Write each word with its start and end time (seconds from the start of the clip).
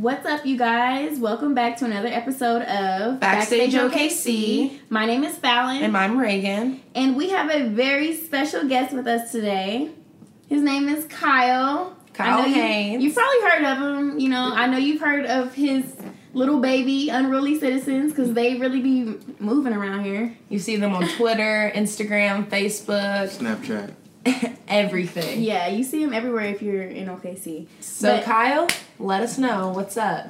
What's 0.00 0.24
up, 0.24 0.46
you 0.46 0.56
guys? 0.56 1.18
Welcome 1.18 1.52
back 1.54 1.76
to 1.78 1.84
another 1.84 2.08
episode 2.08 2.62
of 2.62 3.20
Backstage 3.20 3.74
OKC. 3.74 4.78
My 4.88 5.04
name 5.04 5.24
is 5.24 5.36
Fallon, 5.36 5.82
And 5.82 5.94
I'm 5.94 6.18
Reagan. 6.18 6.80
and 6.94 7.16
we 7.16 7.28
have 7.28 7.50
a 7.50 7.68
very 7.68 8.14
special 8.16 8.66
guest 8.66 8.94
with 8.94 9.06
us 9.06 9.30
today. 9.30 9.90
His 10.48 10.62
name 10.62 10.88
is 10.88 11.04
Kyle. 11.04 11.94
Kyle 12.14 12.38
I 12.40 12.46
you- 12.46 12.54
Haynes. 12.54 13.04
You've 13.04 13.14
probably 13.14 13.40
heard 13.50 13.64
of 13.64 13.78
him. 13.98 14.18
You 14.18 14.30
know, 14.30 14.50
I 14.54 14.68
know 14.68 14.78
you've 14.78 15.02
heard 15.02 15.26
of 15.26 15.52
his 15.52 15.84
little 16.32 16.60
baby, 16.60 17.10
Unruly 17.10 17.58
Citizens, 17.60 18.12
because 18.12 18.32
they 18.32 18.56
really 18.56 18.80
be 18.80 19.16
moving 19.38 19.74
around 19.74 20.04
here. 20.04 20.34
You 20.48 20.60
see 20.60 20.76
them 20.76 20.94
on 20.94 21.06
Twitter, 21.08 21.70
Instagram, 21.74 22.48
Facebook, 22.48 23.28
Snapchat. 23.36 23.90
everything. 24.68 25.42
Yeah, 25.42 25.68
you 25.68 25.84
see 25.84 26.02
him 26.02 26.12
everywhere 26.12 26.44
if 26.44 26.62
you're 26.62 26.82
in 26.82 27.08
OKC. 27.08 27.66
So, 27.80 28.16
But- 28.16 28.24
Kyle, 28.24 28.68
let 28.98 29.22
us 29.22 29.38
know 29.38 29.70
what's 29.70 29.96
up. 29.96 30.26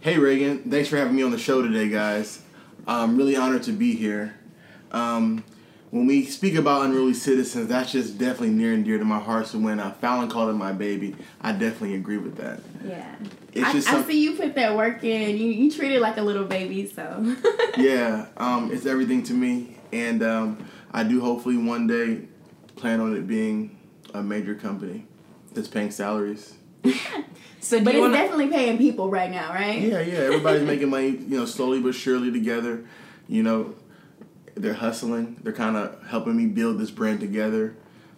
Hey 0.00 0.18
Reagan, 0.18 0.58
thanks 0.68 0.88
for 0.88 0.96
having 0.96 1.14
me 1.14 1.22
on 1.22 1.30
the 1.30 1.38
show 1.38 1.62
today, 1.62 1.88
guys. 1.88 2.42
I'm 2.88 3.16
really 3.16 3.36
honored 3.36 3.62
to 3.64 3.72
be 3.72 3.94
here. 3.94 4.34
Um, 4.90 5.44
when 5.90 6.06
we 6.06 6.24
speak 6.24 6.56
about 6.56 6.86
unruly 6.86 7.14
citizens, 7.14 7.68
that's 7.68 7.92
just 7.92 8.18
definitely 8.18 8.50
near 8.50 8.72
and 8.72 8.84
dear 8.84 8.98
to 8.98 9.04
my 9.04 9.20
heart. 9.20 9.46
So 9.46 9.58
when 9.58 9.78
uh, 9.78 9.92
Fallon 9.92 10.28
called 10.28 10.50
it 10.50 10.54
my 10.54 10.72
baby, 10.72 11.14
I 11.40 11.52
definitely 11.52 11.94
agree 11.94 12.16
with 12.16 12.36
that. 12.38 12.60
Yeah. 12.84 13.14
It's 13.52 13.64
I, 13.64 13.72
just 13.72 13.88
I 13.92 14.02
see 14.02 14.24
you 14.24 14.34
put 14.34 14.54
that 14.56 14.74
work 14.76 15.04
in. 15.04 15.36
You 15.36 15.48
you 15.48 15.70
treat 15.70 15.92
it 15.92 16.00
like 16.00 16.16
a 16.16 16.22
little 16.22 16.46
baby, 16.46 16.88
so 16.88 17.36
yeah, 17.76 18.26
um, 18.38 18.72
it's 18.72 18.86
everything 18.86 19.22
to 19.24 19.34
me, 19.34 19.76
and 19.92 20.22
um, 20.22 20.68
I 20.92 21.04
do 21.04 21.20
hopefully 21.20 21.58
one 21.58 21.86
day 21.86 22.22
plan 22.82 23.00
on 23.00 23.14
it 23.16 23.28
being 23.28 23.78
a 24.12 24.20
major 24.22 24.56
company 24.56 25.06
that's 25.54 25.68
paying 25.68 25.90
salaries. 25.90 26.54
So, 27.64 27.80
But 27.80 27.94
you 27.94 28.00
it's 28.00 28.02
want 28.02 28.14
to? 28.14 28.18
definitely 28.18 28.48
paying 28.48 28.76
people 28.76 29.08
right 29.08 29.30
now, 29.30 29.54
right? 29.54 29.80
Yeah, 29.80 30.00
yeah. 30.00 30.14
Everybody's 30.18 30.62
making 30.66 30.90
money, 30.90 31.10
you 31.10 31.38
know, 31.38 31.46
slowly 31.46 31.78
but 31.80 31.94
surely 31.94 32.32
together. 32.32 32.84
You 33.28 33.44
know, 33.44 33.76
they're 34.56 34.74
hustling. 34.74 35.36
They're 35.44 35.52
kind 35.52 35.76
of 35.76 36.04
helping 36.08 36.36
me 36.36 36.46
build 36.46 36.80
this 36.80 36.90
brand 36.90 37.20
together. 37.20 37.76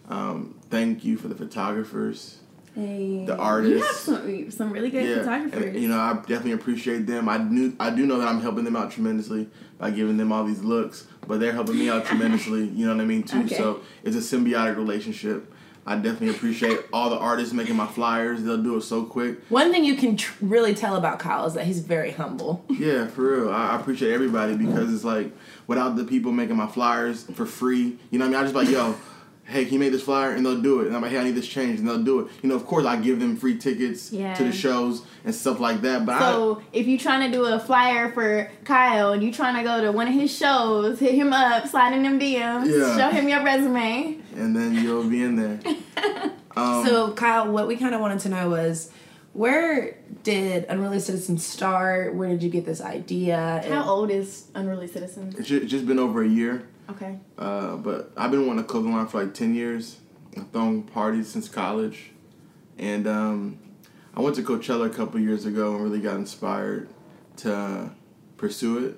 Um, 0.09 0.59
thank 0.71 1.05
you 1.05 1.15
for 1.17 1.27
the 1.27 1.35
photographers. 1.35 2.39
Hey, 2.73 3.23
The 3.27 3.37
artists, 3.37 3.69
You 4.07 4.13
have 4.15 4.23
artists. 4.25 4.57
some, 4.57 4.65
some 4.67 4.73
really 4.73 4.89
good 4.89 5.07
yeah, 5.07 5.19
photographers. 5.19 5.63
and, 5.75 5.79
you 5.79 5.89
know, 5.89 5.99
I 5.99 6.13
definitely 6.15 6.53
appreciate 6.53 7.05
them. 7.05 7.29
I 7.29 7.37
knew, 7.37 7.75
I 7.79 7.91
do 7.91 8.07
know 8.07 8.17
that 8.17 8.27
I'm 8.27 8.41
helping 8.41 8.63
them 8.63 8.75
out 8.75 8.89
tremendously 8.91 9.47
by 9.77 9.91
giving 9.91 10.17
them 10.17 10.31
all 10.31 10.43
these 10.43 10.63
looks, 10.63 11.07
but 11.27 11.39
they're 11.39 11.53
helping 11.53 11.77
me 11.77 11.89
out 11.89 12.05
tremendously. 12.09 12.67
You 12.67 12.85
know 12.87 12.95
what 12.95 13.01
I 13.01 13.05
mean 13.05 13.23
too. 13.23 13.41
Okay. 13.41 13.55
So 13.55 13.81
it's 14.03 14.15
a 14.15 14.19
symbiotic 14.19 14.75
relationship. 14.77 15.51
I 15.87 15.95
definitely 15.95 16.29
appreciate 16.29 16.79
all 16.91 17.11
the 17.11 17.17
artists 17.17 17.53
making 17.53 17.75
my 17.75 17.85
flyers. 17.85 18.41
They'll 18.41 18.61
do 18.63 18.75
it 18.77 18.81
so 18.81 19.03
quick. 19.03 19.39
One 19.49 19.71
thing 19.71 19.85
you 19.85 19.95
can 19.95 20.17
tr- 20.17 20.33
really 20.41 20.73
tell 20.73 20.95
about 20.95 21.19
Kyle 21.19 21.45
is 21.45 21.53
that 21.53 21.65
he's 21.65 21.79
very 21.79 22.11
humble. 22.11 22.65
Yeah, 22.75 23.07
for 23.07 23.21
real. 23.43 23.53
I, 23.53 23.69
I 23.69 23.79
appreciate 23.79 24.11
everybody 24.11 24.55
because 24.57 24.93
it's 24.93 25.03
like 25.03 25.31
without 25.67 25.95
the 25.95 26.03
people 26.03 26.31
making 26.31 26.55
my 26.57 26.67
flyers 26.67 27.23
for 27.23 27.45
free, 27.45 27.97
you 28.11 28.19
know 28.19 28.25
what 28.25 28.35
I 28.35 28.37
mean? 28.37 28.39
I 28.39 28.43
just 28.43 28.55
like, 28.55 28.69
yo, 28.69 28.95
hey, 29.45 29.63
can 29.65 29.73
you 29.75 29.79
make 29.79 29.91
this 29.91 30.01
flyer? 30.03 30.31
And 30.31 30.45
they'll 30.45 30.59
do 30.61 30.81
it. 30.81 30.87
And 30.87 30.95
I'm 30.95 31.01
like, 31.01 31.11
hey, 31.11 31.19
I 31.19 31.23
need 31.23 31.35
this 31.35 31.47
change. 31.47 31.79
And 31.79 31.87
they'll 31.87 32.03
do 32.03 32.21
it. 32.21 32.31
You 32.41 32.49
know, 32.49 32.55
of 32.55 32.65
course, 32.65 32.85
I 32.85 32.95
give 32.97 33.19
them 33.19 33.37
free 33.37 33.57
tickets 33.57 34.11
Yeah. 34.11 34.33
to 34.33 34.43
the 34.45 34.51
shows 34.51 35.03
and 35.23 35.33
stuff 35.33 35.59
like 35.59 35.81
that. 35.81 36.05
But 36.05 36.19
so 36.19 36.61
if 36.73 36.87
you're 36.87 36.97
trying 36.99 37.29
to 37.31 37.37
do 37.37 37.45
a 37.45 37.59
flyer 37.59 38.11
for 38.11 38.49
Kyle 38.63 39.13
and 39.13 39.21
you're 39.23 39.33
trying 39.33 39.55
to 39.55 39.63
go 39.63 39.81
to 39.81 39.91
one 39.91 40.07
of 40.07 40.13
his 40.13 40.35
shows, 40.35 40.99
hit 40.99 41.13
him 41.15 41.31
up, 41.31 41.67
slide 41.67 41.93
in 41.93 42.03
them 42.03 42.19
DMs, 42.19 42.67
Yeah. 42.67 42.97
show 42.97 43.09
him 43.15 43.29
your 43.29 43.43
resume. 43.43 44.17
And 44.35 44.55
then 44.55 44.73
you'll 44.75 45.07
be 45.09 45.23
in 45.23 45.35
there. 45.35 45.59
Um, 46.57 46.85
So, 46.85 47.11
Kyle, 47.11 47.51
what 47.51 47.67
we 47.67 47.75
kind 47.75 47.93
of 47.93 47.99
wanted 47.99 48.19
to 48.21 48.29
know 48.29 48.49
was 48.49 48.89
where 49.33 49.97
did 50.23 50.63
Unruly 50.69 50.99
Citizens 51.01 51.45
start? 51.45 52.15
Where 52.15 52.29
did 52.29 52.41
you 52.41 52.49
get 52.49 52.65
this 52.65 52.79
idea? 52.79 53.61
And- 53.61 53.73
How 53.73 53.83
old 53.83 54.09
is 54.09 54.45
Unruly 54.55 54.87
Citizens? 54.87 55.35
it's 55.37 55.49
ju- 55.49 55.57
it's 55.57 55.69
just 55.69 55.85
been 55.85 55.99
over 55.99 56.23
a 56.23 56.27
year. 56.27 56.63
Okay. 56.89 57.17
Uh, 57.37 57.75
but 57.77 58.11
I've 58.15 58.31
been 58.31 58.45
wanting 58.47 58.63
a 58.63 58.67
clothing 58.67 58.93
line 58.93 59.07
for 59.07 59.23
like 59.23 59.33
10 59.33 59.55
years. 59.55 59.97
I've 60.37 60.49
thrown 60.51 60.83
parties 60.83 61.29
since 61.29 61.47
college. 61.47 62.11
And 62.77 63.07
um, 63.07 63.59
I 64.15 64.21
went 64.21 64.35
to 64.35 64.43
Coachella 64.43 64.87
a 64.87 64.89
couple 64.89 65.19
years 65.19 65.45
ago 65.45 65.75
and 65.75 65.83
really 65.83 65.99
got 65.99 66.15
inspired 66.15 66.89
to 67.37 67.91
pursue 68.37 68.85
it. 68.85 68.97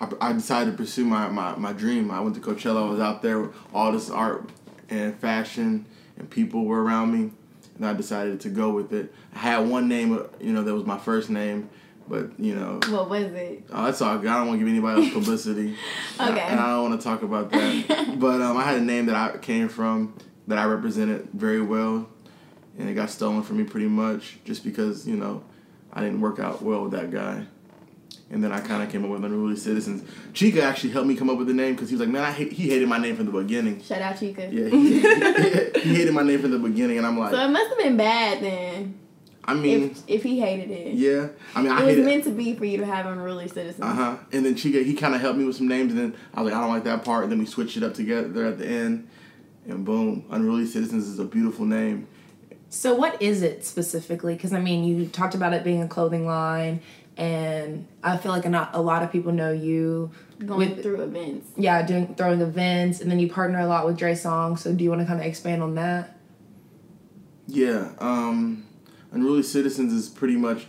I, 0.00 0.10
I 0.20 0.32
decided 0.32 0.72
to 0.72 0.76
pursue 0.76 1.04
my, 1.04 1.28
my, 1.28 1.54
my 1.56 1.72
dream. 1.72 2.10
I 2.10 2.20
went 2.20 2.34
to 2.36 2.40
Coachella. 2.40 2.86
I 2.86 2.90
was 2.90 3.00
out 3.00 3.22
there 3.22 3.50
all 3.72 3.92
this 3.92 4.10
art 4.10 4.50
and 4.90 5.18
fashion, 5.18 5.86
and 6.16 6.28
people 6.28 6.64
were 6.64 6.82
around 6.82 7.12
me. 7.12 7.30
And 7.76 7.86
I 7.86 7.92
decided 7.92 8.40
to 8.40 8.48
go 8.48 8.70
with 8.70 8.92
it. 8.92 9.12
I 9.34 9.38
had 9.38 9.68
one 9.68 9.88
name, 9.88 10.16
uh, 10.16 10.24
you 10.40 10.52
know, 10.52 10.62
that 10.62 10.74
was 10.74 10.84
my 10.84 10.98
first 10.98 11.28
name, 11.28 11.68
but, 12.08 12.38
you 12.38 12.54
know, 12.54 12.80
What 12.88 13.08
was 13.08 13.32
it? 13.32 13.64
Oh, 13.72 13.84
that's 13.84 14.00
all. 14.02 14.18
I 14.18 14.22
don't 14.22 14.46
want 14.48 14.58
to 14.60 14.64
give 14.64 14.68
anybody 14.68 15.04
else 15.04 15.14
publicity. 15.14 15.74
Okay. 16.20 16.40
And 16.40 16.60
I 16.60 16.66
don't 16.70 16.90
want 16.90 17.00
to 17.00 17.04
talk 17.04 17.22
about 17.22 17.50
that. 17.50 18.16
but 18.18 18.40
um, 18.42 18.56
I 18.56 18.62
had 18.62 18.76
a 18.76 18.84
name 18.84 19.06
that 19.06 19.16
I 19.16 19.38
came 19.38 19.68
from 19.68 20.14
that 20.46 20.58
I 20.58 20.64
represented 20.64 21.28
very 21.32 21.62
well, 21.62 22.08
and 22.78 22.88
it 22.88 22.94
got 22.94 23.08
stolen 23.10 23.42
from 23.42 23.56
me 23.58 23.64
pretty 23.64 23.86
much 23.88 24.38
just 24.44 24.64
because 24.64 25.08
you 25.08 25.16
know 25.16 25.42
I 25.92 26.02
didn't 26.02 26.20
work 26.20 26.38
out 26.38 26.60
well 26.62 26.82
with 26.82 26.92
that 26.92 27.10
guy. 27.10 27.46
And 28.30 28.42
then 28.42 28.52
I 28.52 28.60
kind 28.60 28.82
of 28.82 28.90
came 28.90 29.04
up 29.04 29.10
with 29.10 29.24
Unruly 29.24 29.54
Citizens. 29.56 30.02
Chica 30.32 30.62
actually 30.62 30.90
helped 30.90 31.06
me 31.06 31.14
come 31.14 31.30
up 31.30 31.38
with 31.38 31.46
the 31.46 31.52
name 31.54 31.74
because 31.74 31.90
he 31.90 31.94
was 31.94 32.00
like, 32.00 32.08
man, 32.08 32.24
I 32.24 32.32
hate, 32.32 32.52
he 32.52 32.68
hated 32.68 32.88
my 32.88 32.98
name 32.98 33.16
from 33.16 33.26
the 33.26 33.32
beginning. 33.32 33.80
Shout 33.82 34.00
out 34.00 34.18
Chica. 34.18 34.48
Yeah, 34.50 34.68
he, 34.68 35.00
he 35.80 35.94
hated 35.94 36.12
my 36.14 36.22
name 36.22 36.40
from 36.40 36.50
the 36.50 36.58
beginning, 36.58 36.98
and 36.98 37.06
I'm 37.06 37.18
like, 37.18 37.32
So 37.32 37.38
it 37.38 37.48
must 37.50 37.68
have 37.68 37.78
been 37.78 37.96
bad 37.96 38.42
then. 38.42 38.98
I 39.46 39.54
mean, 39.54 39.90
If 39.90 40.02
if 40.06 40.22
he 40.22 40.40
hated 40.40 40.70
it. 40.70 40.94
yeah, 40.94 41.28
I 41.54 41.62
mean, 41.62 41.70
I 41.72 41.82
It 41.82 41.84
was 41.84 41.94
hated. 41.96 42.04
meant 42.06 42.24
to 42.24 42.30
be 42.30 42.54
for 42.54 42.64
you 42.64 42.78
to 42.78 42.86
have 42.86 43.04
Unruly 43.06 43.48
Citizens. 43.48 43.80
Uh 43.84 43.92
huh. 43.94 44.16
And 44.32 44.44
then 44.44 44.54
Chica, 44.56 44.82
he 44.82 44.94
kind 44.94 45.14
of 45.14 45.20
helped 45.20 45.38
me 45.38 45.44
with 45.44 45.56
some 45.56 45.68
names, 45.68 45.92
and 45.92 46.00
then 46.00 46.14
I 46.34 46.40
was 46.42 46.50
like, 46.52 46.58
I 46.58 46.62
don't 46.62 46.70
like 46.74 46.84
that 46.84 47.04
part. 47.04 47.24
And 47.24 47.32
then 47.32 47.38
we 47.38 47.46
switched 47.46 47.76
it 47.76 47.82
up 47.82 47.94
together 47.94 48.46
at 48.46 48.58
the 48.58 48.66
end, 48.66 49.08
and 49.68 49.84
boom, 49.84 50.24
Unruly 50.30 50.66
Citizens 50.66 51.06
is 51.06 51.18
a 51.18 51.24
beautiful 51.24 51.66
name. 51.66 52.06
So, 52.70 52.94
what 52.94 53.20
is 53.22 53.42
it 53.42 53.64
specifically? 53.64 54.34
Because 54.34 54.52
I 54.52 54.60
mean, 54.60 54.82
you 54.84 55.06
talked 55.06 55.34
about 55.34 55.52
it 55.52 55.62
being 55.62 55.82
a 55.82 55.88
clothing 55.88 56.26
line, 56.26 56.80
and 57.16 57.86
I 58.02 58.16
feel 58.16 58.32
like 58.32 58.48
not 58.48 58.70
a 58.74 58.80
lot 58.80 59.02
of 59.02 59.12
people 59.12 59.30
know 59.32 59.52
you. 59.52 60.10
Going 60.44 60.70
with 60.70 60.82
through 60.82 61.00
events. 61.02 61.48
yeah, 61.56 61.82
doing 61.86 62.14
throwing 62.16 62.40
events, 62.40 63.00
and 63.00 63.08
then 63.10 63.20
you 63.20 63.28
partner 63.30 63.60
a 63.60 63.66
lot 63.66 63.86
with 63.86 63.96
Dre 63.96 64.14
Song. 64.16 64.56
So, 64.56 64.72
do 64.72 64.82
you 64.82 64.90
want 64.90 65.02
to 65.02 65.06
kind 65.06 65.20
of 65.20 65.26
expand 65.26 65.62
on 65.62 65.74
that? 65.76 66.16
Yeah. 67.46 67.90
Um, 67.98 68.63
Unruly 69.14 69.42
Citizens 69.42 69.92
is 69.92 70.08
pretty 70.08 70.36
much. 70.36 70.66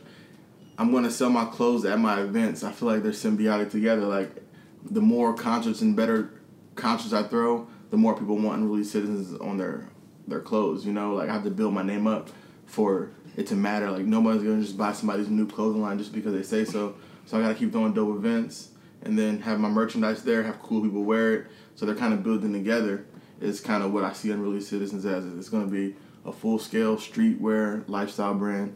I'm 0.78 0.91
gonna 0.91 1.11
sell 1.11 1.29
my 1.29 1.45
clothes 1.45 1.83
at 1.85 2.00
my 2.00 2.22
events. 2.22 2.63
I 2.63 2.72
feel 2.72 2.88
like 2.88 3.01
they're 3.01 3.11
symbiotic 3.11 3.72
together. 3.72 4.01
Like, 4.01 4.44
the 4.83 5.01
more 5.01 5.33
concerts 5.33 5.81
and 5.81 5.95
better 5.95 6.31
concerts 6.75 7.13
I 7.13 7.23
throw, 7.23 7.67
the 7.89 7.97
more 7.97 8.17
people 8.17 8.38
want 8.38 8.61
Unruly 8.61 8.83
Citizens 8.83 9.39
on 9.39 9.57
their 9.57 9.89
their 10.28 10.41
clothes. 10.41 10.85
You 10.85 10.94
know, 10.94 11.13
like 11.13 11.29
I 11.29 11.33
have 11.33 11.44
to 11.44 11.51
build 11.51 11.73
my 11.73 11.83
name 11.83 12.07
up 12.07 12.29
for 12.66 13.11
it 13.35 13.47
to 13.47 13.56
matter. 13.56 13.89
Like 13.89 14.06
nobody's 14.06 14.44
gonna 14.44 14.62
just 14.62 14.77
buy 14.77 14.94
somebody's 14.94 15.29
new 15.29 15.47
clothing 15.47 15.81
line 15.81 15.97
just 15.97 16.13
because 16.13 16.33
they 16.33 16.44
say 16.44 16.66
so. 16.66 16.95
So 17.25 17.38
I 17.38 17.41
gotta 17.41 17.56
keep 17.56 17.72
throwing 17.72 17.94
dope 17.94 18.16
events 18.16 18.69
and 19.01 19.17
then 19.17 19.41
have 19.41 19.59
my 19.59 19.69
merchandise 19.69 20.23
there, 20.23 20.44
have 20.44 20.62
cool 20.62 20.81
people 20.81 21.03
wear 21.03 21.33
it. 21.33 21.47
So 21.75 21.85
they're 21.85 21.95
kind 21.95 22.13
of 22.13 22.23
building 22.23 22.53
together. 22.53 23.06
Is 23.41 23.59
kind 23.59 23.83
of 23.83 23.91
what 23.91 24.06
I 24.06 24.13
see 24.13 24.31
Unruly 24.31 24.62
Citizens 24.62 25.06
as. 25.06 25.25
It's 25.25 25.50
gonna 25.50 25.67
be 25.67 25.95
a 26.25 26.31
full 26.31 26.59
scale 26.59 26.97
streetwear 26.97 27.88
lifestyle 27.88 28.34
brand. 28.34 28.75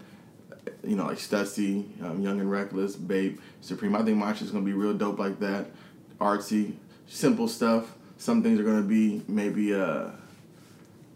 You 0.83 0.95
know, 0.95 1.05
like 1.05 1.17
Stussy, 1.17 2.01
um, 2.03 2.21
Young 2.21 2.39
and 2.39 2.49
Reckless, 2.49 2.95
Babe, 2.95 3.39
Supreme. 3.61 3.95
I 3.95 4.03
think 4.03 4.17
my 4.17 4.33
shit's 4.33 4.51
gonna 4.51 4.65
be 4.65 4.73
real 4.73 4.93
dope 4.93 5.19
like 5.19 5.39
that. 5.39 5.67
Artsy, 6.19 6.73
simple 7.07 7.47
stuff. 7.47 7.95
Some 8.17 8.43
things 8.43 8.59
are 8.59 8.63
gonna 8.63 8.81
be 8.83 9.23
maybe 9.27 9.73
uh, 9.73 10.09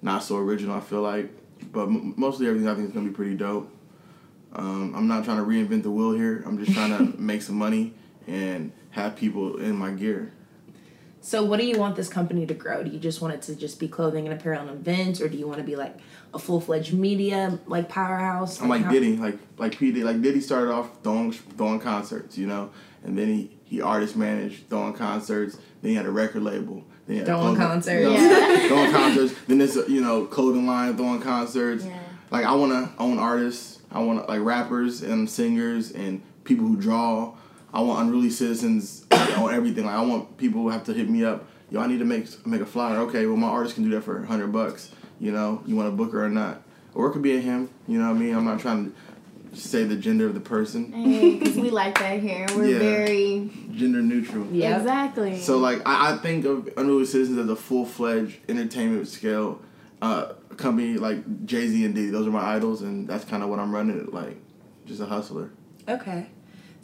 not 0.02 0.24
so 0.24 0.38
original. 0.38 0.76
I 0.76 0.80
feel 0.80 1.02
like, 1.02 1.30
but 1.72 1.84
m- 1.84 2.14
mostly 2.18 2.48
everything 2.48 2.68
I 2.68 2.76
think 2.76 2.88
is 2.88 2.94
gonna 2.94 3.10
be 3.10 3.14
pretty 3.16 3.36
dope. 3.36 3.70
Um, 4.54 4.94
I'm 4.96 5.08
not 5.08 5.24
trying 5.26 5.38
to 5.38 5.44
reinvent 5.44 5.84
the 5.84 5.92
wheel 5.92 6.12
here. 6.14 6.44
I'm 6.46 6.64
just 6.64 6.74
trying 6.74 6.98
to 6.98 7.18
make 7.22 7.42
some 7.42 7.56
money 7.56 7.94
and 8.28 8.72
have 8.92 9.16
people 9.16 9.58
in 9.58 9.76
my 9.76 9.92
gear. 9.92 10.32
So, 11.26 11.42
what 11.42 11.58
do 11.58 11.66
you 11.66 11.80
want 11.80 11.96
this 11.96 12.10
company 12.10 12.46
to 12.46 12.54
grow? 12.54 12.84
Do 12.84 12.92
you 12.92 13.00
just 13.00 13.22
want 13.22 13.34
it 13.34 13.42
to 13.44 13.56
just 13.56 13.80
be 13.80 13.88
clothing 13.88 14.28
and 14.28 14.38
apparel 14.38 14.60
and 14.68 14.72
events, 14.72 15.22
or 15.22 15.30
do 15.30 15.38
you 15.38 15.48
want 15.48 15.60
to 15.60 15.64
be 15.64 15.78
like 15.78 15.96
a 16.34 16.38
full 16.38 16.60
fledged 16.60 16.94
media 16.94 17.60
like 17.66 17.88
powerhouse? 17.88 18.62
I'm 18.62 18.68
like 18.68 18.82
how- 18.84 18.92
Diddy, 18.92 19.16
like 19.16 19.38
like 19.58 19.78
P 19.78 19.88
Diddy. 19.94 20.04
Like 20.04 20.22
Diddy 20.22 20.42
started 20.42 20.72
off 20.74 20.90
throwing 21.02 21.32
throwing 21.32 21.80
concerts, 21.80 22.38
you 22.38 22.46
know, 22.46 22.72
and 23.06 23.18
then 23.18 23.30
he 23.30 23.58
he 23.64 23.82
artist 23.82 24.18
managed 24.18 24.70
throwing 24.70 24.94
concerts. 24.94 25.58
Then 25.82 25.92
he 25.92 25.96
had 25.96 26.06
a 26.06 26.12
record 26.12 26.44
label. 26.44 26.84
Then 27.08 27.14
he 27.14 27.18
had 27.20 27.28
Throwing 27.28 27.56
concerts. 27.56 28.04
you 28.04 28.10
know, 28.10 28.38
Yeah. 28.38 28.68
throwing 28.68 28.92
concerts. 28.92 29.34
Then 29.48 29.60
this 29.60 29.78
you 29.88 30.02
know 30.02 30.26
clothing 30.26 30.68
line 30.68 30.98
throwing 30.98 31.22
concerts. 31.22 31.86
Yeah. 31.86 32.00
Like 32.32 32.44
I 32.46 32.54
want 32.54 32.74
to 32.74 33.02
own 33.02 33.18
artists. 33.18 33.80
I 33.94 34.00
want 34.00 34.28
like 34.28 34.42
rappers 34.42 35.02
and 35.04 35.30
singers 35.30 35.92
and 35.92 36.22
people 36.44 36.66
who 36.68 36.76
draw. 36.76 37.36
I 37.74 37.82
want 37.82 38.06
unruly 38.08 38.30
citizens 38.30 39.06
on 39.12 39.54
everything. 39.54 39.86
Like 39.86 39.96
I 39.96 40.02
want 40.04 40.38
people 40.38 40.62
who 40.62 40.70
have 40.70 40.84
to 40.86 40.94
hit 40.94 41.10
me 41.10 41.24
up. 41.26 41.48
Yo, 41.72 41.80
I 41.82 41.88
need 41.88 42.00
to 42.00 42.06
make 42.06 42.46
make 42.46 42.62
a 42.62 42.66
flyer. 42.66 42.98
Okay, 43.00 43.26
well 43.26 43.38
my 43.38 43.48
artist 43.48 43.76
can 43.76 43.84
do 43.84 43.90
that 43.92 44.02
for 44.02 44.24
hundred 44.26 44.52
bucks. 44.52 44.92
You 45.20 45.32
know, 45.32 45.64
you 45.66 45.76
want 45.76 45.88
to 45.90 45.96
book 45.96 46.12
her 46.14 46.26
or 46.26 46.30
not, 46.30 46.62
or 46.94 47.08
it 47.08 47.14
could 47.14 47.22
be 47.22 47.36
a 47.38 47.40
him. 47.40 47.70
You 47.88 48.00
know 48.00 48.10
what 48.10 48.18
I 48.18 48.20
mean? 48.20 48.36
I'm 48.36 48.46
not 48.46 48.60
trying 48.60 48.92
to 49.52 49.58
say 49.58 49.84
the 49.84 49.96
gender 49.96 50.28
of 50.28 50.34
the 50.34 50.40
person. 50.40 50.86
Because 51.40 51.56
we 51.56 51.70
like 51.70 51.98
that 52.00 52.20
here. 52.20 52.46
We're 52.56 52.66
Yeah. 52.74 52.80
very 52.80 53.52
Gender 53.74 54.02
neutral. 54.02 54.46
Yeah, 54.52 54.78
exactly. 54.78 55.40
So 55.40 55.58
like 55.58 55.82
I, 55.86 56.14
I 56.14 56.18
think 56.18 56.46
of 56.46 56.70
Unruly 56.78 57.06
Citizens 57.06 57.38
as 57.40 57.50
a 57.50 57.56
full 57.56 57.86
fledged 57.86 58.38
entertainment 58.50 59.08
scale 59.08 59.62
uh, 60.02 60.34
company 60.58 60.98
like 60.98 61.46
Jay 61.46 61.68
Z 61.68 61.86
and 61.86 61.96
Diddy. 61.96 62.10
Those 62.12 62.28
are 62.28 62.32
my 62.32 62.56
idols, 62.56 62.82
and 62.84 63.08
that's 63.08 63.26
kind 63.26 63.42
of 63.42 63.50
what 63.50 63.60
I'm 63.60 63.74
running 63.74 63.98
it 64.00 64.14
like, 64.14 64.38
just 64.86 65.00
a 65.02 65.06
hustler. 65.06 65.50
Okay. 65.88 66.28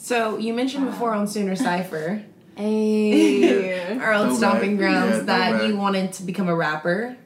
So 0.01 0.37
you 0.37 0.53
mentioned 0.53 0.85
before 0.85 1.13
on 1.13 1.27
Sooner 1.27 1.55
Cipher, 1.57 2.23
hey. 2.55 3.97
our 4.01 4.13
old 4.13 4.29
Go 4.29 4.35
stomping 4.37 4.77
back. 4.77 4.79
grounds, 4.79 5.17
Yeah, 5.17 5.21
that 5.23 5.51
back. 5.59 5.67
you 5.67 5.75
wanted 5.75 6.13
to 6.13 6.23
become 6.23 6.47
a 6.47 6.55
rapper, 6.55 7.17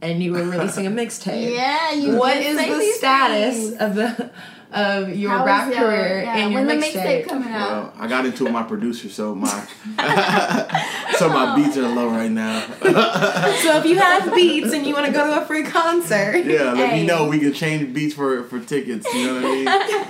and 0.00 0.22
you 0.22 0.32
were 0.32 0.44
releasing 0.44 0.86
a 0.86 0.90
mixtape. 0.90 1.52
yeah, 1.56 1.90
you. 1.92 2.16
What 2.16 2.34
did 2.34 2.46
is 2.46 2.56
say 2.58 2.68
the 2.70 2.92
status 2.98 3.56
things. 3.70 3.76
of 3.80 3.94
the 3.96 4.30
of 4.72 5.08
your 5.14 5.30
How 5.30 5.44
rap 5.44 5.68
your- 5.72 5.80
career 5.82 6.22
yeah, 6.22 6.36
and 6.36 6.52
your 6.52 6.64
when 6.64 6.78
the 6.80 6.86
mixtape? 6.86 7.24
mixtape 7.24 7.28
coming 7.28 7.48
out? 7.50 7.70
Well, 7.70 7.94
I 7.98 8.06
got 8.06 8.24
into 8.26 8.48
my 8.50 8.62
producer, 8.62 9.08
so 9.08 9.34
my 9.34 9.48
so 11.18 11.28
my 11.28 11.54
beats 11.56 11.76
are 11.76 11.88
low 11.88 12.08
right 12.08 12.30
now. 12.30 12.64
So 13.60 13.76
if 13.76 13.84
you 13.84 13.98
have 13.98 14.34
beats 14.34 14.72
and 14.72 14.86
you 14.86 14.94
want 14.94 15.06
to 15.06 15.12
go 15.12 15.26
to 15.26 15.42
a 15.42 15.44
free 15.44 15.64
concert, 15.64 16.44
Yeah, 16.44 16.72
let 16.72 16.90
Hey. 16.90 17.00
me 17.00 17.06
know. 17.06 17.28
We 17.28 17.38
can 17.38 17.52
change 17.52 17.92
beats 17.92 18.14
for 18.14 18.44
for 18.44 18.58
tickets. 18.60 19.06
You 19.14 19.26
know 19.26 19.34
what 19.34 19.44
I 19.44 19.48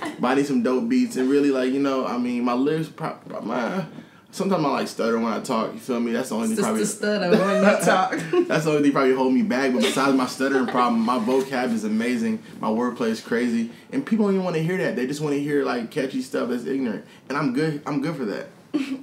mean? 0.02 0.16
but 0.20 0.28
I 0.28 0.34
need 0.34 0.46
some 0.46 0.62
dope 0.62 0.88
beats 0.88 1.16
and 1.16 1.28
really 1.28 1.50
like 1.50 1.72
you 1.72 1.80
know. 1.80 2.06
I 2.06 2.18
mean, 2.18 2.44
my 2.44 2.52
lyrics, 2.54 2.88
pro- 2.88 3.16
pro- 3.28 3.40
my 3.40 3.84
sometimes 4.32 4.64
I 4.64 4.68
like 4.68 4.88
stutter 4.88 5.18
when 5.18 5.32
I 5.32 5.40
talk. 5.40 5.72
You 5.74 5.80
feel 5.80 6.00
me? 6.00 6.12
That's 6.12 6.28
the 6.28 6.34
only 6.36 6.48
thing 6.48 6.56
just 6.56 6.66
probably. 6.66 6.82
the 6.82 6.86
stud 6.86 7.30
when 7.32 7.56
you 7.64 7.84
talk. 7.84 8.46
That's 8.48 8.64
the 8.64 8.70
only 8.70 8.82
thing 8.82 8.92
probably 8.92 9.14
hold 9.14 9.32
me 9.32 9.42
back. 9.42 9.72
But 9.72 9.82
besides 9.82 10.16
my 10.16 10.26
stuttering 10.26 10.66
problem, 10.66 11.00
my 11.00 11.18
vocab 11.18 11.72
is 11.72 11.84
amazing. 11.84 12.42
My 12.60 12.68
wordplay 12.68 13.08
is 13.08 13.20
crazy, 13.20 13.70
and 13.92 14.04
people 14.04 14.26
don't 14.26 14.34
even 14.34 14.44
want 14.44 14.56
to 14.56 14.62
hear 14.62 14.76
that. 14.78 14.96
They 14.96 15.06
just 15.06 15.20
want 15.20 15.34
to 15.34 15.40
hear 15.40 15.64
like 15.64 15.90
catchy 15.90 16.22
stuff 16.22 16.48
that's 16.50 16.64
ignorant, 16.66 17.04
and 17.28 17.36
I'm 17.36 17.52
good. 17.52 17.82
I'm 17.86 18.00
good 18.00 18.16
for 18.16 18.24
that. 18.26 18.48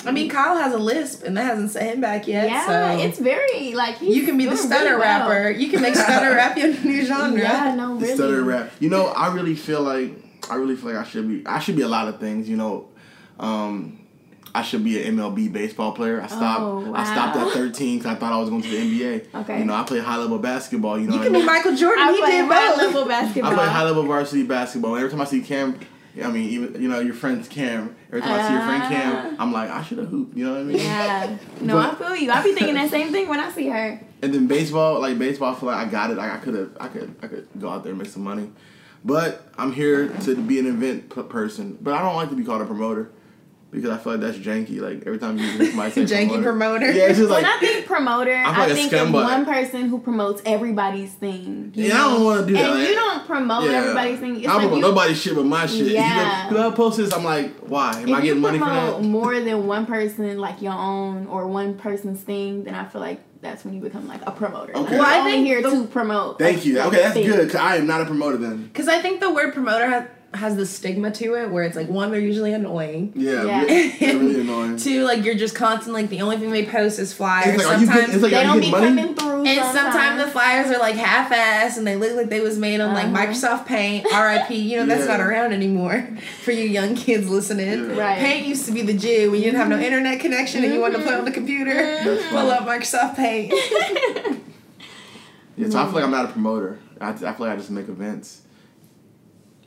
I 0.05 0.11
mean, 0.11 0.29
Kyle 0.29 0.55
has 0.55 0.73
a 0.73 0.77
lisp, 0.77 1.23
and 1.25 1.35
that 1.35 1.43
hasn't 1.43 1.71
set 1.71 1.93
him 1.93 1.99
back 1.99 2.25
yet. 2.25 2.49
Yeah, 2.49 2.65
so 2.95 3.03
it's 3.03 3.19
very 3.19 3.73
like 3.75 3.97
he's 3.97 4.15
you 4.15 4.25
can 4.25 4.37
be 4.37 4.45
the 4.45 4.55
stutter 4.55 4.91
really 4.91 4.99
well. 4.99 5.29
rapper. 5.29 5.49
You 5.49 5.69
can 5.69 5.81
make 5.81 5.93
stutter 6.05 6.33
rap 6.35 6.57
your 6.57 6.73
new 6.85 7.03
genre. 7.05 7.37
Yeah, 7.41 7.75
no, 7.75 7.95
The 7.95 8.01
really. 8.03 8.15
stutter 8.15 8.43
rap. 8.43 8.71
You 8.79 8.89
know, 8.89 9.07
I 9.07 9.33
really 9.33 9.55
feel 9.55 9.81
like 9.81 10.13
I 10.49 10.55
really 10.55 10.77
feel 10.77 10.93
like 10.93 11.05
I 11.05 11.09
should 11.09 11.27
be. 11.27 11.45
I 11.45 11.59
should 11.59 11.75
be 11.75 11.81
a 11.81 11.87
lot 11.89 12.07
of 12.07 12.17
things. 12.17 12.47
You 12.47 12.55
know, 12.55 12.87
um, 13.41 13.99
I 14.57 14.61
should 14.63 14.83
be 14.83 15.01
an 15.03 15.15
MLB 15.17 15.51
baseball 15.51 15.91
player. 15.91 16.21
I 16.21 16.27
stopped. 16.27 16.61
Oh, 16.61 16.93
I 16.93 17.03
stopped 17.03 17.37
at 17.37 17.53
13 17.53 17.99
because 17.99 18.11
I 18.11 18.15
thought 18.19 18.33
I 18.33 18.37
was 18.39 18.49
going 18.49 18.61
to 18.63 18.69
the 18.69 18.77
NBA. 18.77 19.33
Okay. 19.41 19.59
You 19.59 19.65
know, 19.65 19.73
I 19.75 19.83
play 19.83 19.99
high 19.99 20.17
level 20.17 20.39
basketball. 20.39 20.99
You 20.99 21.07
know, 21.07 21.15
You 21.15 21.21
can 21.21 21.35
I 21.35 21.39
be? 21.39 21.45
Michael 21.45 21.75
Jordan. 21.75 22.03
I 22.03 22.11
he 22.13 22.17
play 22.19 22.31
did 22.31 22.45
high 22.47 22.67
both. 22.69 22.77
level 22.77 23.05
basketball. 23.05 23.11
I 23.11 23.25
basketball. 23.25 23.53
play 23.53 23.65
high 23.67 23.83
level 23.83 24.03
varsity 24.03 24.43
basketball. 24.43 24.95
Every 24.95 25.09
time 25.09 25.21
I 25.21 25.25
see 25.25 25.41
Cam, 25.41 25.79
I 26.23 26.27
mean, 26.29 26.49
even 26.49 26.81
you 26.81 26.89
know 26.89 26.99
your 26.99 27.13
friend 27.13 27.47
Cam. 27.47 27.95
Every 28.07 28.21
time 28.21 28.31
I 28.39 28.47
see 28.47 28.53
your 28.53 28.63
friend 28.63 28.83
Ah. 28.83 28.89
Cam, 28.89 29.35
I'm 29.39 29.51
like, 29.53 29.69
I 29.69 29.83
should 29.83 29.99
have 29.99 30.07
hooped. 30.07 30.35
You 30.35 30.45
know 30.45 30.51
what 30.53 30.61
I 30.61 30.63
mean? 30.63 30.77
Yeah. 30.77 31.37
No, 31.61 31.75
But- 31.75 31.93
I 31.93 31.95
feel 31.95 32.15
you. 32.15 32.31
I 32.31 32.41
be 32.43 32.53
thinking 32.53 32.73
that 32.75 32.89
same 32.89 33.11
thing 33.11 33.27
when 33.27 33.39
I 33.39 33.51
see 33.51 33.67
her. 33.69 33.99
And 34.23 34.33
then 34.33 34.47
baseball, 34.47 34.99
like 34.99 35.19
baseball, 35.19 35.53
I 35.53 35.59
feel 35.59 35.69
like 35.69 35.87
I 35.87 35.89
got 35.91 36.09
it. 36.09 36.17
Like 36.17 36.31
I 36.31 36.37
could 36.37 36.55
have, 36.55 36.71
I 36.79 36.87
could, 36.87 37.15
I 37.21 37.27
could 37.27 37.47
go 37.59 37.69
out 37.69 37.83
there 37.83 37.91
and 37.91 38.01
make 38.01 38.09
some 38.09 38.23
money. 38.23 38.49
But 39.05 39.47
I'm 39.59 39.71
here 39.71 40.07
to 40.07 40.35
be 40.35 40.57
an 40.59 40.65
event 40.65 41.13
p- 41.13 41.21
person. 41.23 41.77
But 41.79 41.93
I 41.93 42.01
don't 42.01 42.15
like 42.15 42.29
to 42.29 42.35
be 42.35 42.43
called 42.43 42.61
a 42.61 42.65
promoter 42.65 43.11
because 43.69 43.89
I 43.89 43.97
feel 43.97 44.13
like 44.13 44.21
that's 44.21 44.37
janky. 44.37 44.79
Like 44.79 45.05
every 45.05 45.17
time 45.19 45.37
you 45.37 45.45
hear 45.49 45.67
somebody 45.67 45.91
say 45.91 46.03
Janky 46.05 46.41
promoter. 46.41 46.91
yeah, 46.91 47.07
it's 47.09 47.17
just 47.19 47.29
like 47.29 47.43
when 47.43 47.51
I 47.51 47.59
think 47.59 47.85
promoter, 47.85 48.33
I'm 48.33 48.55
I 48.55 48.59
like 48.59 48.71
a 48.71 48.75
think 48.75 48.93
of 48.93 49.11
one 49.11 49.45
person 49.45 49.89
who 49.89 49.99
promotes 49.99 50.41
everybody's 50.45 51.13
thing. 51.13 51.71
you 51.75 51.85
Yeah, 51.85 51.95
I 51.95 51.97
don't 52.13 52.23
wanna 52.23 52.45
do 52.47 52.53
that. 52.53 52.65
And 52.65 52.79
Like- 52.79 52.89
you 52.89 52.95
don't 52.95 53.25
promote 53.25 53.63
yeah. 53.65 53.71
everybody's 53.79 54.19
thing. 54.19 54.35
It's 54.37 54.47
I 54.47 54.51
don't 54.53 54.55
like 54.57 54.61
promote 54.69 54.75
you, 54.77 54.81
nobody's 54.81 55.21
shit 55.21 55.35
but 55.35 55.45
my 55.45 55.65
shit. 55.65 55.87
Yeah. 55.91 56.47
You 56.49 56.55
know, 56.55 56.69
I 56.69 56.73
post 56.73 56.97
this, 56.97 57.13
I'm 57.13 57.23
like, 57.23 57.55
why? 57.59 57.91
Am 58.01 58.07
if 58.09 58.15
I 58.15 58.21
getting 58.21 58.41
money 58.41 58.57
for 58.59 58.65
promote 58.65 59.01
that? 59.01 59.07
more 59.07 59.39
than 59.47 59.67
one 59.67 59.85
person, 59.85 60.37
like 60.37 60.61
your 60.61 60.73
own 60.73 61.27
or 61.27 61.47
one 61.47 61.77
person's 61.77 62.21
thing, 62.21 62.63
then 62.63 62.73
I 62.75 62.85
feel 62.85 63.01
like 63.01 63.21
that's 63.41 63.63
when 63.65 63.73
you 63.75 63.81
become 63.81 64.07
like 64.07 64.21
a 64.25 64.31
promoter. 64.31 64.73
Like, 64.73 64.83
Okay. 64.83 64.95
you're 64.95 65.03
Well, 65.03 65.13
I 65.13 65.19
only 65.19 65.31
think 65.33 65.45
here 65.45 65.61
the- 65.61 65.69
to 65.71 65.83
promote. 65.87 66.39
Thank 66.39 66.65
you. 66.65 66.79
Okay, 66.79 66.97
that's 66.97 67.13
thing. 67.13 67.27
good. 67.27 67.47
Cause 67.51 67.59
I 67.59 67.75
am 67.75 67.85
not 67.85 68.01
a 68.01 68.05
promoter 68.05 68.37
then. 68.37 68.63
Because 68.63 68.87
I 68.87 68.99
think 69.01 69.19
the 69.19 69.29
word 69.31 69.53
promoter 69.53 69.85
has, 69.87 70.05
has 70.33 70.55
the 70.57 70.65
stigma 70.65 71.09
to 71.09 71.35
it, 71.35 71.49
where 71.49 71.63
it's 71.63 71.75
like 71.75 71.87
one, 71.89 72.11
they're 72.11 72.19
usually 72.19 72.53
annoying. 72.53 73.13
Yeah, 73.15 73.43
Yeah. 73.43 73.61
Really, 73.63 73.97
really 73.99 74.41
annoying. 74.41 74.77
Two, 74.77 75.03
like 75.03 75.23
you're 75.23 75.35
just 75.35 75.55
constant. 75.55 75.93
Like 75.93 76.09
the 76.09 76.21
only 76.21 76.37
thing 76.37 76.51
they 76.51 76.65
post 76.65 76.99
is 76.99 77.13
flyers. 77.13 77.55
It's 77.55 77.65
like, 77.65 77.77
are 77.77 77.79
you 77.79 77.85
sometimes 77.85 78.01
getting, 78.01 78.15
it's 78.15 78.23
like, 78.23 78.31
They 78.31 78.37
are 78.37 78.41
you 78.43 78.47
don't 78.47 78.59
be 78.61 78.71
money? 78.71 78.85
coming 79.01 79.15
through. 79.15 79.45
and 79.45 79.57
sometimes 79.65 79.73
sometimes 79.93 80.23
the 80.25 80.31
flyers 80.31 80.67
are 80.69 80.79
like 80.79 80.95
half-ass 80.95 81.77
and 81.77 81.87
they 81.87 81.95
look 81.95 82.15
like 82.17 82.29
they 82.29 82.41
was 82.41 82.57
made 82.57 82.81
on 82.81 82.93
like 82.93 83.05
Uh-huh. 83.05 83.25
Microsoft 83.25 83.65
Paint, 83.67 84.05
RIP. 84.05 84.49
You 84.51 84.77
know 84.77 84.85
that's 84.85 85.05
Yeah. 85.07 85.17
not 85.17 85.21
around 85.21 85.53
anymore 85.53 86.07
for 86.43 86.51
you 86.51 86.65
young 86.65 86.95
kids 86.95 87.29
listening. 87.29 87.91
Yeah. 87.91 87.97
Right. 87.97 88.19
Paint 88.19 88.45
used 88.47 88.65
to 88.65 88.71
be 88.73 88.81
the 88.81 88.93
Jew 88.93 89.31
when 89.31 89.39
you 89.39 89.45
didn't 89.45 89.59
have 89.59 89.69
no 89.69 89.79
internet 89.79 90.19
connection 90.19 90.63
and 90.63 90.73
you 90.73 90.81
wanted 90.81 90.97
to 90.97 91.03
play 91.03 91.13
on 91.15 91.25
the 91.25 91.31
computer. 91.31 91.73
That's 91.73 92.23
Pull 92.27 92.49
funny. 92.49 92.51
up 92.51 92.65
Microsoft 92.67 93.15
Paint. 93.15 93.53
Yeah, 95.59 95.69
so 95.69 95.79
I 95.79 95.85
feel 95.85 95.93
like 95.93 96.03
I'm 96.03 96.11
not 96.11 96.25
a 96.25 96.27
promoter. 96.27 96.77
I, 97.01 97.09
I 97.09 97.13
feel 97.15 97.33
like 97.39 97.49
I 97.53 97.55
just 97.55 97.71
make 97.71 97.89
events. 97.89 98.41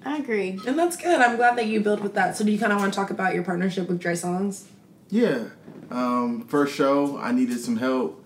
I 0.05 0.17
agree. 0.19 0.59
and 0.67 0.79
that's 0.79 0.97
good. 0.97 1.21
I'm 1.21 1.37
glad 1.37 1.57
that 1.59 1.67
you 1.67 1.81
build 1.81 2.01
with 2.01 2.15
that. 2.15 2.37
So 2.37 2.45
do 2.45 2.51
you 2.51 2.59
kind 2.59 2.73
of 2.73 2.79
want 2.81 2.93
to 2.93 2.97
talk 2.99 3.11
about 3.11 3.35
your 3.35 3.43
partnership 3.45 3.89
with 3.89 3.99
Dre 4.01 4.15
Songs? 4.15 4.67
Yeah. 5.11 5.45
Um, 5.91 6.47
first 6.49 6.75
show, 6.75 7.19
I 7.19 7.33
needed 7.33 7.61
some 7.61 7.77
help. 7.77 8.25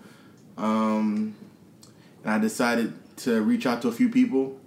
Um, 0.57 1.35
and 2.23 2.33
I 2.33 2.37
decided 2.37 2.93
to 3.17 3.41
reach 3.41 3.65
out 3.65 3.81
to 3.81 3.87
a 3.89 3.91
few 3.91 4.09
people. 4.09 4.57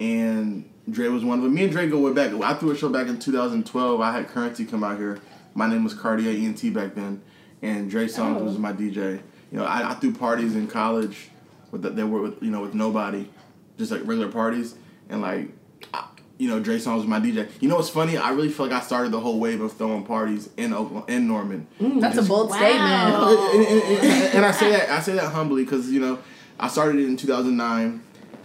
And 0.00 0.68
Dre 0.90 1.08
was 1.08 1.24
one 1.24 1.38
of 1.38 1.44
them. 1.44 1.54
Me 1.54 1.64
and 1.64 1.72
Dre 1.72 1.88
go 1.88 1.98
way 2.00 2.12
back. 2.12 2.32
I 2.32 2.54
threw 2.54 2.70
a 2.70 2.76
show 2.76 2.88
back 2.88 3.06
in 3.08 3.18
2012. 3.18 4.00
I 4.00 4.12
had 4.12 4.28
Currency 4.28 4.64
come 4.64 4.84
out 4.84 4.98
here. 4.98 5.18
My 5.54 5.68
name 5.68 5.84
was 5.84 5.94
Cartier 5.94 6.30
ENT 6.30 6.72
back 6.74 6.94
then. 6.94 7.22
And 7.62 7.90
Dre 7.90 8.06
Songs 8.08 8.40
Oh. 8.40 8.44
was 8.44 8.58
my 8.58 8.72
DJ. 8.72 9.20
You 9.50 9.58
know, 9.58 9.64
I, 9.64 9.90
I 9.90 9.94
threw 9.94 10.12
parties 10.12 10.54
in 10.56 10.66
college 10.66 11.28
with 11.70 11.82
the, 11.82 11.90
that 11.90 12.06
were 12.06 12.20
with 12.20 12.42
you 12.42 12.50
know 12.50 12.60
with 12.60 12.74
nobody, 12.74 13.28
just 13.78 13.90
like 13.92 14.00
regular 14.04 14.30
parties, 14.30 14.74
and 15.08 15.22
like, 15.22 15.48
you 16.36 16.48
know, 16.48 16.58
Dre 16.60 16.78
Songs 16.78 16.98
was 17.02 17.06
my 17.08 17.20
DJ. 17.20 17.48
You 17.60 17.68
know 17.68 17.76
what's 17.76 17.88
funny? 17.90 18.16
I 18.16 18.30
really 18.30 18.48
feel 18.48 18.66
like 18.66 18.74
I 18.74 18.84
started 18.84 19.12
the 19.12 19.20
whole 19.20 19.38
wave 19.38 19.60
of 19.60 19.72
throwing 19.74 20.04
parties 20.04 20.48
in 20.56 20.74
Oklahoma, 20.74 21.04
in 21.08 21.28
Norman. 21.28 21.66
That's 21.80 22.18
a 22.18 22.22
bold 22.22 22.50
Wow. 22.50 22.56
statement. 22.56 23.70
and, 23.70 23.82
and- 23.82 24.04
and- 24.04 24.34
and 24.34 24.44
I 24.44 24.50
say 24.50 24.70
that 24.70 24.90
I 24.90 25.00
say 25.00 25.12
that 25.14 25.30
humbly 25.32 25.62
because 25.64 25.90
you 25.90 26.00
know 26.00 26.18
I 26.58 26.66
started 26.68 27.00
it 27.00 27.06
in 27.06 27.16
2009, 27.16 28.02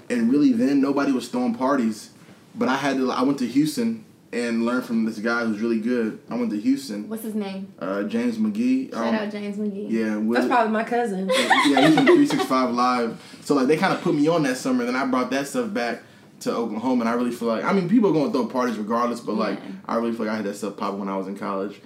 and 0.09 0.31
really 0.31 0.51
then 0.53 0.81
nobody 0.81 1.11
was 1.11 1.29
throwing 1.29 1.55
parties, 1.55 2.11
but 2.55 2.69
I 2.69 2.75
had 2.75 2.97
to. 2.97 3.11
I 3.11 3.23
went 3.23 3.39
to 3.39 3.47
Houston 3.47 4.05
and 4.31 4.63
learned 4.63 4.85
from 4.85 5.05
this 5.05 5.17
guy 5.17 5.43
who's 5.43 5.59
really 5.59 5.79
good. 5.79 6.19
I 6.29 6.35
went 6.35 6.51
to 6.51 6.59
Houston, 6.59 7.09
What's 7.09 7.23
his 7.23 7.33
name? 7.33 7.73
uh, 7.79 8.03
James 8.03 8.37
McGee. 8.37 8.91
Shout 8.93 9.07
um, 9.07 9.15
out 9.15 9.31
James 9.31 9.57
McGee. 9.57 9.89
yeah, 9.89 10.17
Will, 10.17 10.35
That's 10.35 10.45
probably 10.47 10.71
my 10.71 10.83
cousin. 10.83 11.27
yeah, 11.27 11.87
he's 11.87 11.95
from 11.95 12.05
365 12.05 12.75
Live. 12.75 13.37
So 13.43 13.55
like 13.55 13.65
they 13.65 13.77
kind 13.77 13.91
of 13.93 14.01
put 14.01 14.13
me 14.13 14.27
on 14.27 14.43
that 14.43 14.57
summer, 14.57 14.85
then 14.85 14.95
I 14.95 15.05
brought 15.07 15.31
that 15.31 15.47
stuff 15.47 15.73
back 15.73 16.03
to 16.41 16.53
Oklahoma, 16.55 17.01
and 17.01 17.09
I 17.09 17.13
really 17.13 17.31
feel 17.31 17.47
like 17.47 17.63
I 17.63 17.73
mean 17.73 17.89
people 17.89 18.09
are 18.09 18.13
gonna 18.13 18.31
throw 18.31 18.47
parties 18.47 18.77
regardless, 18.77 19.19
but 19.19 19.33
like 19.35 19.59
Yeah. 19.59 19.71
I 19.87 19.95
really 19.95 20.11
feel 20.11 20.25
like 20.25 20.33
I 20.33 20.35
had 20.37 20.45
that 20.45 20.55
stuff 20.55 20.77
popping 20.77 20.99
when 20.99 21.09
I 21.09 21.17
was 21.17 21.27
in 21.27 21.37
college. 21.37 21.81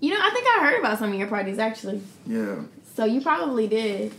You 0.00 0.10
know, 0.10 0.20
I 0.20 0.30
think 0.30 0.46
I 0.46 0.66
heard 0.66 0.80
about 0.80 0.98
some 0.98 1.12
of 1.12 1.18
your 1.18 1.28
parties 1.28 1.58
actually. 1.58 2.02
Yeah. 2.26 2.56
So 2.96 3.04
you 3.04 3.20
probably 3.20 3.68
did. 3.68 4.12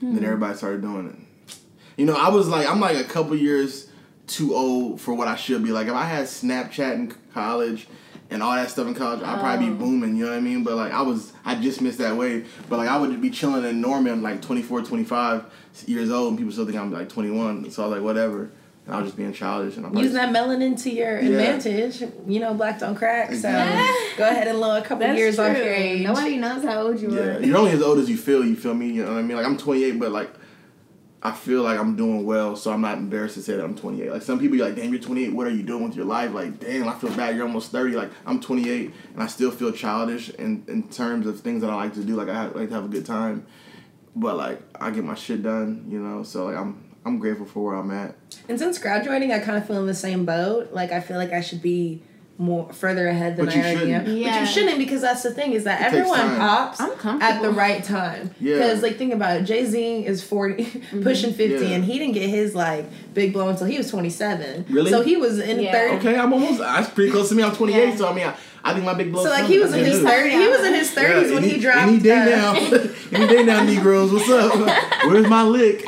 Then 0.00 0.16
hmm. 0.16 0.24
everybody 0.24 0.56
started 0.56 0.82
doing 0.82 1.08
it. 1.08 1.54
You 1.96 2.04
know, 2.04 2.14
I 2.14 2.28
was 2.28 2.48
like, 2.48 2.68
I'm 2.68 2.80
like 2.80 2.98
a 2.98 3.04
couple 3.04 3.34
years 3.34 3.88
too 4.26 4.54
old 4.54 5.00
for 5.00 5.14
what 5.14 5.28
I 5.28 5.36
should 5.36 5.62
be. 5.64 5.70
Like, 5.70 5.86
if 5.86 5.94
I 5.94 6.04
had 6.04 6.26
Snapchat 6.26 6.94
in 6.94 7.14
college 7.32 7.86
and 8.28 8.42
all 8.42 8.54
that 8.54 8.68
stuff 8.70 8.86
in 8.86 8.94
college, 8.94 9.22
I'd 9.22 9.40
probably 9.40 9.66
be 9.66 9.72
Oh. 9.72 9.76
booming, 9.76 10.16
you 10.16 10.24
know 10.24 10.32
what 10.32 10.36
I 10.36 10.40
mean? 10.40 10.62
But 10.64 10.74
like, 10.74 10.92
I 10.92 11.00
was, 11.02 11.32
I 11.44 11.54
just 11.54 11.80
missed 11.80 11.98
that 11.98 12.16
wave. 12.16 12.52
But 12.68 12.78
like, 12.78 12.88
I 12.88 12.98
would 12.98 13.18
be 13.22 13.30
chilling 13.30 13.64
in 13.64 13.80
Norman, 13.80 14.22
like 14.22 14.42
24, 14.42 14.82
25 14.82 15.44
years 15.86 16.10
old, 16.10 16.30
and 16.30 16.38
people 16.38 16.52
still 16.52 16.66
think 16.66 16.76
I'm 16.76 16.92
like 16.92 17.08
21. 17.08 17.70
So 17.70 17.82
I 17.84 17.86
was 17.86 17.94
like, 17.96 18.04
whatever. 18.04 18.50
And 18.86 18.94
I 18.94 18.98
was 18.98 19.08
just 19.08 19.16
being 19.16 19.32
childish. 19.32 19.76
And 19.76 19.84
I'm 19.86 19.96
Using 19.96 20.14
that 20.14 20.32
melanin 20.32 20.80
to 20.84 20.90
your 20.90 21.20
Yeah. 21.20 21.30
advantage. 21.30 22.02
You 22.26 22.40
know, 22.40 22.54
black 22.54 22.78
don't 22.78 22.94
crack. 22.94 23.28
So 23.30 23.34
Exactly. 23.34 24.16
go 24.16 24.24
ahead 24.28 24.46
and 24.48 24.60
lower 24.60 24.78
a 24.78 24.82
couple 24.82 24.98
That's 25.06 25.18
years 25.18 25.34
true. 25.36 25.44
off 25.44 25.56
your 25.56 25.66
age. 25.66 26.02
Nobody 26.06 26.36
knows 26.36 26.62
how 26.64 26.82
old 26.82 27.00
you 27.00 27.10
Yeah, 27.12 27.20
are. 27.36 27.40
you're 27.42 27.56
only 27.58 27.72
as 27.72 27.82
old 27.82 27.98
as 27.98 28.08
you 28.08 28.16
feel. 28.16 28.44
You 28.44 28.54
feel 28.56 28.74
me? 28.74 28.88
You 28.90 29.04
know 29.04 29.12
what 29.14 29.18
I 29.18 29.22
mean? 29.22 29.36
Like 29.36 29.46
I'm 29.46 29.56
28, 29.56 29.98
but 29.98 30.12
like 30.12 30.30
I 31.22 31.32
feel 31.32 31.62
like 31.62 31.80
I'm 31.80 31.96
doing 31.96 32.24
well, 32.24 32.54
so 32.54 32.70
I'm 32.70 32.82
not 32.82 32.98
embarrassed 32.98 33.34
to 33.34 33.42
say 33.42 33.56
that 33.56 33.64
I'm 33.64 33.74
28. 33.74 34.12
Like 34.12 34.22
some 34.22 34.38
people, 34.38 34.60
are 34.62 34.66
like, 34.66 34.76
damn, 34.76 34.92
you're 34.92 35.02
28. 35.02 35.32
What 35.34 35.48
are 35.48 35.50
you 35.50 35.64
doing 35.64 35.82
with 35.82 35.96
your 35.96 36.04
life? 36.04 36.32
Like, 36.32 36.60
damn, 36.60 36.86
I 36.86 36.92
feel 36.94 37.10
bad. 37.10 37.34
You're 37.34 37.46
almost 37.46 37.72
30. 37.72 37.96
Like 37.96 38.10
I'm 38.24 38.38
28, 38.38 38.92
and 39.14 39.22
I 39.22 39.26
still 39.26 39.50
feel 39.50 39.72
childish 39.72 40.30
in 40.30 40.62
in 40.68 40.84
terms 40.84 41.26
of 41.26 41.40
things 41.40 41.62
that 41.62 41.70
I 41.70 41.74
like 41.74 41.94
to 41.94 42.04
do. 42.04 42.14
Like 42.14 42.28
I 42.28 42.46
like 42.48 42.68
to 42.68 42.74
have 42.76 42.84
a 42.84 42.88
good 42.88 43.04
time, 43.06 43.44
but 44.14 44.36
like 44.36 44.60
I 44.80 44.90
get 44.92 45.02
my 45.02 45.16
shit 45.16 45.42
done. 45.42 45.86
You 45.88 45.98
know, 45.98 46.22
so 46.22 46.44
like 46.44 46.56
I'm 46.56 46.76
I'm 47.06 47.18
grateful 47.18 47.46
for 47.46 47.64
where 47.64 47.74
I'm 47.76 47.90
at. 47.92 48.16
And 48.48 48.58
since 48.58 48.78
graduating, 48.78 49.32
I 49.32 49.38
kind 49.38 49.56
of 49.56 49.66
feel 49.66 49.78
in 49.78 49.86
the 49.86 49.94
same 49.94 50.24
boat. 50.26 50.72
Like 50.72 50.90
I 50.92 51.00
feel 51.00 51.16
like 51.16 51.32
I 51.32 51.40
should 51.40 51.62
be 51.62 52.02
more 52.38 52.70
further 52.72 53.08
ahead 53.08 53.36
than 53.36 53.46
But 53.46 53.56
I 53.56 53.60
already 53.60 53.92
am. 53.94 54.04
shouldn't. 54.04 54.24
But 54.24 54.40
you 54.40 54.46
shouldn't 54.46 54.78
because 54.78 55.00
that's 55.00 55.22
the 55.22 55.32
thing 55.32 55.52
is 55.52 55.64
that 55.64 55.80
It 55.80 55.84
everyone 55.96 56.36
pops 56.36 56.80
I'm 56.80 57.22
at 57.22 57.40
the 57.40 57.50
right 57.50 57.82
time. 57.82 58.34
Yeah. 58.40 58.54
Because 58.54 58.82
like 58.82 58.96
think 58.98 59.14
about 59.14 59.40
it, 59.40 59.44
Jay 59.44 59.64
Z 59.64 60.04
is 60.04 60.22
40 60.22 60.64
pushing 61.02 61.32
fifty, 61.32 61.66
Yeah. 61.68 61.76
and 61.76 61.84
he 61.84 61.98
didn't 61.98 62.12
get 62.14 62.28
his 62.28 62.54
like 62.54 62.84
big 63.14 63.32
blow 63.32 63.48
until 63.48 63.66
he 63.66 63.78
was 63.78 63.88
twenty 63.90 64.10
seven. 64.10 64.66
Really? 64.68 64.90
So 64.90 65.02
he 65.02 65.16
was 65.16 65.38
in 65.38 65.60
Yeah. 65.60 65.72
thirty. 65.72 65.96
Okay, 65.96 66.18
I'm 66.18 66.32
almost. 66.32 66.58
That's 66.58 66.90
pretty 66.90 67.10
close 67.10 67.28
to 67.30 67.34
me. 67.36 67.42
I'm 67.42 67.54
28, 67.54 67.88
Yeah. 67.88 67.96
so 67.96 68.08
I 68.08 68.14
mean, 68.14 68.26
I, 68.26 68.36
I 68.64 68.72
think 68.74 68.84
my 68.84 68.94
big 68.94 69.12
blow. 69.12 69.22
So 69.24 69.30
like 69.30 69.46
he 69.46 69.58
was 69.58 69.72
in 69.72 69.84
his 69.84 70.02
thirty. 70.02 70.30
He 70.32 70.48
was 70.48 70.62
in 70.64 70.74
his 70.74 70.90
thirties 70.90 71.32
when 71.32 71.44
any, 71.44 71.52
he 71.54 71.60
dropped. 71.60 71.78
Any 71.78 71.98
day 72.00 72.34
uh, 72.34 72.52
now, 72.52 72.52
any 73.12 73.26
day 73.26 73.42
now, 73.44 73.62
Negroes. 73.62 74.12
What's 74.12 74.28
up? 74.28 74.52
Where's 75.06 75.28
my 75.28 75.42
lick? 75.42 75.84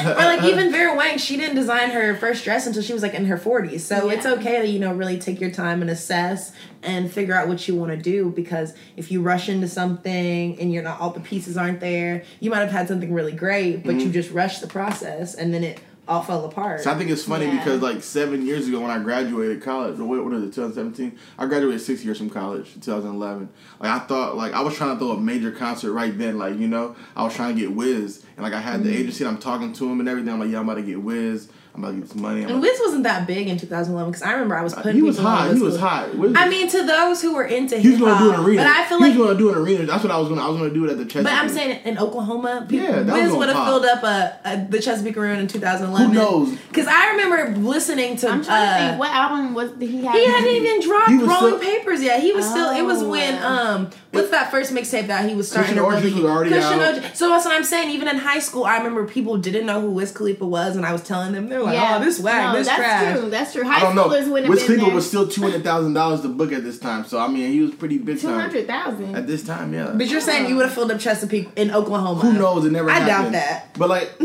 Or 0.00 0.14
like 0.14 0.42
even 0.44 0.72
Vera 0.72 0.96
Wang, 0.96 1.18
she 1.18 1.36
didn't 1.36 1.54
design 1.54 1.90
her 1.90 2.16
first 2.16 2.44
dress 2.44 2.66
until 2.66 2.82
she 2.82 2.92
was 2.92 3.02
like 3.02 3.14
in 3.14 3.26
her 3.26 3.36
forties. 3.36 3.84
So 3.84 4.08
it's 4.08 4.26
okay 4.26 4.60
to 4.60 4.66
you 4.66 4.78
know 4.78 4.92
really 4.92 5.18
take 5.18 5.40
your 5.40 5.50
time 5.50 5.82
and 5.82 5.90
assess 5.90 6.52
and 6.82 7.10
figure 7.10 7.34
out 7.34 7.48
what 7.48 7.66
you 7.68 7.76
want 7.76 7.92
to 7.92 7.96
do 7.96 8.30
because 8.30 8.74
if 8.96 9.10
you 9.12 9.22
rush 9.22 9.48
into 9.48 9.68
something 9.68 10.58
and 10.60 10.72
you're 10.72 10.82
not 10.82 11.00
all 11.00 11.10
the 11.10 11.20
pieces 11.20 11.56
aren't 11.56 11.80
there, 11.80 12.24
you 12.40 12.50
might 12.50 12.60
have 12.60 12.70
had 12.70 12.88
something 12.88 13.12
really 13.12 13.32
great, 13.32 13.84
but 13.84 13.94
you 13.94 14.02
mm-hmm. 14.02 14.12
just 14.12 14.30
rush 14.32 14.58
the 14.58 14.66
process 14.66 15.34
and 15.34 15.52
then 15.54 15.62
it 15.62 15.80
all 16.08 16.22
fell 16.22 16.44
apart. 16.44 16.80
So 16.80 16.90
I 16.90 16.98
think 16.98 17.10
it's 17.10 17.24
funny 17.24 17.46
Yeah. 17.46 17.58
because 17.58 17.80
like 17.80 18.02
seven 18.02 18.44
years 18.44 18.66
ago 18.68 18.80
when 18.80 18.90
I 18.90 18.98
graduated 18.98 19.62
college, 19.62 20.00
or 20.00 20.04
what, 20.04 20.24
what 20.24 20.32
is 20.34 20.42
it, 20.42 20.46
2017? 20.52 21.16
I 21.38 21.46
graduated 21.46 21.80
six 21.80 22.04
years 22.04 22.18
from 22.18 22.28
college, 22.28 22.74
2011. 22.80 23.48
Like 23.78 23.90
I 23.90 23.98
thought, 24.06 24.36
like 24.36 24.52
I 24.52 24.60
was 24.62 24.74
trying 24.74 24.94
to 24.94 24.98
throw 24.98 25.12
a 25.12 25.20
major 25.20 25.52
concert 25.52 25.92
right 25.92 26.16
then. 26.16 26.38
Like 26.38 26.58
you 26.58 26.66
know, 26.68 26.96
I 27.14 27.22
was 27.22 27.34
trying 27.34 27.54
to 27.54 27.60
get 27.60 27.72
Wiz, 27.72 28.24
and 28.36 28.42
like 28.44 28.52
I 28.52 28.60
had 28.60 28.80
Mm-hmm. 28.80 28.88
the 28.90 28.96
agency, 28.96 29.24
and 29.24 29.34
I'm 29.36 29.40
talking 29.40 29.72
to 29.74 29.88
him 29.90 30.00
and 30.00 30.08
everything. 30.08 30.32
I'm 30.32 30.40
like, 30.40 30.50
yeah, 30.50 30.58
I'm 30.58 30.68
about 30.68 30.80
to 30.80 30.86
get 30.86 31.00
Wiz. 31.00 31.48
I'm 31.74 31.82
about 31.82 31.92
to 31.94 32.00
get 32.00 32.08
some 32.10 32.20
money. 32.20 32.42
I'm 32.42 32.50
and 32.50 32.60
like, 32.60 32.70
Wiz 32.70 32.80
wasn't 32.84 33.04
that 33.04 33.26
big 33.26 33.48
in 33.48 33.56
2011 33.56 34.10
because 34.12 34.22
I 34.22 34.32
remember 34.32 34.56
I 34.58 34.62
was 34.62 34.74
putting 34.74 34.94
he 34.94 35.00
was 35.00 35.16
hot. 35.18 35.54
He 35.54 35.60
was 35.62 35.78
hot. 35.78 36.14
Wiz, 36.14 36.34
I 36.36 36.46
mean, 36.48 36.68
to 36.68 36.84
those 36.86 37.22
who 37.22 37.34
were 37.34 37.44
into 37.44 37.78
he 37.78 37.88
was 37.90 37.98
hip 37.98 38.06
gonna 38.08 38.18
do 38.24 38.30
an 38.34 38.44
arena. 38.44 38.62
but 38.62 38.66
I 38.66 38.84
feel 38.84 38.98
he 38.98 39.04
like 39.04 39.18
was 39.18 39.26
gonna 39.26 39.38
do 39.38 39.48
an 39.52 39.58
arena. 39.58 39.86
That's 39.86 40.02
what 40.04 40.12
I 40.12 40.18
was 40.18 40.28
gonna. 40.28 40.42
I 40.44 40.48
was 40.48 40.58
gonna 40.58 40.74
do 40.74 40.84
it 40.84 40.90
at 40.90 40.98
the 40.98 41.04
Chesapeake. 41.06 41.24
But 41.24 41.32
I'm 41.32 41.48
saying 41.48 41.80
in 41.86 41.98
Oklahoma, 41.98 42.66
people, 42.68 42.86
Yeah, 42.86 43.02
that 43.02 43.06
was 43.06 43.14
Wiz 43.14 43.22
gonna 43.24 43.38
would 43.38 43.48
have 43.48 43.66
filled 43.66 43.84
up 43.86 44.02
a, 44.02 44.38
a 44.44 44.66
the 44.68 44.80
Chesapeake 44.80 45.16
Arena 45.16 45.40
in 45.40 45.48
2011. 45.48 46.08
Who 46.08 46.14
knows? 46.14 46.58
Because 46.68 46.86
I 46.88 47.12
remember 47.12 47.58
listening 47.58 48.16
to. 48.18 48.28
I'm 48.28 48.44
trying 48.44 48.66
to 48.66 48.72
uh, 48.74 48.88
think 48.88 49.00
what 49.00 49.10
album 49.10 49.54
was 49.54 49.70
he 49.80 50.04
had. 50.04 50.14
He 50.14 50.26
hadn't 50.26 50.50
even 50.50 50.80
dropped 50.82 51.08
Rolling 51.10 51.26
still- 51.26 51.58
Papers 51.58 52.02
yet. 52.02 52.20
He 52.20 52.32
was 52.32 52.44
still. 52.48 52.70
It 52.70 52.82
was 52.82 53.02
Oh. 53.02 53.08
when 53.08 53.42
um. 53.42 53.90
What's 54.12 54.30
that 54.30 54.50
first 54.50 54.72
mixtape 54.74 55.06
that 55.06 55.28
he 55.28 55.34
was 55.34 55.50
starting 55.50 55.70
Cushion 55.74 55.82
to 55.82 55.84
Orange 55.84 56.14
was 56.14 56.24
already 56.24 56.50
Cushion 56.50 56.80
out. 56.80 56.94
Orange- 56.98 57.14
So 57.14 57.28
that's 57.30 57.44
what 57.46 57.54
I'm 57.54 57.64
saying. 57.64 57.90
Even 57.90 58.08
in 58.08 58.18
high 58.18 58.40
school, 58.40 58.64
I 58.64 58.76
remember 58.76 59.06
people 59.06 59.38
didn't 59.38 59.64
know 59.64 59.80
who 59.80 59.90
Wiz 59.90 60.12
Khalifa 60.12 60.44
was, 60.46 60.76
and 60.76 60.84
I 60.84 60.92
was 60.92 61.02
telling 61.02 61.32
them 61.32 61.48
they're 61.48 61.62
like, 61.62 61.74
Yeah. 61.74 61.96
"Oh, 61.98 62.04
this 62.04 62.20
whack, 62.20 62.52
no, 62.52 62.58
this 62.58 62.66
that's 62.66 62.78
trash." 62.78 63.18
true. 63.18 63.30
That's 63.30 63.52
true. 63.54 63.62
I 63.66 63.72
High 63.72 63.80
don't 63.80 63.94
know. 63.96 64.08
schoolers 64.08 64.30
wouldn't 64.30 64.50
Wiz 64.50 64.60
have 64.60 64.68
been 64.68 64.76
Khalifa 64.76 64.84
there. 64.86 64.94
was 64.94 65.08
still 65.08 65.26
two 65.28 65.40
hundred 65.42 65.64
thousand 65.64 65.94
dollars 65.94 66.20
to 66.20 66.28
book 66.28 66.52
at 66.52 66.62
this 66.62 66.78
time. 66.78 67.06
So 67.06 67.18
I 67.18 67.28
mean, 67.28 67.50
he 67.50 67.60
was 67.62 67.70
pretty 67.74 67.96
big 67.98 68.20
two 68.20 68.26
time 68.28 68.38
hundred 68.40 68.68
at 68.70 69.26
this 69.26 69.42
time. 69.44 69.72
Yeah. 69.72 69.92
But 69.94 70.08
you're 70.08 70.20
saying 70.20 70.48
you 70.48 70.56
would 70.56 70.66
have 70.66 70.74
filled 70.74 70.90
up 70.90 71.00
Chesapeake 71.00 71.48
in 71.56 71.70
Oklahoma? 71.70 72.20
Who 72.20 72.34
knows? 72.34 72.66
It 72.66 72.72
never. 72.72 72.90
I 72.90 73.06
doubt 73.06 73.32
that. 73.32 73.74
But 73.78 73.88
like, 73.88 74.12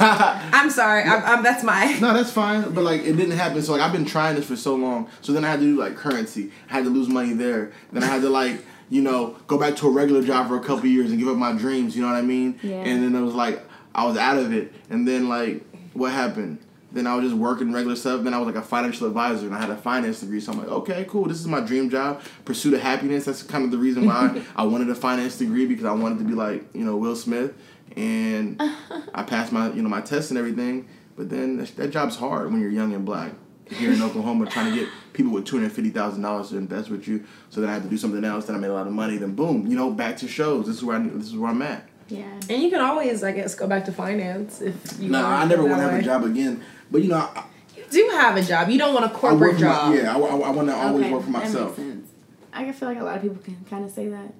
I'm 0.00 0.70
sorry. 0.70 1.02
I'm, 1.02 1.22
I'm, 1.24 1.42
that's 1.42 1.64
my. 1.64 1.98
no, 2.00 2.14
that's 2.14 2.30
fine. 2.30 2.72
But 2.72 2.84
like, 2.84 3.02
it 3.02 3.14
didn't 3.16 3.36
happen. 3.36 3.60
So 3.62 3.72
like, 3.72 3.80
I've 3.80 3.92
been 3.92 4.04
trying 4.04 4.36
this 4.36 4.46
for 4.46 4.56
so 4.56 4.74
long. 4.76 5.08
So 5.20 5.32
then 5.32 5.44
I 5.44 5.50
had 5.50 5.60
to 5.60 5.66
do 5.66 5.78
like 5.78 5.96
currency. 5.96 6.52
I 6.70 6.74
had 6.74 6.84
to 6.84 6.90
lose 6.90 7.08
money 7.08 7.32
there. 7.32 7.72
Then 7.92 8.02
I 8.02 8.06
had 8.06 8.22
to 8.22 8.28
like, 8.28 8.64
you 8.92 9.00
know, 9.00 9.36
go 9.46 9.58
back 9.58 9.74
to 9.76 9.88
a 9.88 9.90
regular 9.90 10.22
job 10.22 10.48
for 10.48 10.56
a 10.56 10.60
couple 10.60 10.86
years 10.86 11.10
and 11.10 11.18
give 11.18 11.26
up 11.26 11.36
my 11.36 11.52
dreams. 11.52 11.96
You 11.96 12.02
know 12.02 12.08
what 12.08 12.16
I 12.16 12.22
mean? 12.22 12.60
Yeah. 12.62 12.82
And 12.82 13.02
then 13.02 13.14
it 13.14 13.24
was 13.24 13.34
like, 13.34 13.62
I 13.94 14.04
was 14.04 14.18
out 14.18 14.36
of 14.36 14.52
it. 14.52 14.72
And 14.90 15.08
then 15.08 15.30
like, 15.30 15.64
what 15.94 16.12
happened? 16.12 16.58
Then 16.92 17.06
I 17.06 17.14
was 17.14 17.24
just 17.24 17.36
working 17.36 17.72
regular 17.72 17.96
stuff. 17.96 18.22
Then 18.22 18.34
I 18.34 18.38
was 18.38 18.46
like 18.46 18.62
a 18.62 18.66
financial 18.66 19.06
advisor, 19.06 19.46
and 19.46 19.54
I 19.54 19.60
had 19.60 19.70
a 19.70 19.78
finance 19.78 20.20
degree. 20.20 20.40
So 20.40 20.52
I'm 20.52 20.58
like, 20.58 20.68
okay, 20.68 21.06
cool. 21.08 21.24
This 21.24 21.40
is 21.40 21.46
my 21.46 21.60
dream 21.60 21.88
job. 21.88 22.20
Pursuit 22.44 22.74
of 22.74 22.82
happiness. 22.82 23.24
That's 23.24 23.42
kind 23.42 23.64
of 23.64 23.70
the 23.70 23.78
reason 23.78 24.04
why 24.04 24.42
I 24.56 24.64
wanted 24.64 24.90
a 24.90 24.94
finance 24.94 25.38
degree 25.38 25.64
because 25.64 25.86
I 25.86 25.92
wanted 25.92 26.18
to 26.18 26.24
be 26.24 26.34
like 26.34 26.62
you 26.74 26.84
know 26.84 26.98
Will 26.98 27.16
Smith. 27.16 27.54
And 27.96 28.60
I 29.14 29.22
passed 29.22 29.52
my 29.52 29.72
you 29.72 29.80
know 29.80 29.88
my 29.88 30.02
tests 30.02 30.30
and 30.30 30.38
everything. 30.38 30.86
But 31.16 31.30
then 31.30 31.56
that, 31.56 31.74
that 31.76 31.88
job's 31.92 32.16
hard 32.16 32.52
when 32.52 32.60
you're 32.60 32.70
young 32.70 32.92
and 32.92 33.06
black. 33.06 33.32
Here 33.70 33.92
in 33.92 34.02
Oklahoma, 34.02 34.46
trying 34.46 34.72
to 34.72 34.78
get 34.80 34.88
people 35.12 35.32
with 35.32 35.46
two 35.46 35.56
hundred 35.56 35.72
fifty 35.72 35.90
thousand 35.90 36.22
dollars 36.22 36.50
to 36.50 36.58
invest 36.58 36.90
with 36.90 37.08
you. 37.08 37.24
So 37.50 37.60
then 37.60 37.70
I 37.70 37.72
had 37.74 37.82
to 37.84 37.88
do 37.88 37.96
something 37.96 38.24
else. 38.24 38.46
Then 38.46 38.56
I 38.56 38.58
made 38.58 38.68
a 38.70 38.74
lot 38.74 38.86
of 38.86 38.92
money. 38.92 39.16
Then 39.16 39.34
boom, 39.34 39.66
you 39.66 39.76
know, 39.76 39.90
back 39.90 40.16
to 40.18 40.28
shows. 40.28 40.66
This 40.66 40.76
is 40.76 40.84
where 40.84 40.96
I, 40.96 41.00
this 41.08 41.28
is 41.28 41.36
where 41.36 41.50
I'm 41.50 41.62
at. 41.62 41.88
Yeah. 42.08 42.24
And 42.50 42.62
you 42.62 42.68
can 42.70 42.80
always, 42.80 43.22
I 43.22 43.32
guess, 43.32 43.54
go 43.54 43.66
back 43.66 43.86
to 43.86 43.92
finance 43.92 44.60
if 44.60 44.74
you. 45.00 45.08
No, 45.08 45.22
want 45.22 45.34
I 45.34 45.44
never 45.46 45.62
want 45.64 45.76
to 45.76 45.82
have 45.82 45.92
way. 45.92 46.00
a 46.00 46.02
job 46.02 46.24
again. 46.24 46.62
But 46.90 47.02
you 47.02 47.08
know, 47.08 47.16
I, 47.16 47.44
You 47.74 47.84
do 47.90 48.08
have 48.12 48.36
a 48.36 48.42
job. 48.42 48.68
You 48.68 48.78
don't 48.78 48.92
want 48.92 49.06
a 49.06 49.14
I 49.14 49.18
corporate 49.18 49.56
job. 49.58 49.94
My, 49.94 50.00
yeah, 50.00 50.14
I, 50.14 50.18
I, 50.18 50.50
want 50.50 50.68
to 50.68 50.74
always 50.74 51.04
Okay, 51.04 51.12
work 51.14 51.22
for 51.24 51.32
that 51.32 51.38
makes 51.38 51.52
myself. 51.54 51.76
sense. 51.76 52.10
I 52.52 52.70
feel 52.72 52.88
like 52.88 52.98
a 53.00 53.04
lot 53.04 53.16
of 53.16 53.22
people 53.22 53.38
can 53.42 53.56
kind 53.70 53.84
of 53.84 53.90
say 53.90 54.08
that. 54.08 54.34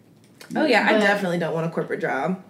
Oh 0.55 0.67
yeah, 0.67 0.87
I 0.87 0.99
definitely 0.99 1.39
don't 1.39 1.55
want 1.55 1.67
a 1.67 1.71
corporate 1.71 2.01
job. 2.01 2.43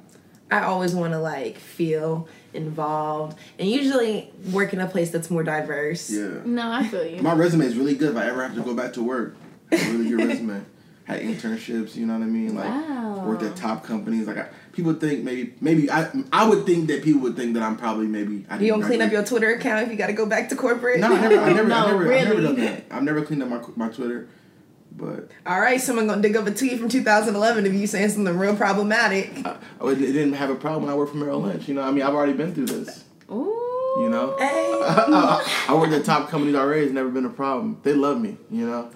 I 0.50 0.62
always 0.64 0.94
want 0.94 1.12
to 1.12 1.20
like 1.20 1.56
feel 1.58 2.26
involved, 2.54 3.38
and 3.58 3.68
usually 3.68 4.30
work 4.52 4.72
in 4.72 4.80
a 4.80 4.86
place 4.86 5.10
that's 5.10 5.30
more 5.30 5.42
diverse. 5.42 6.10
Yeah. 6.10 6.40
No, 6.44 6.70
I 6.70 6.84
feel 6.86 7.04
you. 7.06 7.22
My 7.22 7.32
resume 7.34 7.64
is 7.66 7.76
really 7.76 7.94
good 7.94 8.10
if 8.10 8.16
I 8.16 8.26
ever 8.26 8.42
have 8.42 8.54
to 8.54 8.62
go 8.62 8.74
back 8.74 8.92
to 8.94 9.02
work. 9.02 9.36
It's 9.70 9.84
really 9.86 10.08
good 10.10 10.24
resume. 10.28 10.64
Had 11.04 11.20
internships, 11.20 11.96
you 11.96 12.06
know 12.06 12.12
what 12.12 12.22
I 12.22 12.26
mean? 12.26 12.54
Like 12.54 12.68
Wow. 12.68 13.24
worked 13.26 13.42
at 13.42 13.56
top 13.56 13.82
companies. 13.84 14.28
Like 14.28 14.38
I, 14.38 14.46
people 14.72 14.94
think 14.94 15.24
maybe 15.24 15.52
maybe 15.60 15.90
I 15.90 16.08
I 16.32 16.48
would 16.48 16.64
think 16.64 16.86
that 16.88 17.02
people 17.02 17.22
would 17.22 17.34
think 17.34 17.54
that 17.54 17.62
I'm 17.64 17.76
probably 17.76 18.06
maybe 18.06 18.46
I 18.48 18.54
You 18.54 18.60
didn't 18.60 18.74
gonna 18.82 18.86
clean 18.86 19.02
up 19.02 19.10
your 19.12 19.24
Twitter 19.24 19.52
account 19.52 19.82
if 19.82 19.90
you 19.90 19.96
got 19.96 20.06
to 20.06 20.12
go 20.12 20.26
back 20.26 20.48
to 20.50 20.56
corporate? 20.56 21.00
No, 21.00 21.08
I 21.12 21.20
never, 21.20 21.38
I 21.40 21.52
never, 21.52 21.68
No, 21.68 21.74
I 21.76 21.86
never, 21.90 22.02
I've 22.14 22.24
never 22.28 22.34
really. 22.40 22.42
done 22.44 22.54
that. 22.60 22.84
I've 22.92 23.02
never 23.02 23.22
cleaned 23.22 23.42
up 23.42 23.48
my 23.48 23.60
my 23.74 23.88
Twitter, 23.92 24.28
but 24.96 25.30
All 25.46 25.60
right, 25.60 25.80
someone 25.80 26.06
gonna 26.06 26.22
dig 26.22 26.36
up 26.36 26.46
a 26.46 26.50
tweet 26.50 26.78
from 26.78 26.88
2011 26.88 27.66
if 27.66 27.72
you 27.72 27.86
saying 27.86 28.10
something 28.10 28.36
real 28.38 28.56
problematic. 28.56 29.30
I, 29.44 29.56
I 29.80 29.94
didn't 29.94 30.34
have 30.34 30.50
a 30.50 30.54
problem 30.54 30.84
when 30.84 30.92
I 30.92 30.96
worked 30.96 31.12
for 31.12 31.18
Merrill 31.18 31.40
Lynch. 31.42 31.68
You 31.68 31.74
know, 31.74 31.82
I 31.82 31.90
mean, 31.90 32.02
I've 32.02 32.14
already 32.14 32.34
been 32.34 32.54
through 32.54 32.66
this. 32.66 33.04
Ooh. 33.30 33.58
You 34.00 34.08
know, 34.08 34.36
Hey. 34.38 34.80
I, 34.84 35.64
I 35.68 35.74
worked 35.74 35.92
at 35.92 36.04
top 36.04 36.28
companies 36.30 36.54
already. 36.54 36.84
It's 36.84 36.92
never 36.92 37.10
been 37.10 37.26
a 37.26 37.30
problem. 37.30 37.78
They 37.82 37.92
love 37.92 38.20
me. 38.20 38.36
You 38.50 38.66
know, 38.66 38.90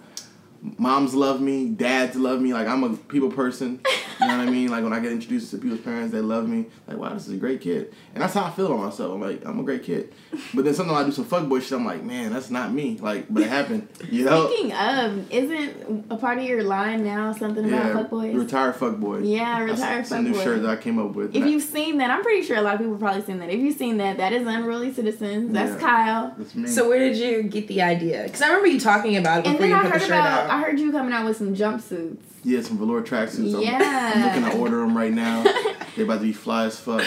moms 0.78 1.14
love 1.14 1.40
me, 1.40 1.68
dads 1.68 2.16
love 2.16 2.40
me. 2.40 2.52
Like 2.52 2.66
I'm 2.68 2.82
a 2.85 2.96
people 2.96 3.30
person. 3.30 3.80
You 4.20 4.26
know 4.28 4.38
what 4.38 4.49
I 4.49 4.50
mean? 4.50 4.68
Like 4.70 4.82
when 4.82 4.92
I 4.94 5.00
get 5.00 5.12
introduced 5.12 5.50
to 5.50 5.58
people's 5.58 5.80
parents, 5.80 6.11
they 6.12 6.20
love 6.20 6.49
me. 6.49 6.66
Like 6.88 6.96
wow, 6.96 7.12
this 7.12 7.28
is 7.28 7.35
a 7.35 7.37
great 7.37 7.61
kid, 7.61 7.92
and 8.14 8.23
that's 8.23 8.32
how 8.35 8.44
I 8.44 8.50
feel 8.50 8.66
about 8.66 8.78
myself. 8.87 9.12
I'm 9.14 9.20
like 9.20 9.44
I'm 9.44 9.61
a 9.61 9.62
great 9.62 9.82
kid. 9.82 10.12
But 10.54 10.64
then 10.64 10.75
sometimes 10.75 10.99
I 10.99 11.04
do 11.04 11.12
some 11.12 11.25
fuckboy 11.26 11.62
shit. 11.62 11.73
I'm 11.73 11.85
like, 11.85 12.02
man, 12.02 12.32
that's 12.32 12.50
not 12.50 12.73
me. 12.73 12.99
Like, 12.99 13.26
but 13.28 13.42
it 13.42 13.49
happened. 13.49 13.88
You 14.11 14.25
know? 14.25 14.49
Speaking 14.49 14.73
of, 14.73 15.30
isn't 15.30 16.06
a 16.11 16.16
part 16.16 16.38
of 16.38 16.44
your 16.44 16.62
line 16.62 17.04
now 17.04 17.32
something 17.32 17.64
about 17.64 17.87
Yeah, 17.87 18.02
fuckboys? 18.02 18.38
retired 18.38 18.75
fuckboy. 18.76 19.28
Yeah, 19.28 19.66
That's 19.66 19.80
retired 19.80 20.06
some 20.06 20.25
new 20.25 20.32
fuckboy. 20.32 20.44
shirt 20.44 20.62
that 20.62 20.70
I 20.70 20.76
came 20.76 20.99
up 20.99 21.14
with. 21.14 21.35
If 21.35 21.44
you've 21.46 21.62
seen 21.62 21.99
that, 21.99 22.11
I'm 22.11 22.23
pretty 22.23 22.42
sure 22.46 22.56
a 22.56 22.62
lot 22.62 22.75
of 22.75 22.80
people 22.80 22.94
have 22.94 23.00
probably 23.00 23.23
seen 23.23 23.38
that. 23.38 23.50
If 23.50 23.61
you've 23.61 23.76
seen 23.76 23.96
that, 23.99 24.16
that 24.18 24.32
is 24.32 24.46
Unruly 24.46 24.92
Citizens. 24.94 25.52
That's 25.52 25.73
Yeah. 25.73 25.78
Kyle. 25.88 26.35
That's 26.38 26.54
me. 26.54 26.68
So 26.68 26.88
where 26.88 26.99
did 26.99 27.16
you 27.16 27.42
get 27.42 27.68
the 27.68 27.82
idea? 27.82 28.23
Because 28.25 28.40
I 28.42 28.49
remember 28.49 28.68
you 28.68 28.80
talking 28.80 29.16
about 29.16 29.40
it 29.40 29.46
And 29.49 29.58
before 29.58 29.68
then 29.68 29.70
you 29.70 29.76
I 29.76 29.82
put 29.82 29.92
heard 29.92 30.00
the 30.00 30.06
shirt 30.06 30.14
about, 30.18 30.50
I 30.50 30.55
out. 30.56 30.64
heard 30.66 30.78
you 30.80 30.90
coming 30.92 31.12
out 31.12 31.26
with 31.26 31.36
some 31.36 31.54
jumpsuits. 31.54 32.18
yeah, 32.44 32.60
some 32.62 32.78
velour 32.78 33.02
tracksuits. 33.02 33.54
I'm- 33.54 33.62
Yeah. 33.62 34.12
I'm, 34.14 34.22
looking 34.42 34.50
to 34.52 34.58
order 34.62 34.78
them 34.78 34.96
right 34.96 35.12
now. 35.12 35.42
They're 35.96 36.04
about 36.04 36.16
to 36.18 36.25
be 36.25 36.32
fly 36.34 36.66
as 36.66 36.78
fuck. 36.78 37.00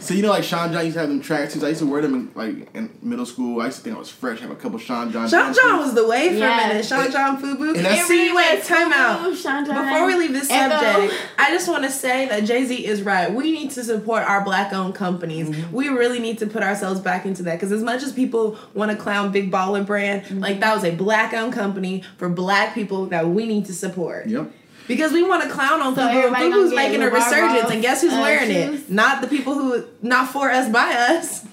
so 0.00 0.12
you 0.12 0.22
know, 0.22 0.30
like 0.30 0.42
Sean 0.42 0.72
John 0.72 0.84
used 0.84 0.94
to 0.94 1.00
have 1.00 1.08
them 1.08 1.22
tracksuits. 1.22 1.62
I 1.62 1.68
used 1.68 1.78
to 1.80 1.86
wear 1.86 2.02
them 2.02 2.14
in 2.14 2.30
like 2.34 2.74
in 2.74 2.90
middle 3.00 3.24
school. 3.24 3.60
I 3.60 3.66
used 3.66 3.78
to 3.78 3.84
think 3.84 3.94
I 3.94 3.98
was 4.00 4.10
fresh. 4.10 4.38
I 4.38 4.42
Have 4.42 4.50
a 4.50 4.56
couple 4.56 4.76
Sean 4.80 5.12
John. 5.12 5.28
Sean 5.28 5.54
John 5.54 5.78
was 5.78 5.94
the 5.94 6.04
way 6.06 6.30
for 6.30 6.34
Yeah. 6.34 6.64
a 6.64 6.68
minute. 6.68 6.84
Sean 6.84 7.10
John 7.12 7.40
Fubu. 7.40 7.76
And 7.76 7.84
that's- 7.84 8.08
See, 8.08 8.32
wait, 8.34 8.64
time 8.64 8.92
out. 8.92 9.36
Sean 9.36 9.64
John. 9.64 9.84
Before 9.86 10.06
we 10.08 10.16
leave 10.16 10.32
this 10.32 10.50
Echo. 10.50 10.74
subject, 10.80 11.14
I 11.38 11.50
just 11.52 11.68
want 11.68 11.84
to 11.84 11.90
say 11.90 12.26
that 12.28 12.44
Jay 12.44 12.64
Z 12.64 12.84
is 12.84 13.02
right. 13.02 13.32
We 13.32 13.52
need 13.52 13.70
to 13.72 13.84
support 13.84 14.24
our 14.24 14.42
black 14.42 14.72
owned 14.72 14.96
companies. 14.96 15.48
Mm-hmm. 15.50 15.72
We 15.76 15.88
really 15.88 16.18
need 16.18 16.38
to 16.38 16.48
put 16.48 16.64
ourselves 16.64 16.98
back 16.98 17.24
into 17.24 17.44
that 17.44 17.52
because 17.54 17.70
as 17.70 17.84
much 17.84 18.02
as 18.02 18.12
people 18.12 18.58
want 18.74 18.90
to 18.90 18.96
clown 18.96 19.30
Big 19.30 19.52
Baller 19.52 19.86
Brand, 19.86 20.22
Mm-hmm. 20.24 20.40
like 20.40 20.58
that 20.58 20.74
was 20.74 20.82
a 20.82 20.90
black 20.90 21.32
owned 21.34 21.52
company 21.52 22.02
for 22.16 22.28
black 22.28 22.67
people 22.74 23.06
that 23.06 23.28
we 23.28 23.46
need 23.46 23.66
to 23.66 23.72
support. 23.74 24.26
Yep. 24.26 24.50
Because 24.86 25.12
we 25.12 25.22
want 25.22 25.42
to 25.42 25.50
clown 25.50 25.82
on 25.82 25.94
So 25.94 26.00
Fubu. 26.00 26.14
everybody 26.14 26.46
Fubu's 26.46 26.74
making 26.74 27.02
a 27.02 27.10
resurgence, 27.10 27.62
Ross, 27.64 27.72
and 27.72 27.82
guess 27.82 28.00
who's 28.02 28.12
uh, 28.14 28.20
wearing 28.22 28.50
shoes? 28.50 28.82
it? 28.84 28.90
Not 28.90 29.20
the 29.20 29.26
people 29.28 29.52
who, 29.54 29.84
not 30.02 30.30
for 30.30 30.50
us, 30.50 30.70
by 30.72 30.92
us. 30.94 31.44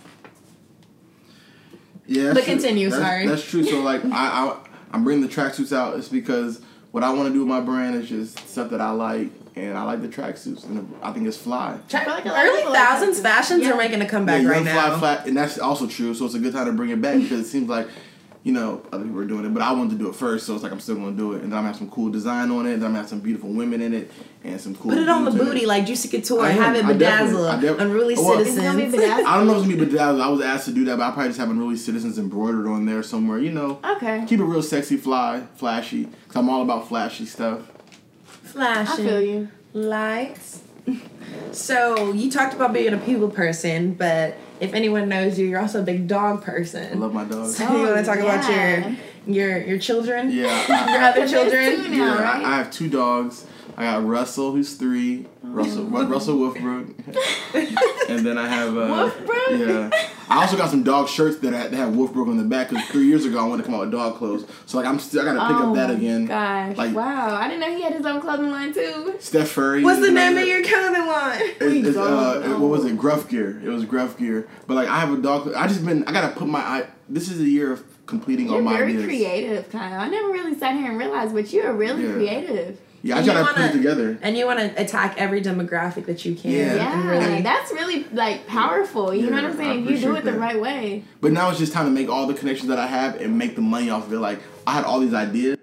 Yeah. 2.08 2.28
But 2.28 2.36
that's 2.36 2.46
true. 2.46 2.54
continue, 2.56 2.90
That's- 2.90 3.08
sorry. 3.08 3.28
That's 3.28 3.50
true. 3.50 3.64
So 3.64 3.82
like 3.82 4.06
I, 4.06 4.10
I 4.12 4.58
I'm 4.92 5.04
bringing 5.04 5.28
the 5.28 5.34
tracksuits 5.34 5.76
out. 5.76 5.98
It's 5.98 6.08
because 6.08 6.62
what 6.92 7.04
I 7.04 7.12
want 7.12 7.28
to 7.28 7.34
do 7.34 7.40
with 7.40 7.48
my 7.50 7.60
brand 7.60 7.96
is 7.96 8.08
just 8.08 8.48
stuff 8.48 8.70
that 8.70 8.80
I 8.80 8.92
like, 8.92 9.30
and 9.56 9.78
I 9.78 9.84
like 9.84 10.02
the 10.02 10.08
tracksuits, 10.08 10.64
and 10.66 10.94
I 11.02 11.12
think 11.12 11.28
it's 11.28 11.36
fly. 11.36 11.78
I 11.94 12.00
feel 12.00 12.14
like 12.14 12.26
a 12.26 12.30
lot 12.30 12.46
of 12.46 12.54
Early 12.54 12.74
thousands 12.74 13.20
fashions 13.20 13.64
Yeah. 13.64 13.74
are 13.74 13.78
making 13.78 14.02
a 14.02 14.08
comeback 14.08 14.44
yeah, 14.44 14.50
right 14.50 14.64
fly 14.64 14.74
now. 14.90 14.98
flat, 15.00 15.28
and 15.28 15.36
that's 15.36 15.60
also 15.60 15.88
true. 15.88 16.14
So 16.14 16.26
it's 16.26 16.36
a 16.36 16.40
good 16.40 16.54
time 16.54 16.68
to 16.68 16.72
bring 16.74 16.92
it 16.92 17.02
back 17.02 17.18
because 17.22 17.40
it 17.42 17.46
seems 17.50 17.68
like 17.68 17.88
you 18.46 18.52
know, 18.54 18.82
other 18.94 19.04
people 19.04 19.20
are 19.20 19.26
doing 19.26 19.44
it, 19.44 19.54
but 19.56 19.64
I 19.64 19.72
wanted 19.74 19.90
to 19.90 19.96
do 19.98 20.08
it 20.08 20.16
first, 20.16 20.46
so 20.46 20.54
it's 20.54 20.62
like 20.62 20.72
I'm 20.72 20.80
still 20.80 20.94
gonna 20.96 21.12
do 21.18 21.34
it. 21.34 21.42
And 21.42 21.52
then 21.52 21.58
I'm 21.58 21.64
gonna 21.64 21.68
have 21.70 21.76
some 21.78 21.90
cool 21.90 22.10
design 22.12 22.52
on 22.52 22.68
it, 22.68 22.74
and 22.74 22.82
then 22.82 22.86
I'm 22.88 22.92
gonna 22.92 23.00
have 23.00 23.10
some 23.10 23.20
beautiful 23.20 23.50
women 23.50 23.82
in 23.82 23.92
it, 23.94 24.12
and 24.44 24.62
some 24.62 24.76
cool. 24.76 24.92
Put 24.92 25.00
it 25.02 25.10
on 25.10 25.26
the 25.26 25.32
booty 25.32 25.64
it. 25.64 25.68
like 25.68 25.88
Juicy 25.88 26.10
Couture. 26.10 26.42
I 26.44 26.52
am. 26.52 26.58
Have 26.62 26.76
it 26.76 26.86
bedazzled, 26.86 27.00
definitely- 27.00 27.58
bedazzle. 27.58 27.58
I 27.58 27.62
def- 27.74 27.80
Unruly 27.80 28.16
Well, 28.16 28.40
It's 28.40 28.50
be 28.52 28.56
citizens. 28.56 28.92
bedazzled. 28.94 29.28
I 29.28 29.38
don't 29.38 29.48
know 29.48 29.54
if 29.54 29.58
it's 29.60 29.68
gonna 29.74 29.80
be 29.86 29.92
bedazzled. 29.92 30.22
I 30.22 30.30
was 30.30 30.42
asked 30.42 30.66
to 30.66 30.72
do 30.74 30.86
that, 30.86 30.98
but 31.00 31.04
I 31.06 31.12
probably 31.12 31.30
just 31.30 31.40
have 31.40 31.50
Unruly 31.50 31.76
Citizens 31.76 32.20
embroidered 32.20 32.68
on 32.68 32.86
there 32.86 33.02
somewhere. 33.02 33.40
You 33.40 33.52
know, 33.52 33.80
Okay. 33.98 34.24
keep 34.28 34.40
it 34.40 34.44
real 34.46 34.62
sexy, 34.62 34.98
fly, 34.98 35.42
flashy. 35.56 36.06
Cause 36.28 36.36
I'm 36.36 36.48
all 36.48 36.62
about 36.62 36.88
flashy 36.88 37.26
stuff. 37.26 37.62
I 38.32 38.48
Flashing 38.48 39.06
feel 39.08 39.22
you. 39.22 39.48
lights. 39.74 40.60
So 41.52 42.12
you 42.12 42.30
talked 42.30 42.54
about 42.54 42.74
being 42.74 42.94
a 42.94 42.98
people 42.98 43.30
person, 43.30 43.94
but 43.94 44.36
if 44.60 44.74
anyone 44.74 45.08
knows 45.08 45.40
you, 45.40 45.48
you're 45.48 45.62
also 45.62 45.82
a 45.82 45.84
big 45.84 46.08
dog 46.08 46.44
person. 46.44 46.92
I 46.92 46.96
love 46.96 47.14
my 47.14 47.24
dogs. 47.24 47.58
So 47.58 47.64
you 47.64 47.88
want 47.88 47.98
to 47.98 48.04
talk 48.04 48.20
about 48.20 48.50
your 48.50 48.96
your 49.26 49.64
your 49.64 49.80
children? 49.80 50.32
Yeah, 50.32 50.92
Your 50.92 51.02
other 51.02 51.28
children? 51.28 51.92
now, 51.92 52.16
yeah. 52.16 52.22
right? 52.22 52.46
I, 52.46 52.54
I 52.54 52.58
have 52.58 52.72
two 52.72 52.90
dogs. 52.90 53.46
I 53.78 53.84
got 53.84 54.06
Russell, 54.06 54.52
who's 54.54 54.74
three. 54.76 55.26
Russell, 55.44 55.84
Ru- 55.86 56.06
Russell 56.08 56.38
Wolfbrook, 56.38 56.94
and 58.10 58.26
then 58.26 58.38
I 58.38 58.48
have 58.48 58.76
uh, 58.78 59.10
Wolfbrook? 59.10 59.60
Yeah, 59.92 60.08
I 60.30 60.42
also 60.42 60.58
got 60.58 60.70
some 60.70 60.84
dog 60.84 61.08
shirts 61.08 61.38
that, 61.38 61.54
I, 61.54 61.68
that 61.68 61.74
have 61.76 61.94
Wolfbrook 61.94 62.28
on 62.30 62.38
the 62.38 62.44
back 62.44 62.70
because 62.70 62.86
three 62.88 63.06
years 63.06 63.26
ago 63.26 63.40
I 63.40 63.46
wanted 63.48 63.64
to 63.64 63.66
come 63.70 63.76
out 63.76 63.82
with 63.82 63.92
dog 63.92 64.16
clothes. 64.16 64.46
So 64.66 64.78
like 64.78 64.88
I'm 64.88 64.98
still 65.00 65.22
I 65.22 65.26
gotta 65.34 65.54
pick 65.54 65.64
oh 65.64 65.70
up 65.70 65.76
that 65.76 65.92
again. 65.92 66.26
Gosh. 66.26 66.78
Like- 66.78 66.96
wow. 66.96 67.36
I 67.36 67.48
didn't 67.48 67.62
know 67.62 67.76
he 67.76 67.84
had 67.84 67.94
his 67.94 68.06
own 68.06 68.22
clothing 68.22 68.50
line 68.50 68.74
too. 68.74 69.16
Steph 69.20 69.50
Furry. 69.50 69.84
What's 69.84 70.00
the 70.02 70.12
name 70.12 70.38
of 70.38 70.48
your 70.48 70.64
clothing 70.64 71.06
line? 71.06 71.42
It, 71.42 71.86
it's, 71.88 71.98
uh, 71.98 72.42
it- 72.46 72.50
what 72.60 72.70
was 72.70 72.86
it? 72.86 72.98
Gruff 72.98 73.30
Gear. 73.30 73.62
It 73.64 73.70
was 73.70 73.86
Gruff 73.86 74.18
Gear. 74.18 74.48
But 74.68 74.76
like 74.76 74.88
I 74.88 75.00
have 75.00 75.12
a 75.14 75.22
dog. 75.22 75.54
I 75.54 75.68
just 75.68 75.86
been. 75.86 76.04
I 76.06 76.12
gotta 76.12 76.34
put 76.36 76.48
my. 76.48 76.60
I, 76.60 76.88
this 77.08 77.30
is 77.30 77.40
a 77.40 77.48
year 77.48 77.72
of 77.74 77.84
completing 78.08 78.48
all 78.50 78.56
You're 78.56 78.64
my 78.64 78.78
very 78.78 78.92
ideas. 78.94 79.06
creative, 79.06 79.70
Kyle. 79.70 80.00
I 80.00 80.10
never 80.10 80.30
really 80.30 80.58
sat 80.58 80.76
here 80.76 80.90
and 80.90 80.98
realized, 80.98 81.34
but 81.34 81.52
you're 81.54 81.74
really 81.74 82.06
Yeah. 82.08 82.14
creative. 82.14 82.80
Yeah, 83.06 83.16
I 83.16 83.18
And 83.20 83.26
just 83.28 83.38
you 83.38 83.44
gotta 83.44 83.54
put 83.54 83.62
wanna- 83.62 83.72
it 83.72 83.78
together. 83.78 84.18
And 84.24 84.36
you 84.36 84.48
want 84.48 84.60
to 84.60 84.82
attack 84.82 85.14
every 85.20 85.40
demographic 85.40 86.08
that 86.08 86.26
you 86.26 86.34
can. 86.34 86.50
Yeah. 86.52 86.74
Yeah, 86.76 87.08
really- 87.12 87.42
that's 87.44 87.72
really 87.72 88.04
like 88.12 88.48
powerful. 88.48 89.14
You 89.14 89.30
know 89.30 89.36
what 89.36 89.46
I'm 89.46 89.52
I 89.52 89.56
saying? 89.56 89.80
You 89.82 89.86
do 89.98 90.10
appreciate 90.10 90.18
it 90.18 90.26
the 90.26 90.40
right 90.40 90.60
way. 90.60 91.04
But 91.22 91.32
now 91.32 91.52
it's 91.52 91.60
just 91.60 91.72
time 91.72 91.86
to 91.86 91.92
make 91.92 92.10
all 92.10 92.26
the 92.26 92.34
connections 92.34 92.68
that 92.70 92.80
I 92.80 92.88
have 92.88 93.22
and 93.22 93.38
make 93.38 93.56
the 93.56 93.62
money 93.62 93.92
off 93.92 94.08
of 94.08 94.14
it. 94.14 94.18
Like 94.20 94.40
I 94.66 94.72
had 94.74 94.86
all 94.86 95.00
these 95.00 95.14
ideas, 95.14 95.56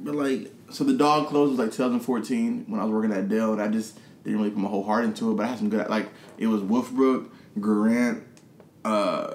but 0.00 0.16
like 0.16 0.50
so 0.70 0.82
the 0.82 0.92
dog 0.92 1.28
clothes 1.28 1.50
was 1.50 1.58
like 1.60 1.70
2014 1.70 2.64
when 2.66 2.80
I 2.80 2.84
was 2.84 2.92
working 2.92 3.12
at 3.12 3.28
Dell, 3.28 3.52
and 3.52 3.62
I 3.62 3.68
just 3.68 3.96
didn't 4.24 4.40
really 4.40 4.50
put 4.50 4.58
my 4.58 4.68
whole 4.68 4.82
heart 4.82 5.04
into 5.04 5.30
it. 5.30 5.36
But 5.36 5.44
I 5.46 5.50
had 5.50 5.58
some 5.58 5.70
good 5.70 5.88
like 5.88 6.08
it 6.36 6.48
was 6.48 6.62
Wolfbrook, 6.62 7.28
Grant, 7.60 8.24
uh, 8.84 9.34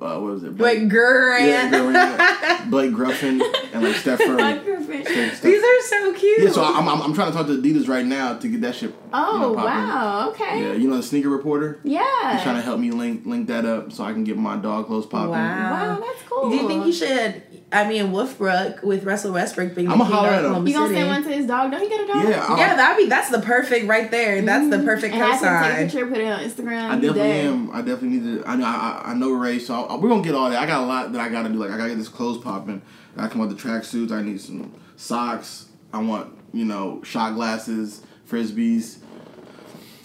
uh, 0.00 0.18
what 0.18 0.22
was 0.22 0.44
it? 0.44 0.54
Wait, 0.54 0.88
Grant. 0.88 1.44
yeah, 1.46 1.68
Grant, 1.68 2.70
Blake 2.70 2.90
Gruffin, 2.92 3.40
and 3.72 3.82
like 3.84 3.96
Steph 3.96 4.18
Furry. 4.18 4.40
Microfiche. 4.40 5.04
Steph- 5.06 5.42
These 5.42 5.62
are 5.62 5.80
so 5.82 6.12
cute. 6.14 6.42
yeah, 6.42 6.50
so 6.50 6.64
I'm, 6.64 6.88
I'm, 6.88 7.02
I'm 7.02 7.14
trying 7.14 7.30
to 7.30 7.36
talk 7.36 7.46
to 7.46 7.52
Adidas 7.60 7.86
right 7.88 8.04
now 8.04 8.36
to 8.38 8.48
get 8.48 8.60
that 8.62 8.74
shit. 8.74 8.90
you 8.90 8.96
Oh 9.12 9.38
know, 9.40 9.52
wow. 9.52 10.30
Okay. 10.30 10.62
Yeah, 10.62 10.72
you 10.72 10.88
know 10.88 10.96
the 10.96 11.02
sneaker 11.02 11.28
reporter. 11.28 11.80
Yeah. 11.84 12.32
He's 12.34 12.42
trying 12.42 12.56
to 12.56 12.62
help 12.62 12.80
me 12.80 12.90
link 12.90 13.26
link 13.26 13.48
that 13.48 13.64
up 13.66 13.92
so 13.92 14.04
I 14.04 14.12
can 14.12 14.24
get 14.24 14.36
my 14.38 14.56
dog 14.56 14.86
clothes 14.86 15.06
popping. 15.06 15.30
Wow, 15.32 15.70
Wow. 15.70 16.00
that's 16.00 16.22
cool. 16.28 16.50
Do 16.50 16.56
you 16.56 16.66
think 16.68 16.86
you 16.86 16.92
should? 16.92 17.42
I 17.72 17.88
mean, 17.88 18.12
Wolfbrook 18.12 18.84
with 18.84 19.02
Russell 19.04 19.32
Westbrook 19.32 19.74
being 19.74 19.88
I'ma 19.88 20.04
the 20.04 20.10
king 20.10 20.14
holler 20.14 20.28
of 20.28 20.34
at 20.34 20.38
him. 20.40 20.44
Oklahoma 20.46 20.68
You 20.70 20.74
gonna 20.76 20.86
City. 20.88 21.00
send 21.00 21.08
one 21.08 21.22
to 21.24 21.28
his 21.30 21.46
dog? 21.46 21.70
Don't 21.72 21.80
he 21.80 21.88
get 21.88 22.00
a 22.00 22.06
dog? 22.06 22.28
Yeah, 22.28 22.46
I- 22.48 22.58
Yeah, 22.58 22.76
that'd 22.76 22.96
be 22.96 23.08
that's 23.08 23.30
the 23.30 23.40
perfect 23.40 23.88
right 23.88 24.10
there. 24.12 24.42
That's 24.42 24.70
the 24.70 24.76
Mhm. 24.76 24.84
perfect 24.84 25.14
and 25.14 25.22
have 25.22 25.32
him 25.32 25.38
take 25.40 25.48
a 25.48 25.48
cosign. 25.48 25.76
picture, 25.78 26.06
put 26.06 26.18
it 26.18 26.26
on 26.32 26.38
Instagram. 26.40 26.90
I 26.90 26.94
He's 26.94 27.02
definitely 27.02 27.12
dead. 27.14 27.46
am. 27.46 27.70
I 27.72 27.78
definitely 27.78 28.08
need 28.10 28.24
to. 28.42 28.48
I 28.48 28.56
know. 28.56 28.64
I, 28.66 29.02
I 29.06 29.14
know 29.14 29.32
Ray. 29.32 29.58
So 29.58 29.74
I, 29.74 29.96
we're 29.96 30.08
gonna 30.08 30.22
get 30.22 30.34
all 30.36 30.50
that. 30.50 30.62
I 30.62 30.66
got 30.66 30.82
a 30.82 30.86
lot 30.86 31.12
that 31.12 31.20
I 31.20 31.28
gotta 31.28 31.48
do. 31.48 31.56
Like 31.56 31.72
I 31.72 31.76
gotta 31.76 31.88
get 31.90 31.98
this 31.98 32.08
clothes 32.08 32.38
popping. 32.38 32.80
I 33.16 33.22
gotta 33.22 33.32
come 33.32 33.40
out 33.42 33.48
the 33.48 33.56
tracksuits. 33.56 34.12
I 34.12 34.22
need 34.22 34.40
some 34.40 34.70
socks. 34.96 35.66
I 35.92 35.98
want 35.98 36.28
you 36.52 36.64
know 36.64 37.00
shot 37.02 37.34
glasses, 37.34 38.02
frisbees. 38.30 38.98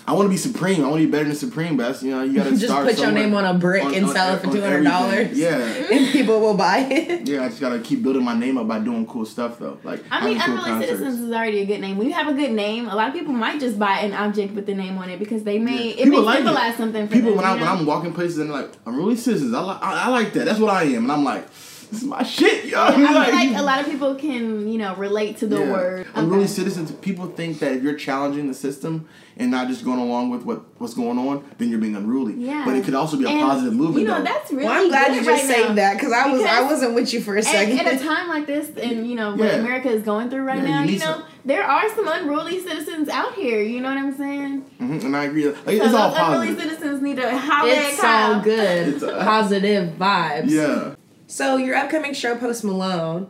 I 0.09 0.13
want 0.13 0.25
to 0.25 0.29
be 0.31 0.37
supreme. 0.37 0.83
I 0.83 0.87
want 0.87 1.01
to 1.01 1.05
be 1.05 1.11
better 1.11 1.25
than 1.25 1.35
supreme. 1.35 1.77
But 1.77 1.89
that's, 1.89 2.01
you 2.01 2.09
know 2.09 2.23
you 2.23 2.33
gotta 2.33 2.49
Just 2.57 2.65
start 2.65 2.87
put 2.87 2.97
your 2.97 3.11
name 3.11 3.35
on 3.35 3.45
a 3.45 3.53
brick 3.53 3.83
and 3.83 4.09
sell 4.09 4.33
it 4.33 4.39
for 4.39 4.51
two 4.51 4.59
hundred 4.59 4.83
dollars. 4.83 5.37
Yeah. 5.37 5.55
and 5.91 6.11
people 6.11 6.39
will 6.39 6.55
buy 6.55 6.79
it. 6.79 7.27
Yeah, 7.27 7.43
I 7.45 7.49
just 7.49 7.61
gotta 7.61 7.77
keep 7.79 8.01
building 8.01 8.23
my 8.23 8.33
name 8.33 8.57
up 8.57 8.67
by 8.67 8.79
doing 8.79 9.05
cool 9.05 9.23
stuff 9.25 9.59
though. 9.59 9.77
Like 9.83 10.03
I 10.09 10.25
mean, 10.25 10.37
having 10.37 10.55
cool 10.57 10.65
Unruly 10.65 10.87
concerts. 10.87 10.99
Citizens 10.99 11.21
is 11.27 11.31
already 11.31 11.59
a 11.59 11.65
good 11.67 11.79
name. 11.79 11.97
When 11.97 12.07
you 12.07 12.13
have 12.13 12.27
a 12.27 12.33
good 12.33 12.51
name, 12.53 12.87
a 12.89 12.95
lot 12.95 13.09
of 13.09 13.13
people 13.13 13.33
might 13.33 13.59
just 13.59 13.77
buy 13.77 13.99
an 13.99 14.13
object 14.13 14.55
with 14.55 14.65
the 14.65 14.73
name 14.73 14.97
on 14.97 15.11
it 15.11 15.19
because 15.19 15.43
they 15.43 15.59
may 15.59 15.89
Yeah. 15.89 15.91
it 15.91 16.03
People 16.05 16.21
may 16.21 16.25
like 16.25 16.39
it. 16.39 16.43
symbolize 16.45 16.75
something 16.75 17.07
for 17.07 17.13
People 17.13 17.29
them. 17.29 17.37
when 17.37 17.45
I 17.45 17.49
you 17.53 17.55
when 17.57 17.65
know? 17.65 17.79
I'm 17.81 17.85
walking 17.85 18.11
places 18.11 18.39
and 18.39 18.49
they're 18.49 18.61
like 18.63 18.71
I'm 18.87 18.95
really 18.97 19.15
citizens. 19.15 19.53
I 19.53 19.59
like 19.59 19.83
I, 19.83 20.05
I 20.05 20.07
like 20.09 20.33
that. 20.33 20.45
That's 20.45 20.59
what 20.59 20.73
I 20.73 20.85
am. 20.85 21.03
And 21.03 21.11
I'm 21.11 21.23
like, 21.23 21.45
this 21.91 22.01
is 22.01 22.07
my 22.07 22.23
shit, 22.23 22.65
yo. 22.65 22.81
I 22.83 22.93
feel 22.95 23.03
like 23.13 23.57
a 23.57 23.63
lot 23.63 23.79
of 23.81 23.85
people 23.87 24.15
can, 24.15 24.67
you 24.71 24.77
know, 24.77 24.95
relate 24.95 25.37
to 25.37 25.47
the 25.47 25.59
Yeah. 25.59 25.71
word. 25.71 26.07
Unruly 26.15 26.43
Okay. 26.43 26.47
citizens. 26.53 26.91
People 26.91 27.27
think 27.27 27.59
that 27.59 27.73
if 27.73 27.83
you're 27.83 27.95
challenging 27.95 28.47
the 28.47 28.53
system 28.53 29.05
and 29.37 29.49
not 29.51 29.67
just 29.69 29.83
going 29.85 29.99
along 29.99 30.29
with 30.29 30.43
what 30.43 30.63
what's 30.77 30.93
going 30.93 31.17
on, 31.17 31.43
then 31.57 31.69
you're 31.69 31.79
being 31.79 31.95
unruly. 31.95 32.33
Yeah. 32.37 32.63
But 32.65 32.75
it 32.75 32.83
could 32.85 32.93
also 32.95 33.17
be 33.17 33.25
a 33.25 33.29
And, 33.29 33.41
positive 33.41 33.73
movement. 33.73 34.01
You 34.01 34.07
know, 34.07 34.17
though. 34.19 34.23
that's 34.23 34.51
really 34.51 34.65
well, 34.65 34.81
I'm 34.83 34.89
glad 34.89 35.07
good 35.07 35.15
you 35.17 35.23
just 35.25 35.47
right 35.49 35.55
said 35.55 35.75
that 35.77 35.93
because 35.97 36.11
I 36.13 36.27
was 36.31 36.41
I 36.43 36.61
wasn't 36.61 36.93
with 36.93 37.13
you 37.13 37.21
for 37.21 37.35
a 37.37 37.41
second. 37.43 37.79
At, 37.79 37.85
at 37.87 38.01
a 38.01 38.03
time 38.03 38.27
like 38.27 38.45
this, 38.45 38.69
and 38.81 39.09
you 39.09 39.15
know 39.15 39.31
what 39.31 39.39
Yeah. 39.39 39.55
America 39.55 39.89
is 39.89 40.03
going 40.03 40.29
through 40.29 40.43
right 40.43 40.57
Yeah, 40.61 40.69
now, 40.69 40.83
you 40.83 40.93
you, 40.93 40.99
know 40.99 41.05
some- 41.05 41.23
there 41.45 41.63
are 41.63 41.89
some 41.95 42.07
unruly 42.07 42.59
citizens 42.59 43.09
out 43.09 43.33
here. 43.33 43.61
You 43.61 43.79
know 43.81 43.89
what 43.89 43.97
I'm 43.97 44.15
saying? 44.15 44.63
Mm-hmm, 44.81 45.05
and 45.07 45.17
I 45.17 45.23
agree. 45.25 45.45
Like, 45.47 45.55
So 45.65 45.71
it's 45.85 45.93
all 45.93 46.09
those 46.11 46.19
unruly 46.19 46.59
citizens 46.61 47.01
need 47.01 47.15
to 47.17 47.37
holler 47.37 47.69
it's 47.71 47.97
at 47.97 48.01
Kyle. 48.05 48.33
so 48.35 48.43
good. 48.43 48.87
It's, 48.89 49.03
uh, 49.03 49.23
Positive 49.23 49.93
vibes. 49.97 50.49
Yeah. 50.49 50.95
So 51.31 51.57
your 51.57 51.75
upcoming 51.75 52.13
show, 52.15 52.35
Post 52.35 52.63
Malone, 52.63 53.27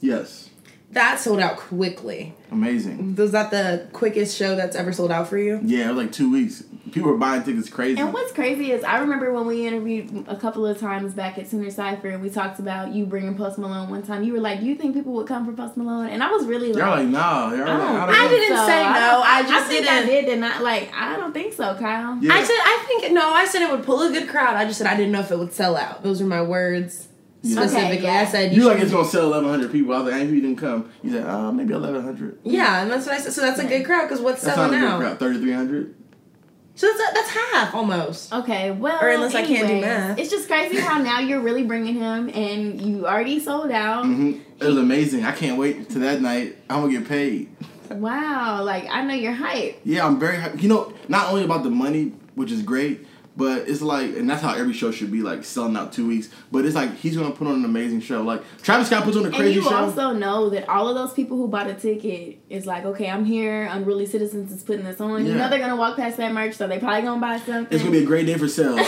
Yes. 0.00 0.50
that 0.90 1.20
sold 1.20 1.38
out 1.38 1.56
quickly. 1.58 2.34
Amazing. 2.50 3.14
Was 3.14 3.30
that 3.30 3.52
the 3.52 3.86
quickest 3.92 4.36
show 4.36 4.56
that's 4.56 4.74
ever 4.74 4.92
sold 4.92 5.12
out 5.12 5.28
for 5.28 5.38
you? 5.38 5.60
Yeah, 5.62 5.86
it 5.86 5.94
was 5.94 5.96
like 6.04 6.12
two 6.12 6.30
weeks. 6.32 6.64
People 6.90 7.12
were 7.12 7.18
buying 7.18 7.44
tickets 7.44 7.68
crazy. 7.68 8.00
And 8.00 8.12
what's 8.12 8.32
crazy 8.32 8.72
is 8.72 8.82
I 8.82 8.98
remember 8.98 9.32
when 9.32 9.46
we 9.46 9.64
interviewed 9.66 10.24
a 10.26 10.34
couple 10.36 10.66
of 10.66 10.78
times 10.80 11.12
back 11.14 11.38
at 11.38 11.46
Sooner 11.48 11.70
Cypher 11.70 12.08
and 12.08 12.20
we 12.22 12.30
talked 12.30 12.58
about 12.58 12.92
you 12.92 13.06
bringing 13.06 13.36
Post 13.36 13.58
Malone 13.58 13.90
one 13.90 14.02
time. 14.02 14.24
You 14.24 14.32
were 14.32 14.40
like, 14.40 14.58
"Do 14.60 14.66
you 14.66 14.74
think 14.74 14.94
people 14.94 15.12
would 15.14 15.26
come 15.28 15.44
for 15.46 15.52
Post 15.52 15.76
Malone?" 15.76 16.08
And 16.08 16.22
I 16.24 16.30
was 16.32 16.46
really 16.46 16.72
like, 16.72 16.82
Y'all 16.82 16.96
like, 16.98 17.08
nah. 17.08 17.50
Y'all 17.50 17.58
like, 17.58 17.68
oh, 17.68 17.72
I 17.72 18.06
don't, 18.06 18.14
I 18.14 18.24
I 18.24 18.28
didn't 18.28 18.56
so. 18.56 18.66
say 18.66 18.82
no, 18.82 18.94
don't- 18.94 19.26
I 19.26 19.42
just 19.42 19.66
think 19.68 19.84
didn't- 19.84 20.02
I 20.02 20.06
did, 20.06 20.28
and 20.30 20.40
not 20.40 20.62
like 20.62 20.90
I 20.94 21.16
don't 21.16 21.32
think 21.32 21.52
so, 21.52 21.74
Kyle. 21.76 22.18
Yeah. 22.20 22.32
I 22.34 22.42
said 22.42 22.54
I 22.56 22.84
think 22.88 23.12
no. 23.12 23.30
I 23.32 23.44
said 23.46 23.62
it 23.62 23.70
would 23.70 23.84
pull 23.84 24.02
a 24.02 24.10
good 24.10 24.28
crowd. 24.28 24.56
I 24.56 24.64
just 24.64 24.78
said 24.78 24.86
I 24.88 24.96
didn't 24.96 25.12
know 25.12 25.20
if 25.20 25.30
it 25.30 25.38
would 25.38 25.52
sell 25.52 25.76
out. 25.76 26.02
Those 26.02 26.20
were 26.22 26.28
my 26.28 26.42
words 26.42 27.02
Yeah. 27.02 27.12
Specifically. 27.52 27.98
Okay, 27.98 28.02
yeah. 28.04 28.20
I 28.20 28.24
said 28.24 28.52
You 28.52 28.62
you 28.62 28.68
like 28.68 28.80
it's 28.80 28.92
gonna 28.92 29.08
sell 29.08 29.24
eleven 29.26 29.48
hundred 29.50 29.72
people. 29.72 29.94
I 29.94 29.98
was 30.00 30.06
like, 30.12 30.20
hey, 30.20 30.26
if 30.26 30.30
you 30.34 30.40
didn't 30.40 30.56
come, 30.58 30.90
you 31.02 31.10
said, 31.12 31.26
uh, 31.26 31.52
maybe 31.52 31.72
eleven 31.74 32.02
hundred. 32.02 32.38
yeah, 32.44 32.82
and 32.82 32.90
that's 32.90 33.06
what 33.06 33.14
I 33.14 33.18
said. 33.20 33.32
So 33.32 33.40
that's 33.42 33.58
a 33.58 33.64
good 33.66 33.84
crowd 33.84 34.02
because 34.08 34.20
what's 34.20 34.42
That's 34.42 34.56
selling 34.56 34.78
good 34.80 34.86
out? 34.88 35.00
crowd. 35.00 35.18
Thirty 35.18 35.38
three 35.40 35.52
hundred. 35.52 35.94
So 36.74 36.86
that's 36.86 37.12
that's 37.14 37.30
half 37.30 37.74
almost. 37.74 38.32
Okay, 38.34 38.70
well, 38.70 39.02
Or 39.02 39.08
unless 39.08 39.34
I 39.34 39.46
can't 39.46 39.66
do 39.66 39.80
math. 39.80 40.18
It's 40.18 40.30
just 40.30 40.46
crazy 40.46 40.76
how 40.78 40.98
now 40.98 41.20
you're 41.20 41.40
really 41.40 41.64
bringing 41.64 41.94
him, 41.94 42.28
and 42.34 42.78
you 42.80 43.06
already 43.06 43.40
sold 43.40 43.70
out. 43.70 44.04
hmm 44.04 44.40
It 44.60 44.64
was 44.66 44.76
amazing. 44.76 45.24
I 45.24 45.32
can't 45.32 45.58
wait 45.58 45.88
to 45.90 45.98
that 46.00 46.20
night. 46.20 46.56
I'm 46.68 46.82
gonna 46.82 46.92
get 46.92 47.08
paid. 47.08 47.48
Wow, 47.90 48.62
like 48.64 48.86
I 48.90 49.02
know 49.04 49.14
you're 49.14 49.32
hype. 49.32 49.80
Yeah, 49.84 50.04
I'm 50.06 50.18
very 50.18 50.36
happy. 50.36 50.60
You 50.60 50.68
know, 50.68 50.92
not 51.08 51.28
only 51.30 51.44
about 51.44 51.62
the 51.62 51.70
money, 51.70 52.12
which 52.34 52.50
is 52.52 52.60
great, 52.62 53.06
but 53.36 53.68
it's 53.68 53.82
like, 53.82 54.16
and 54.16 54.28
that's 54.28 54.42
how 54.42 54.54
every 54.54 54.72
show 54.72 54.90
should 54.90 55.12
be, 55.12 55.22
like 55.22 55.44
selling 55.44 55.76
out 55.76 55.92
two 55.92 56.08
weeks. 56.08 56.30
But 56.50 56.64
it's 56.64 56.74
like 56.74 56.96
he's 56.96 57.16
gonna 57.16 57.34
put 57.34 57.46
on 57.46 57.54
an 57.54 57.64
amazing 57.64 58.00
show. 58.00 58.22
Like 58.22 58.42
Travis 58.62 58.86
Scott 58.86 59.04
puts 59.04 59.16
on 59.16 59.26
a 59.26 59.30
crazy 59.30 59.38
show. 59.38 59.44
And 59.46 59.54
you 59.56 59.62
show. 59.62 59.76
also 59.76 60.12
know 60.12 60.50
that 60.50 60.68
all 60.68 60.88
of 60.88 60.94
those 60.94 61.12
people 61.12 61.36
who 61.36 61.48
bought 61.48 61.68
a 61.68 61.74
ticket 61.74 62.38
is 62.48 62.66
like, 62.66 62.84
okay, 62.84 63.10
I'm 63.10 63.24
here. 63.24 63.68
Unruly 63.70 64.06
Citizens 64.06 64.50
is 64.52 64.62
putting 64.62 64.84
this 64.84 65.00
on. 65.00 65.24
Yeah. 65.24 65.32
You 65.32 65.38
know 65.38 65.48
they're 65.50 65.58
gonna 65.58 65.76
walk 65.76 65.96
past 65.96 66.16
that 66.16 66.32
merch, 66.32 66.54
so 66.54 66.66
they 66.66 66.78
probably 66.78 67.02
gonna 67.02 67.20
buy 67.20 67.38
something. 67.38 67.66
it's 67.70 67.82
gonna 67.82 67.92
be 67.92 68.02
a 68.02 68.06
great 68.06 68.26
day 68.26 68.38
for 68.38 68.48
sales. 68.48 68.80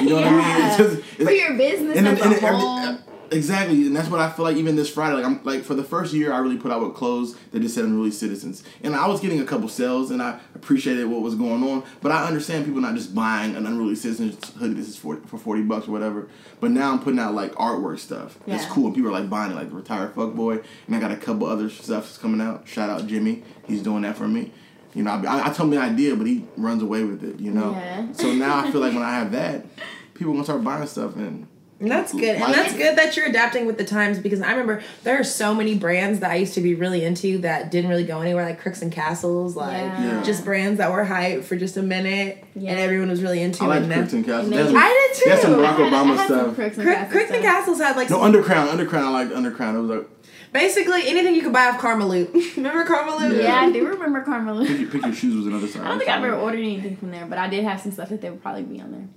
You 0.00 0.08
know 0.08 0.16
what 0.16 0.24
I 0.24 0.30
mean? 0.30 0.42
It's 0.72 0.76
just, 0.76 0.96
it's, 1.18 1.24
for 1.24 1.30
your 1.30 1.56
business 1.56 1.96
and, 1.98 2.08
as 2.08 2.18
then- 2.18 2.32
and 2.32 2.98
a 3.32 3.40
then 3.40 3.42
whole. 3.48 3.56
every- 3.56 3.76
exactly, 3.78 3.86
and 3.86 3.96
that's 3.96 4.08
what 4.08 4.20
I 4.20 4.30
feel 4.30 4.44
like. 4.44 4.56
Even 4.56 4.76
this 4.76 4.88
Friday, 4.90 5.14
like 5.16 5.24
I'm 5.24 5.42
like 5.44 5.62
for 5.62 5.74
the 5.74 5.84
first 5.84 6.12
year, 6.12 6.32
I 6.32 6.38
really 6.38 6.56
put 6.58 6.70
out 6.72 6.82
with 6.82 6.94
clothes 6.94 7.36
that 7.52 7.60
just 7.60 7.74
said 7.74 7.84
"Unruly 7.84 8.10
Citizens," 8.10 8.62
and 8.82 8.94
I 8.94 9.06
was 9.08 9.20
getting 9.20 9.40
a 9.40 9.44
couple 9.44 9.68
sales, 9.68 10.10
and 10.10 10.22
I 10.22 10.38
appreciated 10.54 11.06
what 11.06 11.22
was 11.22 11.34
going 11.34 11.62
on. 11.62 11.82
But 12.00 12.12
I 12.12 12.24
understand 12.26 12.64
people 12.64 12.80
not 12.80 12.94
just 12.94 13.14
buying 13.14 13.56
an 13.56 13.66
Unruly 13.66 13.94
Citizens 13.94 14.52
hoodie. 14.58 14.74
This 14.74 14.88
is 14.88 14.96
for 14.96 15.16
for 15.26 15.38
forty 15.38 15.62
bucks 15.62 15.88
or 15.88 15.92
whatever. 15.92 16.28
But 16.60 16.70
now 16.70 16.92
I'm 16.92 17.00
putting 17.00 17.18
out 17.18 17.34
like 17.34 17.52
artwork 17.56 17.98
stuff. 17.98 18.38
It's 18.46 18.66
cool, 18.66 18.86
and 18.86 18.94
people 18.94 19.10
are 19.10 19.20
like 19.20 19.28
buying 19.30 19.52
it, 19.52 19.54
like 19.56 19.68
the 19.70 19.74
retired 19.76 20.14
fuckboy, 20.14 20.62
and 20.86 20.96
I 20.96 21.00
got 21.00 21.10
a 21.10 21.16
couple 21.16 21.46
other 21.46 21.68
stuff 21.70 22.04
that's 22.04 22.18
coming 22.18 22.40
out. 22.40 22.68
Shout 22.68 22.88
out 22.90 23.06
Jimmy, 23.06 23.42
he's 23.66 23.82
doing 23.82 24.02
that 24.02 24.16
for 24.16 24.28
me. 24.28 24.52
You 24.94 25.02
know, 25.02 25.10
I, 25.12 25.48
I 25.48 25.52
told 25.52 25.68
him 25.68 25.70
the 25.70 25.78
idea, 25.78 26.14
but 26.14 26.26
he 26.26 26.44
runs 26.56 26.82
away 26.82 27.02
with 27.04 27.24
it. 27.24 27.40
You 27.40 27.50
know, 27.50 27.72
Yeah. 27.72 28.12
so 28.12 28.32
now 28.34 28.58
I 28.58 28.70
feel 28.70 28.80
like 28.82 28.92
when 28.92 29.02
I 29.02 29.12
have 29.14 29.32
that, 29.38 29.64
people 30.12 30.32
gonna 30.34 30.44
start 30.44 30.62
buying 30.62 30.86
stuff 30.86 31.16
and. 31.16 31.46
And 31.82 31.90
that's 31.90 32.10
mm-hmm. 32.12 32.20
good. 32.20 32.36
And 32.36 32.54
that's 32.54 32.74
good 32.74 32.96
that 32.96 33.16
you're 33.16 33.26
adapting 33.26 33.66
with 33.66 33.76
the 33.76 33.84
times 33.84 34.20
because 34.20 34.40
I 34.40 34.52
remember 34.52 34.82
there 35.02 35.18
are 35.18 35.24
so 35.24 35.52
many 35.52 35.74
brands 35.76 36.20
that 36.20 36.30
I 36.30 36.36
used 36.36 36.54
to 36.54 36.60
be 36.60 36.76
really 36.76 37.04
into 37.04 37.38
that 37.38 37.72
didn't 37.72 37.90
really 37.90 38.04
go 38.04 38.20
anywhere, 38.20 38.44
like 38.46 38.60
Crooks 38.60 38.82
and 38.82 38.92
Castles, 38.92 39.56
like 39.56 39.72
Yeah. 39.72 40.02
Yeah. 40.16 40.22
just 40.22 40.44
brands 40.44 40.78
that 40.78 40.92
were 40.92 41.04
hype 41.04 41.42
for 41.42 41.56
just 41.56 41.76
a 41.76 41.82
minute 41.82 42.44
Yeah. 42.54 42.70
and 42.70 42.80
everyone 42.80 43.10
was 43.10 43.20
really 43.20 43.42
into 43.42 43.64
I 43.64 43.66
like 43.66 43.76
it. 43.78 43.82
and 43.84 43.92
Crooks 43.94 44.12
and 44.12 44.24
Castles. 44.24 44.44
And 44.44 44.52
They 44.52 44.56
have 44.58 44.66
they- 44.68 44.72
some- 44.72 44.82
I 44.82 45.08
did 45.12 45.18
too. 45.18 45.24
they 45.24 45.30
have 45.32 45.40
some 45.40 45.54
Barack 45.54 45.76
Obama 45.90 46.16
had 46.16 46.26
stuff. 46.26 46.54
Crooks 46.54 46.76
and 46.78 46.86
Crook- 46.86 46.96
Castles 46.96 47.12
Crooks 47.12 47.30
and. 47.32 47.42
Castles 47.42 47.78
had 47.78 47.96
like 47.96 48.10
No, 48.10 48.20
some- 48.20 48.32
Undercrown. 48.32 48.68
Undercrown. 48.68 49.02
I 49.04 49.10
like 49.10 49.28
Undercrown. 49.30 49.74
It 49.74 49.78
was 49.80 49.90
like 49.90 50.08
basically 50.52 51.08
anything 51.08 51.34
you 51.34 51.42
could 51.42 51.52
buy 51.52 51.66
off 51.66 51.80
Karmaloop. 51.80 52.32
remember 52.56 52.84
Karmaloop? 52.84 53.36
Yeah, 53.36 53.42
Yeah. 53.42 53.60
I 53.68 53.72
do 53.72 53.88
remember 53.88 54.20
Carmelo. 54.22 54.64
pick 54.64 54.78
your, 54.78 54.88
pick 54.90 55.02
your 55.02 55.14
shoes 55.14 55.34
was 55.34 55.46
another 55.48 55.66
side. 55.66 55.82
I 55.84 55.88
don't 55.88 55.98
think 55.98 56.10
I've 56.10 56.22
ever 56.22 56.36
ordered 56.36 56.60
anything 56.60 56.96
from 56.96 57.10
there, 57.10 57.26
but 57.26 57.38
I 57.38 57.48
did 57.48 57.64
have 57.64 57.80
some 57.80 57.90
stuff 57.90 58.08
that 58.10 58.20
they 58.20 58.30
would 58.30 58.40
probably 58.40 58.62
be 58.62 58.80
on 58.80 58.92
there. 58.92 59.08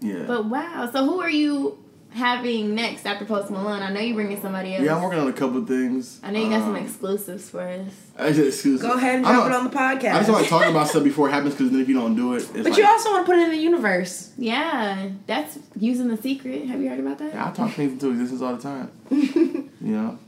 Yeah. 0.00 0.24
But 0.26 0.46
wow, 0.46 0.88
so 0.92 1.04
who 1.04 1.20
are 1.20 1.30
you 1.30 1.78
having 2.12 2.74
next 2.74 3.06
after 3.06 3.24
Post 3.24 3.50
Malone? 3.50 3.82
I 3.82 3.92
know 3.92 4.00
you're 4.00 4.14
bringing 4.16 4.40
somebody 4.40 4.74
else. 4.74 4.82
yeah, 4.84 4.96
I'm 4.96 5.02
working 5.02 5.18
on 5.20 5.28
a 5.28 5.32
couple 5.32 5.64
things. 5.64 6.18
I 6.22 6.30
know 6.32 6.40
you 6.42 6.48
got 6.50 6.60
some 6.62 6.74
Um, 6.74 6.82
exclusives 6.84 7.48
for 7.50 7.60
us. 7.60 7.92
actually, 8.18 8.48
excuse 8.48 8.82
Go 8.82 8.92
ahead 8.92 9.16
and 9.16 9.24
drop 9.24 9.46
it 9.46 9.52
on 9.52 9.64
the 9.64 9.70
podcast. 9.70 10.14
I 10.14 10.18
just 10.18 10.30
want 10.30 10.44
to 10.44 10.50
talk 10.50 10.66
about 10.66 10.88
stuff 10.88 11.04
before 11.04 11.28
it 11.28 11.32
happens 11.32 11.54
because 11.54 11.70
then 11.70 11.80
if 11.80 11.88
you 11.88 11.94
don't 11.94 12.16
do 12.16 12.34
it, 12.34 12.38
it's 12.38 12.50
but 12.50 12.64
like, 12.64 12.76
you 12.78 12.84
also 12.84 13.10
want 13.10 13.26
to 13.26 13.30
put 13.32 13.38
it 13.38 13.44
in 13.44 13.50
the 13.50 13.58
universe. 13.58 14.32
Yeah, 14.38 15.10
that's 15.26 15.58
using 15.78 16.08
the 16.08 16.16
secret. 16.16 16.66
Have 16.66 16.80
you 16.82 16.88
heard 16.88 16.98
about 17.00 17.18
that? 17.18 17.32
Yeah, 17.34 17.48
I 17.48 17.52
talk 17.52 17.70
things 17.72 17.92
into 17.92 18.10
existence 18.10 18.42
all 18.42 18.56
the 18.56 18.62
time. 18.62 18.90
you 19.10 19.68
know, 19.80 20.18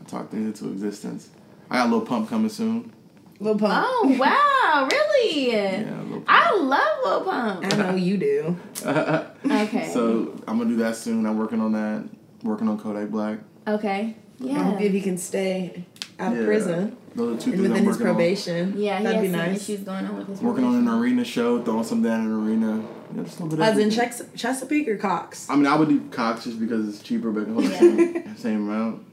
I 0.00 0.08
talk 0.08 0.30
things 0.30 0.46
into 0.60 0.72
existence. 0.72 1.30
I 1.70 1.78
got 1.78 1.88
a 1.88 1.90
Lil 1.90 2.02
Pump 2.02 2.28
coming 2.28 2.50
soon. 2.50 2.92
Lil 3.44 3.58
Pump. 3.58 3.86
Oh 3.86 4.16
wow, 4.18 4.88
really? 4.90 5.52
Yeah, 5.52 5.82
a 5.82 5.94
pump. 6.04 6.24
I 6.28 6.56
love 6.56 6.98
Lil 7.04 7.20
Pump. 7.30 7.64
I 7.72 7.76
know 7.76 7.94
you 7.94 8.16
do. 8.16 8.56
Okay. 8.84 9.90
So 9.92 10.34
I'm 10.48 10.56
gonna 10.58 10.70
do 10.70 10.76
that 10.76 10.96
soon. 10.96 11.26
I'm 11.26 11.36
working 11.38 11.60
on 11.60 11.72
that. 11.72 12.04
Working 12.42 12.68
on 12.68 12.78
Kodak 12.78 13.10
Black. 13.10 13.38
Okay. 13.68 14.16
Yeah. 14.40 14.60
I 14.60 14.62
hope 14.64 14.80
Yeah. 14.80 14.86
if 14.86 14.92
he 14.92 15.00
can 15.02 15.18
stay 15.18 15.84
out 16.18 16.32
of 16.32 16.38
Yeah. 16.40 16.44
prison 16.46 16.96
Those 17.14 17.36
are 17.36 17.40
two 17.40 17.52
and 17.52 17.60
things 17.60 17.62
within 17.62 17.72
I'm 17.72 17.76
his 17.78 17.86
working 17.98 18.04
probation. 18.06 18.74
Yeah, 18.76 19.02
that'd 19.02 19.20
be 19.22 19.28
nice. 19.28 19.56
issues 19.68 19.80
going 19.80 20.04
on 20.06 20.16
with 20.16 20.28
his 20.28 20.40
on. 20.40 20.46
Working 20.46 20.64
on 20.64 20.74
an 20.76 20.88
arena 20.88 21.24
show, 21.24 21.62
throwing 21.62 21.84
some 21.84 22.02
down 22.02 22.20
in 22.20 22.26
an 22.32 22.46
arena. 22.48 22.82
Yeah, 23.14 23.22
just 23.24 23.38
a 23.40 23.42
little 23.44 23.56
bit 23.58 23.62
of 23.62 23.72
As 23.72 23.78
in 23.78 23.84
everything. 23.92 24.10
Ches- 24.10 24.22
Chesapeake 24.34 24.88
or 24.88 24.96
Cox? 24.96 25.48
I 25.50 25.54
mean, 25.56 25.66
I 25.66 25.76
would 25.76 25.88
do 25.90 26.00
Cox 26.10 26.44
just 26.44 26.58
because 26.58 26.88
it's 26.88 27.02
cheaper, 27.02 27.30
but 27.30 27.46
hold 27.46 27.64
Yeah. 27.64 27.78
the 27.80 28.24
same 28.36 28.68
amount. 28.68 29.04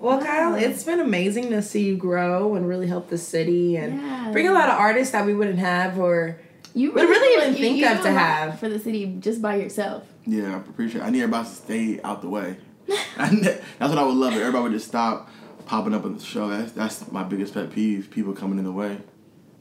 Well, 0.00 0.18
Wow. 0.18 0.24
Kyle, 0.24 0.54
it's 0.54 0.82
been 0.82 0.98
amazing 0.98 1.50
to 1.50 1.60
see 1.62 1.82
you 1.84 1.96
grow 1.96 2.54
and 2.54 2.66
really 2.66 2.86
help 2.86 3.08
the 3.10 3.18
city 3.18 3.76
and 3.76 4.00
Yeah. 4.00 4.30
bring 4.32 4.48
a 4.48 4.52
lot 4.52 4.68
of 4.70 4.78
artists 4.78 5.12
that 5.12 5.26
we 5.26 5.34
wouldn't 5.34 5.58
have 5.58 5.98
or 5.98 6.38
You 6.72 6.92
But 6.92 7.08
really 7.08 7.34
do- 7.36 7.42
even 7.42 7.52
you- 7.54 7.58
think 7.60 7.78
you 7.78 7.88
of 7.88 8.00
to 8.02 8.10
have. 8.12 8.60
for 8.60 8.68
the 8.68 8.78
city 8.78 9.16
just 9.18 9.42
by 9.42 9.56
yourself. 9.56 10.04
Yeah, 10.24 10.54
I 10.54 10.58
appreciate. 10.58 11.00
It. 11.00 11.04
I 11.04 11.10
need 11.10 11.22
everybody 11.22 11.48
to 11.48 11.54
stay 11.54 12.00
out 12.04 12.22
the 12.22 12.28
way. 12.28 12.58
That's 13.18 13.58
what 13.80 13.98
I 13.98 14.04
would 14.04 14.14
love. 14.14 14.32
If 14.34 14.38
everybody 14.38 14.62
would 14.62 14.72
just 14.72 14.86
stop 14.86 15.28
popping 15.66 15.92
up 15.94 16.04
on 16.04 16.14
the 16.16 16.22
show. 16.22 16.48
That's 16.48 16.70
that's 16.72 17.10
my 17.10 17.24
biggest 17.24 17.54
pet 17.54 17.72
peeve. 17.72 18.08
People 18.10 18.32
coming 18.34 18.56
in 18.58 18.64
the 18.64 18.70
way. 18.72 18.98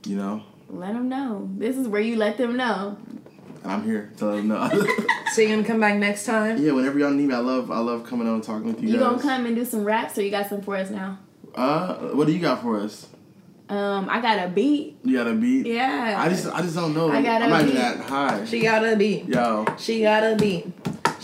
You 0.06 0.18
know, 0.18 0.44
Let 0.70 0.94
them 0.94 1.10
know. 1.10 1.50
This 1.58 1.76
is 1.78 1.88
where 1.88 2.00
you 2.02 2.16
let 2.16 2.38
them 2.38 2.56
know. 2.56 2.98
And 3.64 3.72
I'm 3.72 3.84
here 3.84 4.12
to 4.18 4.26
let 4.26 4.36
them 4.38 4.48
know. 4.50 4.70
so 5.34 5.42
you're 5.42 5.52
gonna 5.52 5.64
come 5.68 5.80
back 5.80 5.96
next 5.98 6.26
time. 6.26 6.58
yeah, 6.58 6.72
whenever 6.72 6.98
y'all 7.00 7.12
need 7.12 7.28
me, 7.28 7.34
I 7.36 7.40
love 7.40 7.70
I 7.72 7.80
love 7.80 8.06
coming 8.06 8.28
on 8.28 8.36
and 8.36 8.44
talking 8.44 8.68
with 8.68 8.82
you, 8.82 8.90
You 8.90 9.00
guys. 9.00 9.10
gonna 9.10 9.22
come 9.22 9.46
and 9.46 9.56
do 9.56 9.66
some 9.66 9.84
raps, 9.84 10.18
or 10.18 10.22
you 10.24 10.32
got 10.32 10.48
some 10.48 10.62
for 10.62 10.76
us 10.76 10.90
now? 10.90 11.20
Uh, 11.56 11.96
what 12.14 12.28
do 12.28 12.34
you 12.34 12.40
got 12.40 12.62
for 12.62 12.80
us? 12.80 13.08
Um, 13.70 14.08
I 14.10 14.20
got 14.20 14.44
a 14.44 14.50
beat. 14.50 14.98
You 15.04 15.18
got 15.18 15.28
a 15.28 15.34
beat? 15.36 15.68
Yeah. 15.68 16.16
I 16.18 16.30
just 16.30 16.48
I 16.48 16.62
just 16.62 16.76
don't 16.76 16.94
know. 16.96 17.12
I 17.12 17.22
got 17.22 17.42
a 17.42 17.46
I'm 17.46 17.50
not 17.52 17.62
even 17.64 17.76
that 17.76 17.98
high. 18.00 18.46
She 18.46 18.62
got 18.62 18.84
a 18.84 18.96
beat. 18.96 19.26
Yo, 19.26 19.66
She 19.78 20.02
got 20.02 20.24
a 20.24 20.36
beat. 20.36 20.66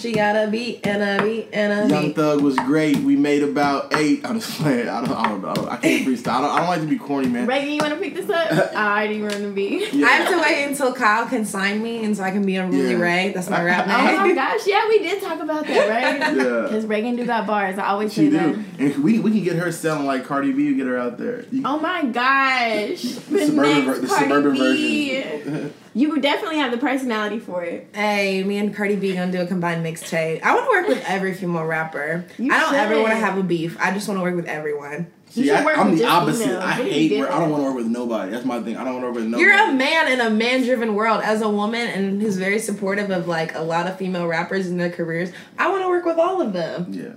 She 0.05 0.13
got 0.13 0.35
a 0.35 0.47
beat 0.51 0.85
and 0.85 1.01
a 1.01 1.23
beat 1.25 1.47
and 1.51 1.73
a 1.73 1.91
Young 1.91 2.05
beat. 2.07 2.15
Thug 2.15 2.41
was 2.41 2.55
great. 2.57 2.97
We 2.97 3.15
made 3.15 3.41
about 3.41 3.91
eight. 3.95 4.23
I'm 4.23 4.39
just 4.39 4.61
playing. 4.61 4.87
I 4.87 5.03
don't. 5.03 5.11
I 5.15 5.27
don't 5.29 5.41
know. 5.41 5.67
I 5.67 5.77
can't 5.77 6.07
freestyle. 6.07 6.27
I 6.27 6.41
don't, 6.41 6.51
I 6.51 6.57
don't 6.59 6.67
like 6.67 6.81
to 6.81 6.87
be 6.87 6.97
corny, 6.99 7.27
man. 7.27 7.47
Reagan, 7.47 7.71
you 7.73 7.79
wanna 7.81 7.95
pick 7.95 8.13
this 8.13 8.29
up? 8.29 8.51
I 8.75 8.97
already 8.99 9.19
run 9.21 9.41
the 9.41 9.49
beat. 9.49 9.91
Yeah. 9.93 10.05
I 10.05 10.09
have 10.11 10.29
to 10.31 10.39
wait 10.39 10.65
until 10.65 10.93
Kyle 10.93 11.25
can 11.25 11.43
sign 11.43 11.81
me 11.81 12.05
and 12.05 12.15
so 12.15 12.21
I 12.21 12.29
can 12.29 12.45
be 12.45 12.55
Unruly 12.55 12.91
Yeah. 12.91 12.97
Ray. 12.97 13.31
That's 13.33 13.49
my 13.49 13.63
rap 13.65 13.87
name. 13.87 13.95
Oh 13.97 14.27
my 14.27 14.33
gosh, 14.35 14.67
yeah, 14.67 14.87
we 14.87 14.99
did 14.99 15.23
talk 15.23 15.39
about 15.39 15.65
that, 15.65 15.89
right? 15.89 16.35
Yeah. 16.35 16.61
Because 16.63 16.85
Reagan 16.85 17.15
do 17.15 17.25
got 17.25 17.47
bars. 17.47 17.79
I 17.79 17.87
always 17.87 18.13
She 18.13 18.29
say 18.29 18.37
do, 18.37 18.55
that. 18.55 18.79
and 18.79 19.03
we 19.03 19.17
we 19.19 19.31
can 19.31 19.43
get 19.43 19.55
her 19.55 19.71
selling 19.71 20.05
like 20.05 20.23
Cardi 20.25 20.51
B. 20.53 20.71
Get 20.75 20.85
her 20.85 20.99
out 20.99 21.17
there. 21.17 21.45
You- 21.51 21.63
Oh 21.65 21.79
my 21.79 22.03
gosh. 22.05 23.01
The, 23.01 23.47
suburban 23.47 23.55
ver- 23.85 23.85
next 23.87 24.01
the 24.01 24.07
suburban 24.07 24.53
B. 24.53 24.59
version. 24.59 25.73
You 25.97 26.09
would 26.09 26.21
definitely 26.21 26.57
have 26.57 26.71
the 26.71 26.77
personality 26.77 27.39
for 27.39 27.63
it. 27.63 27.87
Hey, 27.93 28.43
me 28.43 28.57
and 28.57 28.75
Cardi 28.75 28.97
B 28.97 29.15
gonna 29.15 29.31
do 29.31 29.41
a 29.41 29.47
combined 29.47 29.83
mixtape. 29.85 30.43
I 30.43 30.53
want 30.53 30.65
to 30.65 30.69
work 30.69 30.87
with 30.89 31.03
every 31.09 31.33
female 31.33 31.63
rapper. 31.63 32.25
You 32.37 32.51
I 32.53 32.59
don't 32.59 32.75
ever 32.75 32.97
want 33.01 33.11
to 33.13 33.15
have 33.17 33.37
a 33.37 33.43
beef. 33.43 33.77
I 33.79 33.91
just 33.93 34.05
want 34.09 34.17
to 34.19 34.21
work 34.21 34.35
with 34.35 34.45
everyone. 34.45 35.07
You 35.33 35.43
See, 35.43 35.47
should 35.47 35.55
I, 35.55 35.65
work 35.65 35.77
I'm 35.77 35.91
with 35.91 35.99
the 35.99 36.05
opposite. 36.05 36.43
females. 36.45 36.63
I 36.63 36.67
What 36.67 36.77
do 36.77 36.83
you 36.83 36.91
hate 36.91 37.07
do? 37.09 37.19
work. 37.21 37.31
I 37.31 37.39
don't 37.39 37.49
want 37.49 37.61
to 37.63 37.67
work 37.67 37.75
with 37.75 37.87
nobody. 37.87 38.31
That's 38.31 38.45
my 38.45 38.61
thing. 38.61 38.75
I 38.77 38.83
don't 38.83 38.93
want 38.95 39.03
to 39.03 39.07
work 39.07 39.15
with 39.15 39.23
nobody. 39.25 39.41
You're 39.43 39.53
a 39.69 39.71
man 39.73 40.11
in 40.11 40.19
a 40.21 40.29
man-driven 40.29 40.95
world. 40.95 41.21
As 41.23 41.41
a 41.41 41.49
woman 41.49 41.87
and 41.87 42.21
who's 42.21 42.35
very 42.37 42.59
supportive 42.59 43.09
of 43.09 43.27
like 43.29 43.55
a 43.55 43.61
lot 43.61 43.87
of 43.87 43.97
female 43.97 44.27
rappers 44.27 44.67
in 44.67 44.77
their 44.77 44.89
careers, 44.91 45.31
I 45.57 45.69
want 45.71 45.81
to 45.83 45.87
work 45.87 46.03
with 46.05 46.17
all 46.19 46.41
of 46.41 46.51
them 46.53 46.87
Yeah. 46.91 47.09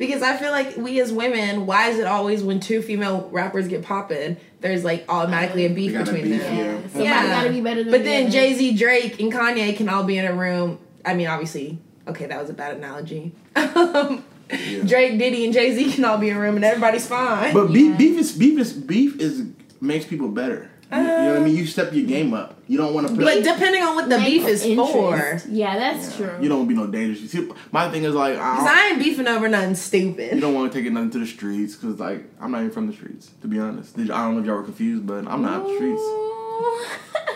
Because 0.00 0.22
I 0.22 0.36
feel 0.38 0.50
like 0.50 0.76
we 0.78 0.98
as 1.00 1.12
women, 1.12 1.66
why 1.66 1.90
is 1.90 1.98
it 1.98 2.06
always 2.06 2.42
when 2.42 2.58
two 2.58 2.80
female 2.82 3.28
rappers 3.30 3.68
get 3.68 3.82
popping, 3.84 4.38
there's 4.60 4.82
like 4.82 5.04
automatically 5.08 5.66
a 5.66 5.68
beef 5.70 5.92
They 5.92 5.98
got 5.98 6.08
a 6.08 6.12
between 6.12 6.32
beef, 6.32 6.42
them. 6.42 6.56
Yeah. 6.56 6.64
Yeah. 6.64 6.80
Somebody 6.88 7.04
Yeah. 7.04 7.26
gotta 7.42 7.50
be 7.50 7.60
better 7.60 7.82
than 7.84 7.92
But 7.92 7.98
the 7.98 8.04
then. 8.04 8.30
Jay 8.30 8.54
Z, 8.54 8.76
Drake, 8.76 9.20
and 9.20 9.30
Kanye 9.32 9.76
can 9.76 9.88
all 9.90 10.02
be 10.02 10.16
in 10.18 10.24
a 10.26 10.32
room. 10.32 10.78
I 11.04 11.14
mean, 11.14 11.28
obviously, 11.28 11.78
okay, 12.08 12.26
that 12.26 12.40
was 12.40 12.50
a 12.50 12.54
bad 12.54 12.76
analogy. 12.76 13.32
Um, 13.56 14.24
Yeah. 14.50 14.82
Drake, 14.82 15.16
Diddy, 15.18 15.44
and 15.44 15.54
Jay 15.54 15.72
Z 15.76 15.92
can 15.92 16.04
all 16.04 16.18
be 16.18 16.28
in 16.30 16.36
a 16.36 16.40
room, 16.40 16.56
and 16.56 16.64
everybody's 16.64 17.06
fine. 17.06 17.54
But 17.54 17.70
Yeah. 17.70 17.96
beef, 17.96 17.98
beef 17.98 18.18
is 18.18 18.32
beef 18.32 18.58
is 18.58 18.72
beef 18.72 19.20
is 19.20 19.44
makes 19.80 20.06
people 20.06 20.26
better. 20.28 20.68
You, 20.92 20.98
you 20.98 21.04
know 21.04 21.32
what 21.34 21.36
I 21.36 21.44
mean? 21.44 21.56
You 21.56 21.66
step 21.66 21.92
your 21.92 22.02
um, 22.02 22.08
game 22.08 22.34
up. 22.34 22.58
You 22.66 22.78
don't 22.78 22.94
want 22.94 23.08
to 23.08 23.14
put. 23.14 23.24
But 23.24 23.44
depending 23.44 23.82
on 23.82 23.94
what 23.94 24.08
the 24.08 24.18
beef 24.18 24.46
is 24.46 24.64
for, 24.64 25.40
Yeah, 25.48 25.78
that's 25.78 26.16
true. 26.16 26.36
You 26.40 26.48
don't 26.48 26.58
want 26.58 26.70
to 26.70 26.74
be 26.74 26.80
no 26.80 26.86
dangerous. 26.86 27.30
See, 27.30 27.50
my 27.72 27.90
thing 27.90 28.04
is 28.04 28.14
like 28.14 28.38
I 28.38 28.54
because 28.56 28.68
I 28.68 28.86
ain't 28.88 28.98
beefing 28.98 29.28
over 29.28 29.48
nothing 29.48 29.74
stupid. 29.74 30.34
you 30.34 30.40
don't 30.40 30.54
want 30.54 30.72
to 30.72 30.78
take 30.78 30.86
it 30.86 30.92
nothing 30.92 31.10
to 31.10 31.18
the 31.20 31.26
streets 31.26 31.76
because 31.76 31.98
like 31.98 32.24
I'm 32.40 32.50
not 32.50 32.60
even 32.60 32.70
from 32.70 32.86
the 32.86 32.92
streets 32.92 33.30
to 33.42 33.48
be 33.48 33.58
honest. 33.58 33.98
I 33.98 34.04
don't 34.04 34.34
know 34.34 34.40
if 34.40 34.46
y'all 34.46 34.56
were 34.56 34.64
confused, 34.64 35.06
but 35.06 35.26
I'm 35.26 35.42
not 35.42 35.66
the 35.66 35.74
streets. 35.76 36.02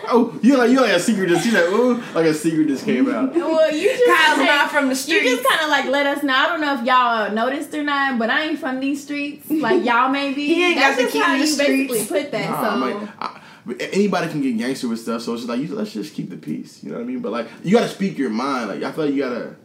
Oh, 0.07 0.37
you 0.41 0.55
like 0.55 0.69
you 0.69 0.79
like 0.81 0.91
a 0.91 0.99
secret 0.99 1.29
just 1.29 1.45
you 1.45 1.51
like 1.51 1.65
ooh 1.71 1.95
like 2.13 2.25
a 2.27 2.33
secret 2.33 2.67
just 2.67 2.85
came 2.85 3.11
out. 3.11 3.33
well, 3.35 3.75
you 3.75 3.89
just 3.89 4.05
Kyle's 4.05 4.37
like- 4.37 4.47
not 4.47 4.71
from 4.71 4.89
the 4.89 4.95
You 4.95 5.21
just 5.23 5.47
kind 5.47 5.61
of 5.61 5.69
like 5.69 5.85
let 5.85 6.05
us 6.05 6.23
know. 6.23 6.33
I 6.33 6.47
don't 6.47 6.61
know 6.61 6.79
if 6.79 6.85
y'all 6.85 7.31
noticed 7.31 7.73
or 7.73 7.83
not, 7.83 8.19
but 8.19 8.29
I 8.29 8.43
ain't 8.43 8.59
from 8.59 8.79
these 8.79 9.03
streets. 9.03 9.49
Like 9.49 9.83
y'all 9.83 10.09
maybe. 10.09 10.45
He 10.45 10.63
ain't 10.63 10.75
That's 10.75 10.97
got 10.97 11.05
the 11.05 11.11
key 11.11 11.19
how 11.19 11.37
to 11.37 11.41
the 11.41 11.47
you 11.47 11.57
basically 11.57 12.21
put 12.21 12.31
that. 12.31 12.49
Nah, 12.51 12.61
so 12.61 12.69
I'm 12.69 12.81
like, 12.81 13.09
I, 13.19 13.31
but 13.33 13.41
anybody 13.79 14.29
can 14.29 14.41
get 14.41 14.57
gangster 14.57 14.87
with 14.87 14.99
stuff, 14.99 15.21
so 15.21 15.33
it's 15.33 15.41
just 15.43 15.49
like 15.49 15.59
you, 15.59 15.73
let's 15.75 15.91
just 15.93 16.13
keep 16.13 16.29
the 16.29 16.37
peace. 16.37 16.83
You 16.83 16.91
know 16.91 16.97
what 16.97 17.03
I 17.03 17.07
mean? 17.07 17.19
But 17.19 17.31
like 17.31 17.47
you 17.63 17.75
got 17.75 17.83
to 17.83 17.89
speak 17.89 18.17
your 18.17 18.29
mind. 18.29 18.69
Like 18.69 18.83
I 18.83 18.91
feel 18.91 19.05
like 19.05 19.13
you 19.13 19.21
got 19.21 19.29
to 19.35 19.55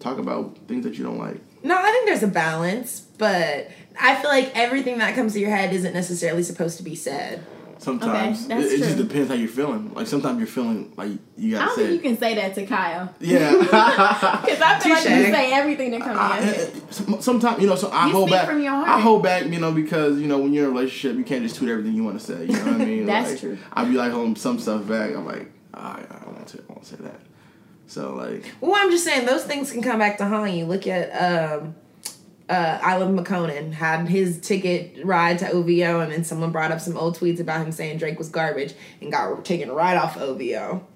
talk 0.00 0.18
about 0.18 0.56
things 0.68 0.84
that 0.84 0.94
you 0.94 1.04
don't 1.04 1.18
like. 1.18 1.40
no, 1.62 1.76
I 1.76 1.90
think 1.90 2.06
there's 2.06 2.22
a 2.22 2.28
balance, 2.28 3.00
but 3.18 3.70
I 4.00 4.14
feel 4.16 4.30
like 4.30 4.52
everything 4.56 4.98
that 4.98 5.14
comes 5.14 5.32
to 5.34 5.40
your 5.40 5.50
head 5.50 5.72
isn't 5.72 5.92
necessarily 5.92 6.42
supposed 6.42 6.76
to 6.78 6.82
be 6.82 6.94
said. 6.94 7.44
Sometimes 7.78 8.44
Okay, 8.46 8.54
that's 8.60 8.72
it, 8.72 8.80
it 8.80 8.84
just 8.84 8.96
depends 8.98 9.28
how 9.28 9.34
you're 9.34 9.48
feeling. 9.48 9.94
Like 9.94 10.06
sometimes 10.06 10.38
you're 10.38 10.46
feeling 10.48 10.92
like 10.96 11.12
you 11.36 11.52
gotta 11.52 11.66
don't 11.66 11.76
say. 11.76 11.82
think 11.88 12.02
you 12.04 12.10
can 12.10 12.18
say 12.18 12.34
that 12.34 12.54
to 12.56 12.66
Kyle. 12.66 13.14
Yeah. 13.20 13.52
Because 14.42 14.60
I 14.60 14.78
feel 14.80 14.92
like 14.94 15.04
you 15.04 15.32
say 15.32 15.52
everything 15.52 15.90
that 15.92 16.00
comes 16.00 16.18
I- 16.20 16.40
to 16.40 16.44
your 16.46 16.54
head. 16.54 17.22
Sometimes 17.22 17.60
you 17.62 17.68
know, 17.68 17.76
so 17.76 17.88
I 17.90 18.06
You 18.06 18.12
hold 18.12 18.28
speak 18.28 18.38
back. 18.40 18.48
from 18.48 18.60
your 18.62 18.72
heart. 18.72 18.88
I 18.88 19.00
hold 19.00 19.22
back, 19.22 19.44
you 19.46 19.60
know, 19.60 19.72
because 19.72 20.18
you 20.20 20.26
know 20.26 20.38
when 20.38 20.52
you're 20.52 20.64
in 20.64 20.70
a 20.70 20.74
relationship, 20.74 21.16
you 21.16 21.24
can't 21.24 21.42
just 21.42 21.56
tweet 21.56 21.70
everything 21.70 21.94
you 21.94 22.04
want 22.04 22.18
to 22.18 22.24
say. 22.26 22.46
You 22.46 22.52
know 22.52 22.64
what 22.72 22.80
I 22.80 22.84
mean? 22.84 23.06
That's 23.06 23.30
Like, 23.30 23.40
true. 23.40 23.58
I'd 23.72 23.88
be 23.88 23.94
like 23.96 24.12
holding 24.12 24.36
some 24.36 24.58
stuff 24.58 24.86
back. 24.88 25.14
I'm 25.14 25.24
like, 25.26 25.50
I, 25.74 26.02
I 26.10 26.18
don't 26.24 26.34
want 26.34 26.48
to. 26.48 26.58
I 26.58 26.72
won't 26.72 26.84
say 26.86 26.96
that. 27.00 27.20
So 27.86 28.14
like, 28.14 28.52
Well, 28.60 28.74
I'm 28.74 28.90
just 28.90 29.04
saying 29.04 29.24
those 29.26 29.44
things 29.44 29.70
can 29.72 29.82
come 29.82 29.98
back 29.98 30.18
to 30.18 30.26
haunt 30.26 30.52
you. 30.52 30.66
Look 30.66 30.86
at 30.86 31.10
um, 31.52 31.74
uh, 32.48 32.78
I 32.82 32.96
love 32.96 33.10
McConan 33.10 33.72
had 33.72 34.08
his 34.08 34.40
ticket 34.40 35.04
ride 35.04 35.38
to 35.40 35.50
OVO, 35.50 36.00
and 36.00 36.10
then 36.10 36.24
someone 36.24 36.50
brought 36.50 36.72
up 36.72 36.80
some 36.80 36.96
old 36.96 37.18
tweets 37.18 37.40
about 37.40 37.64
him 37.64 37.72
saying 37.72 37.98
Drake 37.98 38.18
was 38.18 38.28
garbage 38.28 38.74
and 39.00 39.12
got 39.12 39.44
taken 39.44 39.70
right 39.70 39.96
off 39.96 40.16
OVO. 40.16 40.86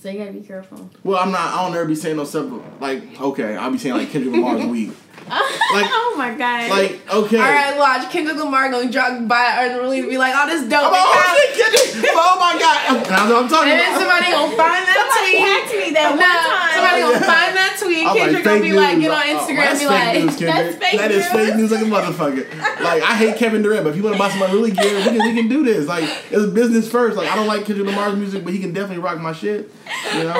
So 0.00 0.10
you 0.10 0.18
gotta 0.18 0.32
be 0.32 0.40
careful. 0.40 0.90
well, 1.04 1.18
I'm 1.18 1.30
not. 1.30 1.54
I 1.54 1.64
don't 1.64 1.76
ever 1.76 1.84
be 1.84 1.94
saying 1.94 2.16
no 2.16 2.24
stuff 2.24 2.50
like, 2.80 3.20
okay, 3.20 3.54
I'll 3.56 3.70
be 3.70 3.78
saying 3.78 3.96
like 3.96 4.10
Kendrick 4.10 4.34
Lamar's 4.34 4.64
weak. 4.70 4.90
Like- 5.72 5.88
oh 5.88 6.14
my 6.18 6.34
god. 6.36 6.68
Like, 6.68 7.00
okay. 7.08 7.40
All 7.40 7.48
right, 7.48 7.72
watch 7.78 8.10
Kendrick 8.12 8.36
Lamar 8.36 8.68
going 8.70 8.88
to 8.88 8.92
drop 8.92 9.26
by 9.26 9.64
Unruly 9.64 10.00
and 10.00 10.08
be 10.10 10.18
like, 10.18 10.34
"Oh, 10.36 10.44
this 10.46 10.68
dope." 10.68 10.84
Oh, 10.84 10.92
oh, 10.92 11.40
shit, 11.48 11.56
Kendrick. 11.56 12.12
oh 12.12 12.36
my 12.38 12.52
god. 12.60 13.00
That's 13.08 13.30
what 13.32 13.40
I'm 13.44 13.48
talking 13.48 13.72
And 13.72 13.80
then 13.80 13.88
about. 13.96 14.00
somebody 14.04 14.26
gonna 14.36 14.56
find 14.60 14.82
that 14.84 14.92
Somebody 15.00 15.32
tweet. 15.32 15.48
hacked 15.48 15.72
me 15.72 15.88
that 15.96 16.12
No, 16.12 16.20
one 16.20 16.36
time. 16.44 16.72
somebody 16.76 16.98
gonna 17.00 17.24
find 17.32 17.52
that 17.56 17.72
tweet. 17.80 18.04
I'm 18.06 18.16
Kendrick 18.20 18.44
gonna 18.44 18.60
fake 18.60 18.68
be 18.68 18.76
like, 18.76 19.00
get 19.00 19.10
on 19.10 19.16
oh, 19.16 19.24
oh, 19.24 19.32
Instagram, 19.40 19.64
that's 19.64 19.80
be 19.80 19.86
fake 19.88 19.96
like, 19.96 20.12
news, 20.20 20.36
that's 20.36 20.76
fake 20.76 20.98
That 21.00 21.10
is 21.10 21.24
news. 21.24 21.32
fake 21.32 21.54
news 21.56 21.70
like 21.72 21.82
a 21.82 21.88
motherfucker. 21.88 22.44
Like 22.84 23.00
I 23.02 23.14
hate 23.16 23.36
Kevin 23.40 23.62
Durant, 23.64 23.84
but 23.84 23.90
if 23.90 23.96
you 23.96 24.02
want 24.04 24.14
to 24.14 24.20
buy 24.20 24.28
some 24.28 24.42
unruly 24.44 24.70
gear, 24.76 24.92
we 25.00 25.02
can, 25.08 25.18
we 25.24 25.32
can 25.32 25.48
do 25.48 25.64
this. 25.64 25.88
Like 25.88 26.04
it's 26.28 26.46
business 26.52 26.84
first. 26.90 27.16
Like 27.16 27.32
I 27.32 27.36
don't 27.36 27.48
like 27.48 27.64
Kendrick 27.64 27.88
Lamar's 27.88 28.16
music, 28.20 28.44
but 28.44 28.52
he 28.52 28.60
can 28.60 28.76
definitely 28.76 29.00
rock 29.02 29.16
my 29.18 29.32
shit. 29.32 29.72
You 30.12 30.24
know, 30.28 30.36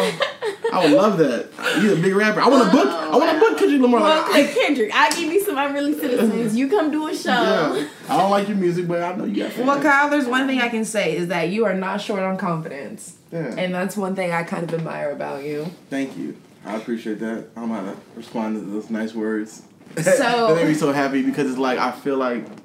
I 0.72 0.84
would 0.84 0.92
love 0.92 1.16
that. 1.18 1.48
He's 1.80 1.92
a 1.92 1.96
big 1.96 2.12
rapper. 2.14 2.40
I 2.44 2.48
want 2.52 2.68
to 2.68 2.76
book. 2.76 2.88
I 2.92 3.16
want 3.16 3.32
to 3.32 3.40
book 3.40 3.58
Kendrick 3.58 3.80
Lamar. 3.80 4.00
Well, 4.00 4.30
Like, 4.30 4.50
okay, 4.50 4.71
Kendrick, 4.74 4.94
I 4.94 5.10
give 5.10 5.30
you 5.32 5.42
some 5.44 5.58
unruly 5.58 5.92
citizens. 5.94 6.56
You 6.56 6.68
come 6.68 6.90
do 6.90 7.06
a 7.08 7.14
show. 7.14 7.30
yeah, 7.30 7.88
I 8.08 8.16
don't 8.16 8.30
like 8.30 8.48
your 8.48 8.56
music, 8.56 8.88
but 8.88 9.02
I 9.02 9.14
know 9.14 9.24
you 9.24 9.42
got. 9.48 9.56
Well. 9.58 9.82
Kyle, 9.82 10.08
there's 10.08 10.26
one 10.26 10.46
thing 10.46 10.60
I 10.60 10.68
can 10.68 10.84
say 10.84 11.14
is 11.16 11.28
that 11.28 11.50
you 11.50 11.64
are 11.66 11.74
not 11.74 12.00
short 12.00 12.20
on 12.20 12.38
confidence. 12.38 13.16
Yeah. 13.30 13.54
And 13.58 13.74
that's 13.74 13.96
one 13.96 14.14
thing 14.14 14.32
I 14.32 14.42
kind 14.44 14.64
of 14.64 14.72
admire 14.74 15.10
about 15.10 15.44
you. 15.44 15.66
Thank 15.90 16.16
you. 16.16 16.36
I 16.64 16.76
appreciate 16.76 17.18
that. 17.20 17.48
I'm 17.56 17.68
gonna 17.68 17.96
respond 18.16 18.56
to 18.56 18.62
those 18.64 18.88
nice 18.88 19.14
words. 19.14 19.62
So- 19.96 20.02
that 20.02 20.56
made 20.56 20.68
me 20.68 20.74
so 20.74 20.92
happy 20.92 21.22
because 21.22 21.50
it's 21.50 21.58
like 21.58 21.78
I 21.78 21.90
feel 21.92 22.16
like 22.16 22.46
I 22.46 22.61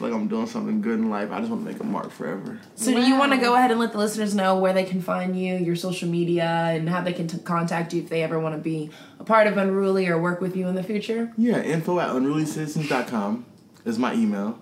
feel 0.00 0.08
like 0.08 0.18
I'm 0.18 0.28
doing 0.28 0.46
something 0.46 0.80
good 0.80 0.98
in 0.98 1.10
life. 1.10 1.30
I 1.30 1.40
just 1.40 1.50
want 1.50 1.64
to 1.64 1.70
make 1.70 1.80
a 1.80 1.84
mark 1.84 2.10
forever. 2.10 2.58
So, 2.74 2.92
do 2.92 3.02
you 3.02 3.18
want 3.18 3.32
to 3.32 3.38
go 3.38 3.54
ahead 3.54 3.70
and 3.70 3.78
let 3.78 3.92
the 3.92 3.98
listeners 3.98 4.34
know 4.34 4.58
where 4.58 4.72
they 4.72 4.84
can 4.84 5.02
find 5.02 5.38
you, 5.38 5.56
your 5.56 5.76
social 5.76 6.08
media, 6.08 6.44
and 6.44 6.88
how 6.88 7.02
they 7.02 7.12
can 7.12 7.28
t- 7.28 7.38
contact 7.38 7.92
you 7.92 8.02
if 8.02 8.08
they 8.08 8.22
ever 8.22 8.40
want 8.40 8.54
to 8.54 8.60
be 8.60 8.90
a 9.18 9.24
part 9.24 9.46
of 9.46 9.58
Unruly 9.58 10.08
or 10.08 10.18
work 10.18 10.40
with 10.40 10.56
you 10.56 10.66
in 10.68 10.74
the 10.74 10.82
future? 10.82 11.32
Yeah, 11.36 11.60
info 11.62 12.00
at 12.00 12.08
unrulycitizens.com 12.08 13.44
is 13.84 13.98
my 13.98 14.14
email. 14.14 14.60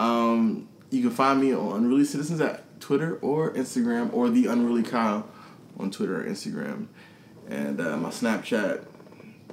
Um, 0.00 0.68
you 0.90 1.02
can 1.02 1.10
find 1.10 1.40
me 1.40 1.54
on 1.54 1.76
Unruly 1.76 2.06
Citizens 2.06 2.40
at 2.40 2.80
Twitter 2.80 3.18
or 3.20 3.52
Instagram 3.52 4.12
or 4.14 4.30
the 4.30 4.46
Unruly 4.46 4.82
Kyle 4.82 5.28
on 5.78 5.90
Twitter 5.90 6.22
or 6.22 6.24
Instagram. 6.24 6.86
And 7.48 7.80
uh, 7.80 7.98
my 7.98 8.08
Snapchat, 8.08 8.82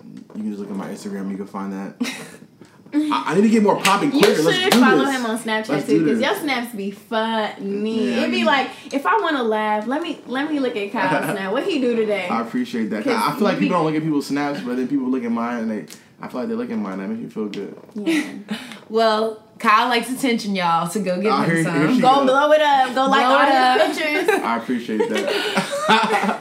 you 0.06 0.24
can 0.32 0.50
just 0.50 0.60
look 0.60 0.70
at 0.70 0.76
my 0.78 0.88
Instagram, 0.88 1.30
you 1.32 1.38
can 1.38 1.48
find 1.48 1.74
that. 1.74 1.96
I, 2.94 3.24
I 3.28 3.36
need 3.36 3.42
to 3.44 3.50
get 3.50 3.64
more 3.64 3.80
popping 3.82 4.12
You 4.12 4.20
quicker. 4.20 4.42
Let's 4.42 4.58
should 4.60 4.72
do 4.74 4.80
follow 4.80 5.06
this. 5.06 5.16
him 5.16 5.26
on 5.26 5.38
Snapchat 5.40 5.70
Let's 5.70 5.86
too, 5.88 6.00
because 6.04 6.20
this. 6.20 6.28
your 6.28 6.36
snaps 6.40 6.76
be 6.76 6.92
funny. 6.92 8.10
Yeah, 8.12 8.18
It'd 8.18 8.32
be 8.32 8.38
mean- 8.38 8.46
like 8.46 8.70
if 8.94 9.06
I 9.06 9.18
want 9.22 9.38
to 9.38 9.44
laugh, 9.44 9.88
let 9.88 10.02
me 10.02 10.20
let 10.28 10.50
me 10.52 10.60
look 10.60 10.76
at 10.76 10.92
Kyle's 10.94 11.32
snap. 11.38 11.52
What 11.54 11.64
he 11.64 11.80
do 11.80 11.96
today? 11.96 12.28
I 12.28 12.42
appreciate 12.42 12.90
that. 12.90 13.08
I 13.08 13.34
feel 13.36 13.44
like 13.44 13.56
people 13.60 13.60
be- 13.60 13.70
don't 13.70 13.86
look 13.86 13.96
at 13.96 14.04
people's 14.04 14.28
snaps, 14.28 14.62
but 14.62 14.76
then 14.78 14.88
people 14.88 15.08
look 15.10 15.24
at 15.24 15.32
mine 15.32 15.60
and 15.64 15.72
they, 15.72 15.86
I 16.22 16.28
feel 16.28 16.42
like 16.42 16.50
they 16.50 16.56
look 16.56 16.70
at 16.70 16.78
mine. 16.78 16.98
That 17.00 17.08
makes 17.08 17.22
me 17.22 17.30
feel 17.30 17.48
good. 17.48 17.78
Yeah. 17.96 18.34
Well, 18.90 19.42
Kyle 19.58 19.88
likes 19.88 20.10
attention, 20.12 20.54
y'all, 20.54 20.86
so 20.90 21.02
go 21.02 21.16
give 21.22 21.32
Ah, 21.32 21.44
him 21.44 21.64
some. 21.64 22.02
Go 22.02 22.16
goes. 22.18 22.26
blow 22.26 22.52
it 22.52 22.60
up. 22.62 22.94
Go 22.94 23.06
like 23.06 23.26
Blow 23.26 23.40
it 23.40 23.56
all 23.56 23.80
up. 23.82 23.88
his 23.88 23.98
pictures. 23.98 24.30
I 24.44 24.58
appreciate 24.58 24.98
that. 25.10 26.41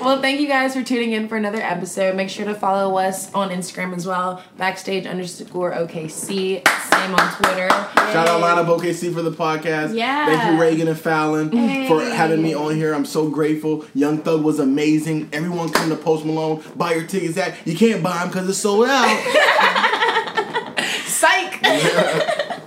Well, 0.00 0.20
thank 0.20 0.40
you 0.40 0.48
guys 0.48 0.74
for 0.74 0.82
tuning 0.82 1.12
in 1.12 1.28
for 1.28 1.36
another 1.36 1.60
episode. 1.60 2.16
Make 2.16 2.30
sure 2.30 2.46
to 2.46 2.54
follow 2.54 2.96
us 2.98 3.32
on 3.34 3.50
Instagram 3.50 3.94
as 3.94 4.06
well, 4.06 4.42
backstage 4.56 5.06
underscore 5.06 5.72
OKC. 5.72 6.66
Same 6.66 7.14
on 7.14 7.34
Twitter. 7.34 7.68
Shout 7.68 8.28
out 8.28 8.42
Lineup 8.42 8.78
OKC 8.78 9.12
for 9.12 9.22
the 9.22 9.30
podcast. 9.30 9.94
Yeah. 9.94 10.26
Thank 10.26 10.52
you, 10.54 10.60
Reagan 10.60 10.88
and 10.88 10.98
Fallon, 10.98 11.50
for 11.86 12.02
having 12.02 12.42
me 12.42 12.54
on 12.54 12.74
here. 12.76 12.94
I'm 12.94 13.04
so 13.04 13.28
grateful. 13.28 13.84
Young 13.94 14.18
Thug 14.18 14.42
was 14.42 14.58
amazing. 14.58 15.28
Everyone 15.32 15.70
come 15.70 15.90
to 15.90 15.96
Post 15.96 16.24
Malone. 16.24 16.62
Buy 16.76 16.94
your 16.94 17.06
tickets 17.06 17.36
at. 17.36 17.54
You 17.66 17.76
can't 17.76 18.02
buy 18.02 18.18
them 18.18 18.28
because 18.28 18.48
it's 18.48 18.58
sold 18.58 18.86
out. 18.88 19.06
Psych! 21.04 21.60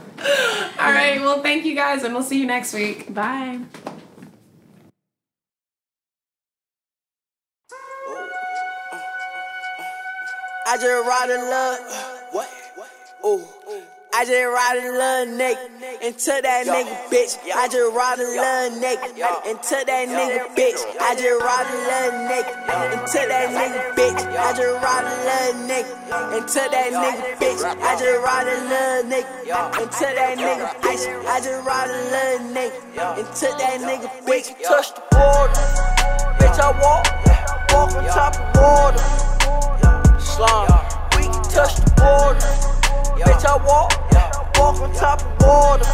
All 0.80 0.92
right, 0.92 1.20
well, 1.22 1.42
thank 1.42 1.66
you 1.66 1.76
guys, 1.76 2.04
and 2.04 2.14
we'll 2.14 2.24
see 2.24 2.40
you 2.40 2.46
next 2.46 2.74
week. 2.74 3.14
Bye. 3.14 3.60
I 10.66 10.78
just 10.78 11.08
ride 11.08 11.30
a 11.30 11.38
love. 11.50 11.80
What? 12.32 12.50
Ooh. 13.26 13.44
I 14.16 14.26
just 14.26 14.46
ride 14.46 14.78
a 14.78 14.94
little 14.94 15.36
nigga 15.36 16.04
into 16.06 16.30
that 16.30 16.68
nigga 16.70 16.94
bitch. 17.10 17.34
I 17.50 17.68
just 17.68 17.96
ride 17.96 18.20
a 18.20 18.30
little 18.30 18.80
nigga 18.80 19.10
into 19.50 19.76
that 19.84 20.06
nigga 20.08 20.54
bitch. 20.54 20.80
I 21.02 21.16
just 21.18 21.42
ride 21.42 21.68
a 21.68 21.78
little 21.84 22.30
nigga 22.30 22.54
into 22.94 23.20
that 23.28 23.50
nigga 23.52 23.82
bitch. 23.98 24.22
I 24.38 24.54
just 24.54 24.78
ride 24.86 25.04
a 25.04 25.18
little 25.28 25.66
nigga 25.68 26.38
into 26.38 26.62
that 26.72 26.94
nigga 26.94 27.26
bitch. 27.42 27.64
I 27.66 27.98
just 27.98 28.22
ride 28.24 28.48
a 28.48 28.58
little 28.70 29.04
nigga 29.10 29.82
into 29.82 30.08
that 30.14 30.38
nigga 30.38 30.68
bitch. 30.80 31.04
I 31.26 31.42
just 31.42 31.66
ride 31.66 31.90
a 31.90 32.00
little 32.14 32.48
nigga 32.54 32.80
into 33.18 33.48
that 33.58 33.82
nigga 33.82 34.08
bitch. 34.24 34.48
Touch 34.64 34.94
the 34.94 35.02
border, 35.12 35.68
bitch. 36.38 36.60
I 36.62 36.70
walk, 36.80 37.04
walk 37.74 37.92
on 37.98 38.06
top 38.06 38.36
of 38.38 38.62
water. 38.62 39.23
Slum, 40.34 40.66
we 41.16 41.30
can 41.30 41.44
touch 41.44 41.76
the 41.76 41.94
border. 41.94 42.40
Bitch, 43.22 43.46
I 43.46 43.56
walk, 43.68 43.94
walk 44.58 44.82
on 44.82 44.92
top 44.96 45.22
of 45.22 45.46
water. 45.46 45.86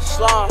Slum, 0.00 0.48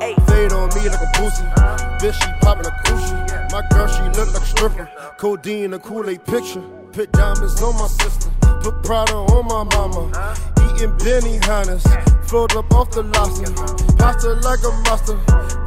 hey. 0.00 0.16
Fade 0.26 0.52
on 0.54 0.68
me 0.74 0.88
like 0.88 1.00
a 1.00 1.10
pussy. 1.14 1.44
Uh-huh. 1.44 1.98
Bitch, 2.00 2.18
she 2.20 2.30
poppin' 2.40 2.66
a 2.66 2.70
coochie. 2.82 3.52
My 3.52 3.62
girl, 3.70 3.86
she 3.86 4.02
look 4.18 4.26
like 4.34 4.42
a 4.42 4.44
stripper. 4.44 4.90
Codeine, 5.18 5.72
a 5.74 5.78
Kool-Aid 5.78 6.24
picture. 6.24 6.62
Put 6.90 7.12
diamonds 7.12 7.62
on 7.62 7.74
my 7.76 7.86
sister. 7.86 8.28
Put 8.60 8.82
Prada 8.82 9.14
on 9.14 9.46
my 9.46 9.62
mama. 9.76 10.10
Uh-huh. 10.10 10.74
Eating 10.74 10.90
Benihanas. 10.98 11.84
Float 12.28 12.56
up 12.56 12.74
off 12.74 12.90
the 12.90 13.04
lobster. 13.04 13.52
Pasta 13.94 14.34
like 14.42 14.64
a 14.66 14.72
monster. 14.82 15.14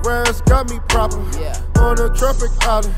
Rams 0.04 0.41
got 0.41 0.69
me 0.69 0.78
proper. 0.89 1.21
On 1.80 1.97
a 1.97 2.13
traffic 2.13 2.52
island. 2.67 2.93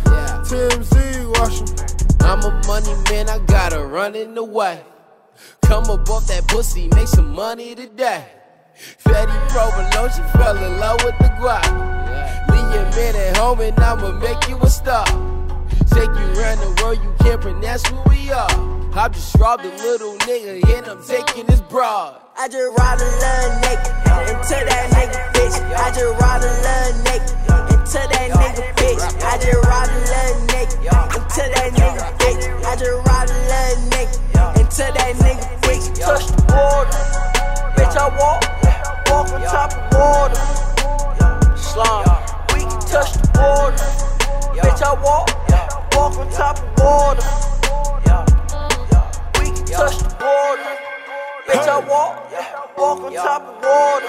TMZ 0.47 1.29
washing. 1.37 1.93
I'm 2.23 2.39
a 2.41 2.61
money 2.65 2.93
man, 3.09 3.29
I 3.29 3.39
gotta 3.45 3.85
run 3.85 4.15
in 4.15 4.33
the 4.33 4.43
way. 4.43 4.81
Come 5.61 5.85
up 5.85 6.09
off 6.09 6.27
that 6.27 6.47
pussy, 6.47 6.87
make 6.95 7.07
some 7.07 7.33
money 7.33 7.75
today. 7.75 8.25
Fatty 8.99 9.31
provolone, 9.53 10.09
she 10.11 10.21
fell 10.37 10.57
in 10.57 10.79
love 10.79 11.03
with 11.03 11.17
the 11.19 11.29
guap. 11.39 11.63
Leave 12.49 12.73
your 12.73 12.83
man 12.95 13.15
at 13.15 13.37
home 13.37 13.59
and 13.61 13.79
I'ma 13.79 14.11
make 14.19 14.47
you 14.49 14.57
a 14.57 14.69
star. 14.69 15.05
Take 15.91 16.09
you 16.09 16.27
around 16.39 16.59
the 16.59 16.81
world, 16.81 16.99
you 17.03 17.13
can't 17.19 17.41
pronounce 17.41 17.85
who 17.87 17.97
we 18.09 18.31
are. 18.31 18.49
I 18.95 19.09
just 19.09 19.35
robbed 19.35 19.65
a 19.65 19.69
little 19.69 20.15
nigga 20.19 20.77
and 20.77 20.87
I'm 20.87 21.03
taking 21.03 21.47
his 21.47 21.61
broad. 21.61 22.21
I 22.37 22.47
just 22.47 22.77
ride 22.77 22.99
a 22.99 23.05
little 23.05 23.53
nigga 23.61 23.89
into 24.29 24.65
that 24.69 24.89
nigga 24.91 25.33
bitch. 25.33 25.75
I 25.75 25.89
just 25.89 26.21
ride 26.21 26.41
a 26.41 26.51
little 26.61 27.03
nigga 27.03 27.62
into 27.83 27.99
that 27.99 28.31
nigga 28.31 28.63
bitch. 28.79 29.03
I 29.19 29.35
just 29.43 29.59
ride 29.67 29.91
a 29.91 29.99
little 30.07 30.39
nigga 30.47 30.75
into 31.19 31.43
that 31.51 31.69
nigga 31.75 32.15
bitch. 32.15 32.43
I 32.63 32.75
just 32.79 32.95
ride 33.07 33.27
a 33.27 33.35
little 33.51 33.83
nigga 33.91 34.15
into 34.55 34.85
that 34.87 35.11
nigga 35.19 35.43
bitch. 35.59 35.85
Touch 35.99 36.27
the 36.27 36.39
border, 36.47 36.95
bitch. 37.75 37.95
I 37.99 38.07
walk, 38.15 38.41
walk 39.11 39.27
on 39.35 39.41
top 39.43 39.75
of 39.75 39.83
water. 39.99 40.45
Slum, 41.57 42.07
we 42.55 42.61
can 42.63 42.79
touch 42.87 43.11
the 43.19 43.27
border, 43.35 43.87
bitch. 44.63 44.81
I 44.81 44.93
walk, 45.03 45.27
walk 45.93 46.15
on 46.17 46.31
top 46.31 46.59
of 46.59 46.79
water. 46.79 47.27
We 49.39 49.51
can 49.51 49.65
touch 49.65 49.97
the 49.99 50.07
border. 50.23 50.71
Bitch, 51.47 51.67
I 51.67 51.79
walk, 51.85 52.31
walk 52.77 52.99
on 53.03 53.13
top 53.13 53.41
of 53.43 53.61
water. 53.61 54.07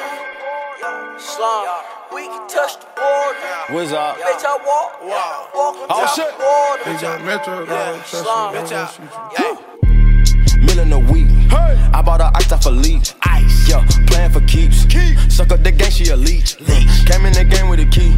Slum, 1.19 1.67
we 2.15 2.27
can 2.29 2.49
touch 2.49 2.79
the 2.81 2.87
border. 2.97 3.75
What's 3.75 3.93
up? 3.93 4.17
Bitch, 4.17 4.45
I 4.45 4.59
walk, 4.67 5.03
walk 5.03 5.55
on 5.55 5.87
Oh, 5.91 6.05
top 6.05 6.15
shit. 6.15 6.29
of 6.29 6.39
water. 6.39 6.85
They 6.85 7.01
got 7.01 7.25
Metro, 7.25 7.55
uh, 7.55 7.67
Yeah, 7.67 7.93
dog. 7.93 8.05
slum. 8.07 8.27
Uh, 8.27 8.53
Bitch, 8.59 8.73
I- 8.73 8.75
gonna 8.75 8.91
shoot 9.37 9.39
you. 9.39 10.61
Million 10.67 10.93
a 10.93 10.99
week. 10.99 11.29
Hey. 11.51 11.91
I 11.93 12.03
bought 12.03 12.21
her 12.21 12.31
ice 12.35 12.51
off 12.53 12.65
a 12.67 12.71
leech. 12.71 13.15
Ice. 13.23 13.69
Yeah, 13.69 13.87
playing 14.07 14.31
for 14.33 14.41
keeps. 14.43 14.85
Suck 15.35 15.51
up 15.51 15.65
the 15.65 15.73
game, 15.73 15.91
she 15.91 16.11
a 16.11 16.17
leech. 16.17 16.57
Came 17.07 17.27
in 17.27 17.33
the 17.33 17.43
game 17.43 17.69
with 17.69 17.81
a 17.81 17.87
key. 17.87 18.15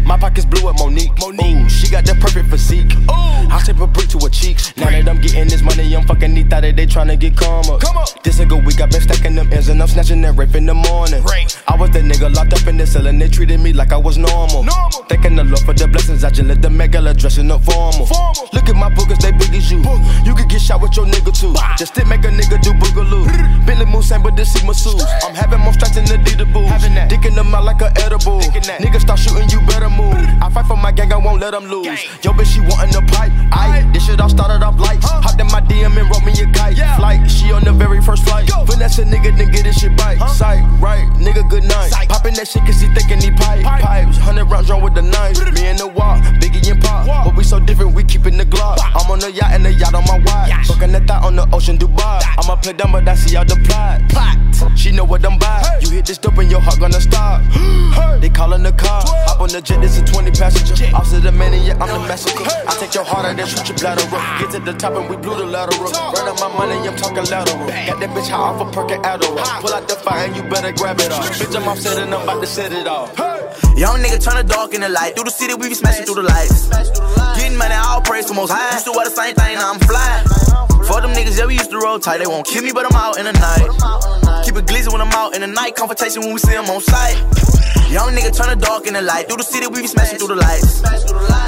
My 0.00 0.16
pockets 0.16 0.46
blue 0.46 0.64
with 0.64 0.78
Monique. 0.78 1.12
Monique. 1.18 1.60
Ooh, 1.60 1.68
she 1.68 1.90
got 1.90 2.06
the 2.06 2.14
perfect 2.14 2.48
physique. 2.48 2.90
Ooh. 3.04 3.52
I 3.52 3.62
shape 3.62 3.80
a 3.80 3.86
brick 3.86 4.08
to 4.08 4.18
her 4.20 4.30
cheeks. 4.30 4.74
Now 4.76 4.88
that 4.88 5.06
I'm 5.06 5.20
getting 5.20 5.46
this 5.46 5.60
money, 5.60 5.94
I'm 5.94 6.06
fucking 6.06 6.32
these 6.32 6.46
thought 6.46 6.62
that 6.62 6.74
they 6.74 6.86
tryna 6.86 7.20
get 7.20 7.36
calmer. 7.36 7.76
Come 7.78 7.98
up. 7.98 8.08
This 8.24 8.40
a 8.40 8.46
good 8.46 8.64
week, 8.64 8.80
I 8.80 8.86
been 8.86 9.02
stacking 9.02 9.34
them 9.34 9.52
ends 9.52 9.68
and 9.68 9.80
I'm 9.80 9.88
snatching 9.88 10.22
that 10.22 10.32
rape 10.36 10.54
in 10.54 10.64
the 10.64 10.72
morning. 10.72 11.22
I 11.68 11.76
was 11.76 11.90
the 11.90 12.00
nigga 12.00 12.34
locked 12.34 12.54
up 12.54 12.66
in 12.66 12.78
the 12.78 12.86
cell 12.86 13.06
and 13.06 13.20
they 13.20 13.28
treated 13.28 13.60
me 13.60 13.74
like 13.74 13.92
I 13.92 13.98
was 13.98 14.16
normal. 14.16 14.64
Normal. 14.64 15.04
Thanking 15.04 15.36
the 15.36 15.44
Lord 15.44 15.60
for 15.60 15.74
the 15.74 15.86
blessings, 15.86 16.24
I 16.24 16.30
just 16.30 16.48
let 16.48 16.62
the 16.62 16.68
megala 16.68 17.14
dressing 17.14 17.50
up 17.50 17.62
formal. 17.62 18.06
Formal. 18.06 18.48
Look 18.54 18.68
at 18.68 18.76
my 18.76 18.88
boogers, 18.88 19.20
they 19.20 19.32
big 19.32 19.54
as 19.54 19.70
you. 19.70 19.84
You 20.24 20.34
could 20.34 20.48
get 20.48 20.62
shot 20.62 20.80
with 20.80 20.96
your 20.96 21.04
nigga 21.04 21.32
too. 21.36 21.52
Just 21.76 21.94
to 21.96 22.04
make 22.06 22.24
a 22.24 22.32
nigga 22.32 22.56
do 22.62 22.72
boogaloo. 22.72 23.28
Billy 23.66 23.84
Moose 23.84 24.12
but 24.22 24.34
this 24.34 24.56
is 24.56 24.64
masseuse. 24.64 25.04
I'm 25.22 25.34
having 25.34 25.60
more 25.60 25.74
strikes 25.74 25.94
than 25.96 26.06
the 26.06 26.16
Dita 26.18 26.46
edibles. 26.54 27.08
Dick 27.08 27.24
in 27.24 27.34
the 27.34 27.44
mouth 27.44 27.64
like 27.64 27.80
a 27.82 27.92
edible. 28.00 28.40
Niggas 28.40 29.00
start 29.00 29.18
shooting, 29.18 29.48
you 29.50 29.60
better 29.66 29.90
move. 29.90 30.14
I 30.40 30.50
fight 30.50 30.66
for 30.66 30.76
my 30.76 30.92
gang, 30.92 31.12
I 31.12 31.16
won't 31.16 31.40
let 31.40 31.52
them 31.52 31.64
lose. 31.64 32.04
Yo, 32.22 32.32
bitch, 32.32 32.54
she 32.54 32.60
wantin' 32.60 32.90
the 32.90 33.02
pipe. 33.12 33.32
I 33.52 33.88
this 33.92 34.06
shit 34.06 34.20
all 34.20 34.28
started 34.28 34.64
off 34.64 34.78
lights. 34.78 35.06
Hopped 35.06 35.40
in 35.40 35.46
my 35.48 35.60
DM 35.60 35.96
and 35.98 36.08
wrote 36.10 36.24
me 36.24 36.32
a 36.40 36.50
kite. 36.52 36.76
Flight, 36.96 37.30
she 37.30 37.52
on 37.52 37.64
the 37.64 37.72
very 37.72 38.00
first 38.00 38.24
flight. 38.24 38.48
Finesse 38.66 38.98
a 38.98 39.04
nigga, 39.04 39.36
then 39.36 39.50
get 39.50 39.66
his 39.66 39.76
shit 39.76 39.96
bite. 39.96 40.18
Sight, 40.28 40.62
right, 40.80 41.06
nigga, 41.18 41.48
good 41.48 41.64
night. 41.64 41.90
Poppin' 42.08 42.34
that 42.34 42.48
shit 42.48 42.64
cause 42.64 42.80
he 42.80 42.88
thinkin' 42.94 43.20
he 43.20 43.30
pipe. 43.30 43.62
pipe. 43.62 43.82
Pipes, 43.82 44.16
100 44.16 44.44
rounds 44.44 44.66
drawn 44.66 44.82
with 44.82 44.94
the 44.94 45.02
knife. 45.02 45.38
Me 45.54 45.66
and 45.66 45.78
the 45.78 45.88
walk, 45.88 46.22
Biggie 46.40 46.70
and 46.70 46.82
Pop. 46.82 47.06
But 47.06 47.36
we 47.36 47.44
so 47.44 47.60
different, 47.60 47.94
we 47.94 48.04
keepin' 48.04 48.36
the 48.36 48.44
Glock. 48.44 48.78
I'm 48.80 49.10
on 49.10 49.18
the 49.18 49.30
yacht 49.32 49.52
and 49.52 49.64
the 49.64 49.72
yacht 49.72 49.94
on 49.94 50.04
my 50.04 50.18
watch. 50.18 50.68
Fuckin' 50.68 50.92
that 50.92 51.06
thought 51.06 51.24
on 51.24 51.36
the 51.36 51.48
ocean, 51.52 51.78
Dubai. 51.78 52.22
I'ma 52.38 52.56
play 52.56 52.72
dumb, 52.72 52.92
but 52.92 53.08
I 53.08 53.14
see 53.14 53.36
all 53.36 53.44
the 53.44 53.56
plot. 53.66 54.08
plot. 54.08 54.38
She 54.76 54.92
know 54.92 55.04
what 55.04 55.24
I'm 55.24 55.38
by. 55.38 55.78
You 55.80 55.90
hit 55.90 56.06
this 56.06 56.18
dope 56.18 56.38
and 56.44 56.52
your 56.52 56.60
heart 56.60 56.78
gonna 56.78 57.00
stop. 57.00 57.40
They 58.20 58.30
callin' 58.30 58.62
the 58.62 58.72
car. 58.72 59.02
Hop 59.28 59.40
on 59.40 59.48
the 59.48 59.60
jet, 59.60 59.80
this 59.82 59.98
a 59.98 60.04
20 60.04 60.30
passenger. 60.30 60.88
Officer 60.96 61.20
the 61.20 61.32
maniac, 61.32 61.76
I'm 61.80 61.88
the 61.88 62.00
massacre. 62.08 62.44
I 62.66 62.72
take 62.80 62.94
your 62.94 63.04
heart 63.04 63.26
out 63.26 63.38
and 63.38 63.48
shoot 63.48 63.68
your 63.68 63.76
bladder 63.76 64.08
up. 64.16 64.40
Get 64.40 64.50
to 64.52 64.60
the 64.60 64.72
top 64.72 64.96
and 64.96 65.10
we 65.10 65.16
blew 65.16 65.36
the 65.36 65.44
lateral. 65.44 65.92
Run 65.92 66.28
out 66.28 66.40
my 66.40 66.48
money, 66.56 66.88
I'm 66.88 66.96
talking 66.96 67.24
lateral. 67.28 67.68
Got 67.68 68.00
that 68.00 68.10
bitch 68.16 68.28
high 68.32 68.48
off 68.48 68.60
a 68.60 68.66
perk 68.72 68.92
and 68.92 69.04
Adderall. 69.04 69.60
Pull 69.60 69.74
out 69.74 69.88
the 69.88 69.96
fire 69.96 70.24
and 70.24 70.36
you 70.36 70.42
better 70.44 70.72
grab 70.72 71.00
it 71.00 71.12
off. 71.12 71.28
Bitch, 71.36 71.54
I'm 71.54 71.68
offset 71.68 71.98
and 71.98 72.14
I'm 72.14 72.22
about 72.22 72.40
to 72.40 72.46
set 72.46 72.72
it 72.72 72.86
off. 72.86 73.12
Young 73.76 74.00
nigga 74.00 74.16
turn 74.24 74.36
the 74.40 74.44
dark 74.44 74.72
in 74.72 74.80
the 74.80 74.88
light. 74.88 75.14
Through 75.14 75.28
the 75.28 75.36
city, 75.36 75.52
we 75.54 75.68
be 75.68 75.74
smashing 75.74 76.06
through 76.06 76.22
the 76.22 76.28
lights. 76.28 76.68
Getting 77.36 77.58
money, 77.58 77.74
all 77.76 78.00
praise 78.00 78.26
for 78.26 78.34
most 78.34 78.52
high. 78.52 78.72
Used 78.72 78.86
to 78.86 78.92
wear 78.92 79.04
the 79.04 79.14
same 79.14 79.34
thing, 79.34 79.56
now 79.60 79.72
I'm 79.72 79.80
fly. 79.80 80.24
For 80.88 81.00
them 81.02 81.12
niggas, 81.12 81.36
yeah, 81.36 81.46
we 81.46 81.54
used 81.60 81.70
to 81.70 81.78
roll 81.78 81.98
tight. 81.98 82.18
They 82.18 82.26
won't 82.26 82.46
kill 82.46 82.64
me, 82.64 82.72
but 82.72 82.88
I'm 82.88 82.96
out 82.96 83.18
in 83.18 83.26
the 83.28 83.36
night. 83.36 84.23
Keep 84.44 84.56
it 84.56 84.66
glizzy 84.66 84.92
when 84.92 85.00
I'm 85.00 85.12
out 85.12 85.34
in 85.34 85.40
the 85.40 85.46
night. 85.46 85.74
Confrontation 85.74 86.20
when 86.20 86.34
we 86.34 86.38
see 86.38 86.52
them 86.52 86.68
on 86.68 86.80
sight. 86.82 87.83
Young 87.94 88.10
nigga 88.10 88.34
turn 88.34 88.50
the 88.50 88.58
dark 88.58 88.88
in 88.88 88.94
the 88.94 89.02
light. 89.02 89.28
Through 89.28 89.36
the 89.36 89.44
city, 89.46 89.68
we 89.68 89.82
be 89.82 89.86
smashing 89.86 90.18
through 90.18 90.34
the 90.34 90.42
lights. 90.42 90.82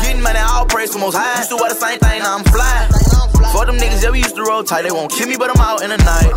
Getting 0.00 0.22
money, 0.22 0.38
all 0.38 0.64
praise 0.64 0.92
for 0.92 1.00
most 1.00 1.16
high. 1.18 1.42
Used 1.42 1.50
to 1.50 1.56
wear 1.56 1.70
the 1.70 1.74
same 1.74 1.98
thing, 1.98 2.22
now 2.22 2.38
I'm 2.38 2.44
fly. 2.44 2.86
For 3.50 3.66
them 3.66 3.74
niggas, 3.74 4.04
yeah, 4.04 4.10
we 4.10 4.22
used 4.22 4.36
to 4.36 4.44
roll 4.44 4.62
tight. 4.62 4.82
They 4.82 4.92
won't 4.92 5.10
kill 5.10 5.26
me, 5.26 5.36
but 5.36 5.50
I'm 5.50 5.58
out 5.58 5.82
in 5.82 5.90
the 5.90 5.98
night. 5.98 6.30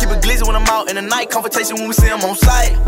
Keep 0.00 0.08
it 0.08 0.24
glizzy 0.24 0.46
when 0.46 0.56
I'm 0.56 0.64
out 0.72 0.88
in 0.88 0.96
the 0.96 1.02
night. 1.02 1.28
Confrontation 1.28 1.76
when 1.76 1.86
we 1.86 1.92
see 1.92 2.08
them 2.08 2.24
on 2.24 2.34
sight. 2.34 2.80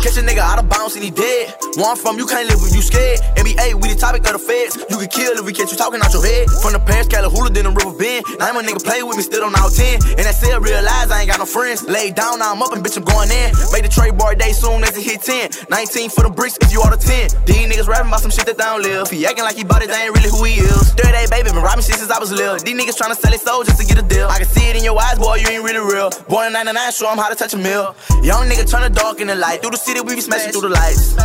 Catch 0.00 0.16
a 0.16 0.24
nigga 0.24 0.40
out 0.40 0.58
of 0.58 0.68
bounds 0.68 0.96
and 0.96 1.04
he 1.04 1.10
dead. 1.10 1.52
Where 1.76 1.90
I'm 1.90 1.96
from, 1.96 2.16
you 2.16 2.24
can't 2.24 2.48
live 2.48 2.62
when 2.62 2.72
you 2.72 2.80
scared. 2.80 3.20
NBA, 3.36 3.76
we 3.84 3.92
the 3.92 4.00
topic 4.00 4.24
of 4.24 4.32
the 4.32 4.40
feds. 4.40 4.80
You 4.88 4.96
can 4.96 5.12
kill 5.12 5.36
if 5.36 5.44
we 5.44 5.52
catch 5.52 5.70
you 5.70 5.76
talking 5.76 6.00
out 6.00 6.08
your 6.16 6.24
head. 6.24 6.48
From 6.64 6.72
the 6.72 6.80
past, 6.80 7.10
California, 7.12 7.52
then 7.52 7.68
the 7.68 7.74
river 7.76 7.92
bend. 7.92 8.24
Now 8.40 8.48
I'm 8.48 8.56
a 8.56 8.64
nigga 8.64 8.80
play 8.80 9.04
with 9.04 9.20
me, 9.20 9.22
still 9.22 9.44
on 9.44 9.52
out 9.60 9.76
10. 9.76 10.00
And 10.16 10.24
I 10.24 10.32
still 10.32 10.56
realize 10.56 11.12
I 11.12 11.20
ain't 11.20 11.28
got 11.28 11.38
no 11.38 11.44
friends. 11.44 11.84
Lay 11.84 12.16
down, 12.16 12.40
now 12.40 12.48
I'm 12.48 12.62
up 12.64 12.72
and 12.72 12.80
bitch, 12.80 12.96
I'm 12.96 13.04
going 13.04 13.28
in. 13.28 13.52
Made 13.76 13.84
the 13.84 13.92
trade 13.92 14.16
bar 14.16 14.32
day 14.34 14.56
soon 14.56 14.80
as 14.88 14.96
it 14.96 15.04
hit 15.04 15.20
10. 15.20 15.68
19 15.80 16.10
for 16.10 16.28
the 16.28 16.28
bricks 16.28 16.60
if 16.60 16.68
you 16.76 16.82
order 16.84 17.00
10. 17.00 17.48
These 17.48 17.64
niggas 17.64 17.88
rapping 17.88 18.12
about 18.12 18.20
some 18.20 18.28
shit 18.28 18.44
that 18.44 18.60
they 18.60 18.68
don't 18.68 18.84
live. 18.84 19.08
He 19.08 19.24
acting 19.24 19.48
like 19.48 19.56
he 19.56 19.64
bought 19.64 19.80
it, 19.80 19.88
they 19.88 19.96
ain't 19.96 20.12
really 20.12 20.28
who 20.28 20.44
he 20.44 20.60
is. 20.60 20.92
Third 20.92 21.16
38 21.16 21.32
baby, 21.32 21.48
been 21.56 21.64
robbing 21.64 21.80
shit 21.80 21.96
since 21.96 22.12
I 22.12 22.20
was 22.20 22.28
little. 22.28 22.60
These 22.60 22.76
niggas 22.76 23.00
tryna 23.00 23.16
sell 23.16 23.32
his 23.32 23.40
soul 23.40 23.64
just 23.64 23.80
to 23.80 23.86
get 23.88 23.96
a 23.96 24.04
deal. 24.04 24.28
I 24.28 24.44
can 24.44 24.46
see 24.52 24.68
it 24.68 24.76
in 24.76 24.84
your 24.84 25.00
eyes, 25.00 25.16
boy, 25.16 25.40
you 25.40 25.48
ain't 25.48 25.64
really 25.64 25.80
real. 25.80 26.12
Born 26.28 26.48
in 26.48 26.52
99, 26.52 26.92
show 26.92 27.08
'em 27.08 27.16
how 27.16 27.32
to 27.32 27.34
touch 27.34 27.56
a 27.56 27.56
mill. 27.56 27.96
Young 28.20 28.44
nigga 28.44 28.68
turn 28.68 28.84
the 28.84 28.92
dark 28.92 29.24
in 29.24 29.28
the 29.32 29.36
light. 29.40 29.64
Through 29.64 29.72
the 29.72 29.80
city, 29.80 30.04
we 30.04 30.14
be 30.16 30.20
smashing 30.20 30.52
through 30.52 30.68
the 30.68 30.74
lights. 30.76 31.16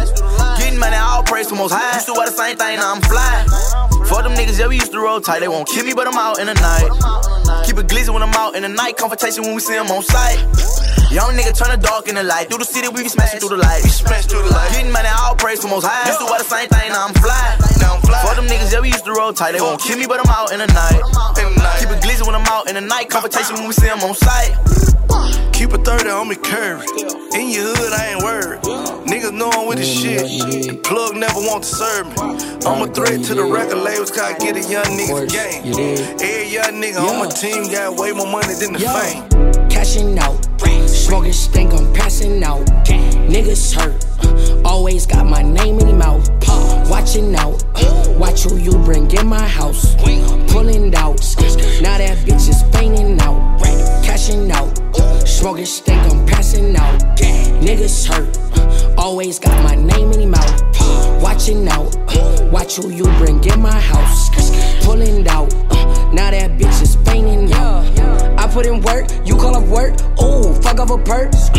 Getting 0.55 0.79
money, 0.79 0.95
all 0.95 1.23
praise 1.23 1.51
for 1.51 1.55
the 1.55 1.61
most 1.67 1.75
high. 1.75 1.99
Used 1.99 2.07
to 2.07 2.15
wear 2.15 2.25
the 2.31 2.37
same 2.39 2.55
thing, 2.55 2.79
now 2.79 2.95
I'm 2.95 3.03
fly. 3.03 3.43
For 4.07 4.23
them 4.23 4.39
niggas, 4.39 4.57
yeah, 4.57 4.71
we 4.71 4.79
used 4.79 4.93
to 4.95 5.01
roll 5.03 5.19
tight. 5.19 5.41
They 5.43 5.51
won't 5.51 5.67
kill 5.67 5.83
me, 5.83 5.93
but 5.93 6.07
I'm 6.07 6.17
out 6.17 6.39
in 6.39 6.47
the 6.47 6.55
night. 6.55 6.89
Keep 7.67 7.79
it 7.79 7.87
glizzy 7.91 8.13
when 8.13 8.23
I'm 8.23 8.33
out 8.39 8.55
in 8.55 8.63
the 8.63 8.69
night. 8.69 8.95
Confrontation 8.95 9.43
when 9.43 9.55
we 9.55 9.59
see 9.59 9.75
them 9.75 9.91
on 9.91 10.01
sight. 10.01 10.39
Young 11.11 11.31
nigga 11.37 11.55
turn 11.55 11.71
the 11.71 11.77
dark 11.77 12.07
in 12.07 12.15
the 12.15 12.23
light. 12.23 12.49
Through 12.49 12.59
the 12.59 12.65
city, 12.65 12.87
we 12.89 13.03
be 13.03 13.09
smashing 13.09 13.39
through 13.39 13.55
the 13.55 13.57
lights. 13.57 13.83
We 13.83 13.89
smash 13.89 14.25
through 14.35 14.47
the 14.47 14.53
lights. 14.53 14.75
Getting 14.75 14.91
money, 14.91 15.07
all 15.07 15.35
praise 15.35 15.61
for 15.61 15.69
most 15.71 15.87
high. 15.87 16.07
Used 16.07 16.19
to 16.19 16.27
wear 16.27 16.39
the 16.39 16.47
same 16.47 16.67
thing, 16.67 16.91
now 16.91 17.07
I'm 17.07 17.15
fly. 17.15 17.55
Now 17.79 17.95
I'm 17.95 18.01
fly. 18.03 18.19
For 18.27 18.35
them 18.35 18.47
niggas, 18.51 18.73
yeah, 18.73 18.83
we 18.83 18.91
used 18.91 19.05
to 19.05 19.13
roll 19.15 19.31
tight. 19.31 19.53
They 19.53 19.61
won't 19.61 19.79
kill 19.79 19.97
me, 19.97 20.07
but 20.07 20.19
I'm 20.19 20.31
out 20.31 20.51
in 20.51 20.59
the 20.59 20.67
night. 20.67 20.99
Keep 21.79 21.95
it 21.95 22.03
glizzy 22.03 22.25
when 22.25 22.35
I'm 22.35 22.47
out 22.47 22.67
in 22.67 22.75
the 22.75 22.81
night. 22.81 23.09
Confrontation 23.09 23.55
when 23.55 23.67
we 23.67 23.73
see 23.73 23.87
them 23.87 24.03
on 24.03 24.15
sight. 24.15 24.51
Keep 25.55 25.71
a 25.71 25.77
30 25.77 26.09
on 26.09 26.27
me 26.27 26.35
curvy. 26.35 26.83
In 27.33 27.49
your 27.49 27.63
hood, 27.75 27.93
I 27.93 28.11
ain't 28.11 28.23
worried. 28.23 28.61
Niggas 29.07 29.31
know 29.31 29.49
I'm 29.51 29.67
with 29.67 29.79
mm, 29.79 29.81
the 29.81 29.87
shit. 29.87 30.67
The 30.67 30.75
plug 30.83 31.15
never 31.15 31.39
want 31.39 31.63
to 31.63 31.69
serve 31.69 32.07
me. 32.07 32.15
I'm 32.67 32.81
a 32.83 32.91
threat 32.91 33.23
to 33.25 33.35
the 33.35 33.45
record 33.45 33.77
labels, 33.77 34.11
cause 34.11 34.19
I 34.19 34.37
get 34.37 34.57
a 34.57 34.63
young 34.67 34.85
nigga's 34.85 35.31
game. 35.31 35.63
Every 36.19 36.49
young 36.51 36.81
nigga 36.81 36.99
on 36.99 37.19
my 37.19 37.29
team 37.31 37.71
got 37.71 37.95
way 37.95 38.11
more 38.11 38.27
money 38.27 38.53
than 38.55 38.73
the 38.73 38.79
fame. 38.79 39.69
Cashing 39.69 40.17
out, 40.19 40.35
smoking 40.87 41.33
stink, 41.33 41.73
I'm 41.73 41.93
passing 41.93 42.43
out. 42.43 42.65
Niggas 43.27 43.73
hurt, 43.73 44.05
always 44.63 45.05
got 45.05 45.25
my 45.25 45.41
name 45.41 45.79
in 45.79 45.87
your 45.87 45.97
mouth. 45.97 46.29
Watching 46.89 47.35
out, 47.35 47.63
uh, 47.75 48.13
watch 48.17 48.43
who 48.43 48.57
you 48.57 48.71
bring 48.83 49.09
in 49.11 49.27
my 49.27 49.47
house. 49.47 49.95
Pulling 50.51 50.95
out, 50.95 51.19
now 51.81 51.97
that 51.97 52.17
bitch 52.25 52.47
is 52.49 52.63
fainting 52.73 53.19
out. 53.21 53.59
Cashing 54.03 54.51
out, 54.51 54.71
smoking 55.27 55.65
stink, 55.65 56.01
I'm 56.11 56.25
passing 56.25 56.75
out. 56.75 57.01
Niggas 57.61 58.07
hurt, 58.07 58.37
uh, 58.57 59.01
always 59.01 59.39
got 59.39 59.63
my 59.63 59.75
name 59.75 60.11
in 60.11 60.21
your 60.21 60.29
mouth. 60.29 60.61
Watching 61.21 61.67
out, 61.67 61.95
uh, 62.15 62.49
watch 62.51 62.75
who 62.75 62.89
you 62.91 63.05
bring 63.17 63.43
in 63.43 63.61
my 63.61 63.79
house. 63.79 64.29
Pulling 64.85 65.27
out, 65.27 65.51
now 66.13 66.31
that 66.31 66.51
bitch 66.59 66.81
is 66.81 66.95
fainting 66.97 67.51
out. 67.53 68.34
Put 68.55 68.67
in 68.67 68.79
work, 68.83 69.11
you 69.25 69.35
call 69.35 69.53
up 69.53 69.67
work. 69.67 69.99
Ooh, 70.23 70.53
fuck 70.61 70.79
up 70.79 70.89
a 70.89 70.97
purse. 70.97 71.49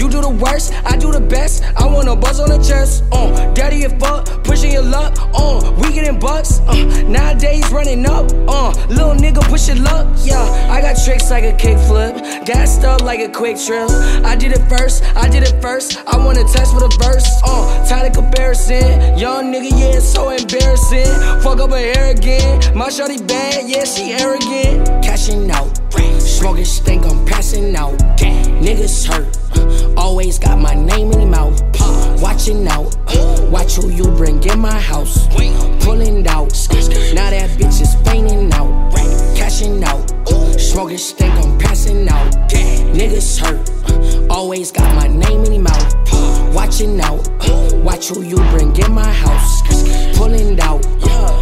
You 0.00 0.08
do 0.08 0.22
the 0.22 0.30
worst, 0.40 0.72
I 0.86 0.96
do 0.96 1.12
the 1.12 1.20
best. 1.20 1.62
I 1.76 1.84
want 1.84 2.08
a 2.08 2.16
buzz 2.16 2.40
on 2.40 2.48
the 2.48 2.56
chest. 2.56 3.04
Uh, 3.12 3.52
daddy 3.52 3.84
and 3.84 4.00
fuck, 4.00 4.42
pushing 4.42 4.72
your 4.72 4.80
luck. 4.80 5.18
Uh, 5.34 5.70
we 5.76 5.92
getting 5.92 6.18
bucks. 6.18 6.60
Uh, 6.60 6.76
nowadays 7.08 7.70
running 7.70 8.06
up. 8.06 8.32
Uh, 8.48 8.72
little 8.88 9.12
nigga 9.12 9.42
push 9.50 9.68
your 9.68 9.76
luck. 9.76 10.06
Yeah, 10.24 10.40
I 10.72 10.80
got 10.80 10.96
tricks 11.04 11.30
like 11.30 11.44
a 11.44 11.52
kickflip, 11.52 12.46
gassed 12.46 12.84
up 12.84 13.02
like 13.02 13.20
a 13.20 13.28
quick 13.28 13.58
trip. 13.58 13.90
I 14.24 14.34
did 14.34 14.52
it 14.52 14.66
first, 14.66 15.04
I 15.14 15.28
did 15.28 15.42
it 15.42 15.60
first. 15.60 15.98
I 16.06 16.16
wanna 16.16 16.44
test 16.44 16.72
for 16.72 16.80
the 16.80 16.88
verse. 17.04 17.28
Uh, 17.44 17.86
tired 17.86 18.08
of 18.08 18.14
comparison. 18.14 19.18
Young 19.18 19.52
nigga, 19.52 19.78
yeah, 19.78 19.98
it's 19.98 20.08
so 20.08 20.30
embarrassing. 20.30 21.04
Fuck 21.42 21.60
up 21.60 21.68
her 21.68 21.76
hair 21.76 22.12
again. 22.12 22.74
My 22.74 22.88
shorty 22.88 23.22
bad, 23.22 23.68
yeah, 23.68 23.84
she 23.84 24.12
arrogant. 24.12 25.04
Cashing 25.04 25.50
out. 25.50 25.76
Smoking 26.46 26.64
stink, 26.64 27.06
I'm 27.06 27.26
passing 27.26 27.74
out. 27.74 27.98
Niggas 28.62 29.04
hurt, 29.08 29.36
uh, 29.56 30.00
always 30.00 30.38
got 30.38 30.60
my 30.60 30.74
name 30.74 31.10
in 31.10 31.22
your 31.22 31.28
mouth. 31.28 31.60
Watching 32.22 32.68
out, 32.68 32.96
uh, 33.08 33.48
watch 33.50 33.74
who 33.74 33.90
you 33.90 34.04
bring 34.12 34.40
in 34.44 34.60
my 34.60 34.78
house. 34.78 35.26
Pulling 35.80 36.24
out, 36.28 36.52
now 37.14 37.30
that 37.30 37.50
bitch 37.58 37.80
is 37.82 37.96
fainting 38.06 38.52
out. 38.52 38.70
Cashing 39.46 39.84
out, 39.84 40.04
smoking 40.58 40.98
stink, 40.98 41.32
I'm 41.34 41.56
passing 41.56 42.08
out. 42.08 42.32
Niggas 42.98 43.38
hurt, 43.38 44.28
always 44.28 44.72
got 44.72 44.92
my 44.96 45.06
name 45.06 45.44
in 45.44 45.52
your 45.52 45.62
mouth. 45.62 45.94
Watching 46.52 47.00
out, 47.00 47.22
watch 47.76 48.08
who 48.08 48.22
you 48.22 48.38
bring 48.50 48.74
in 48.74 48.92
my 48.92 49.08
house. 49.08 49.62
Pulling 50.18 50.58
out, 50.58 50.84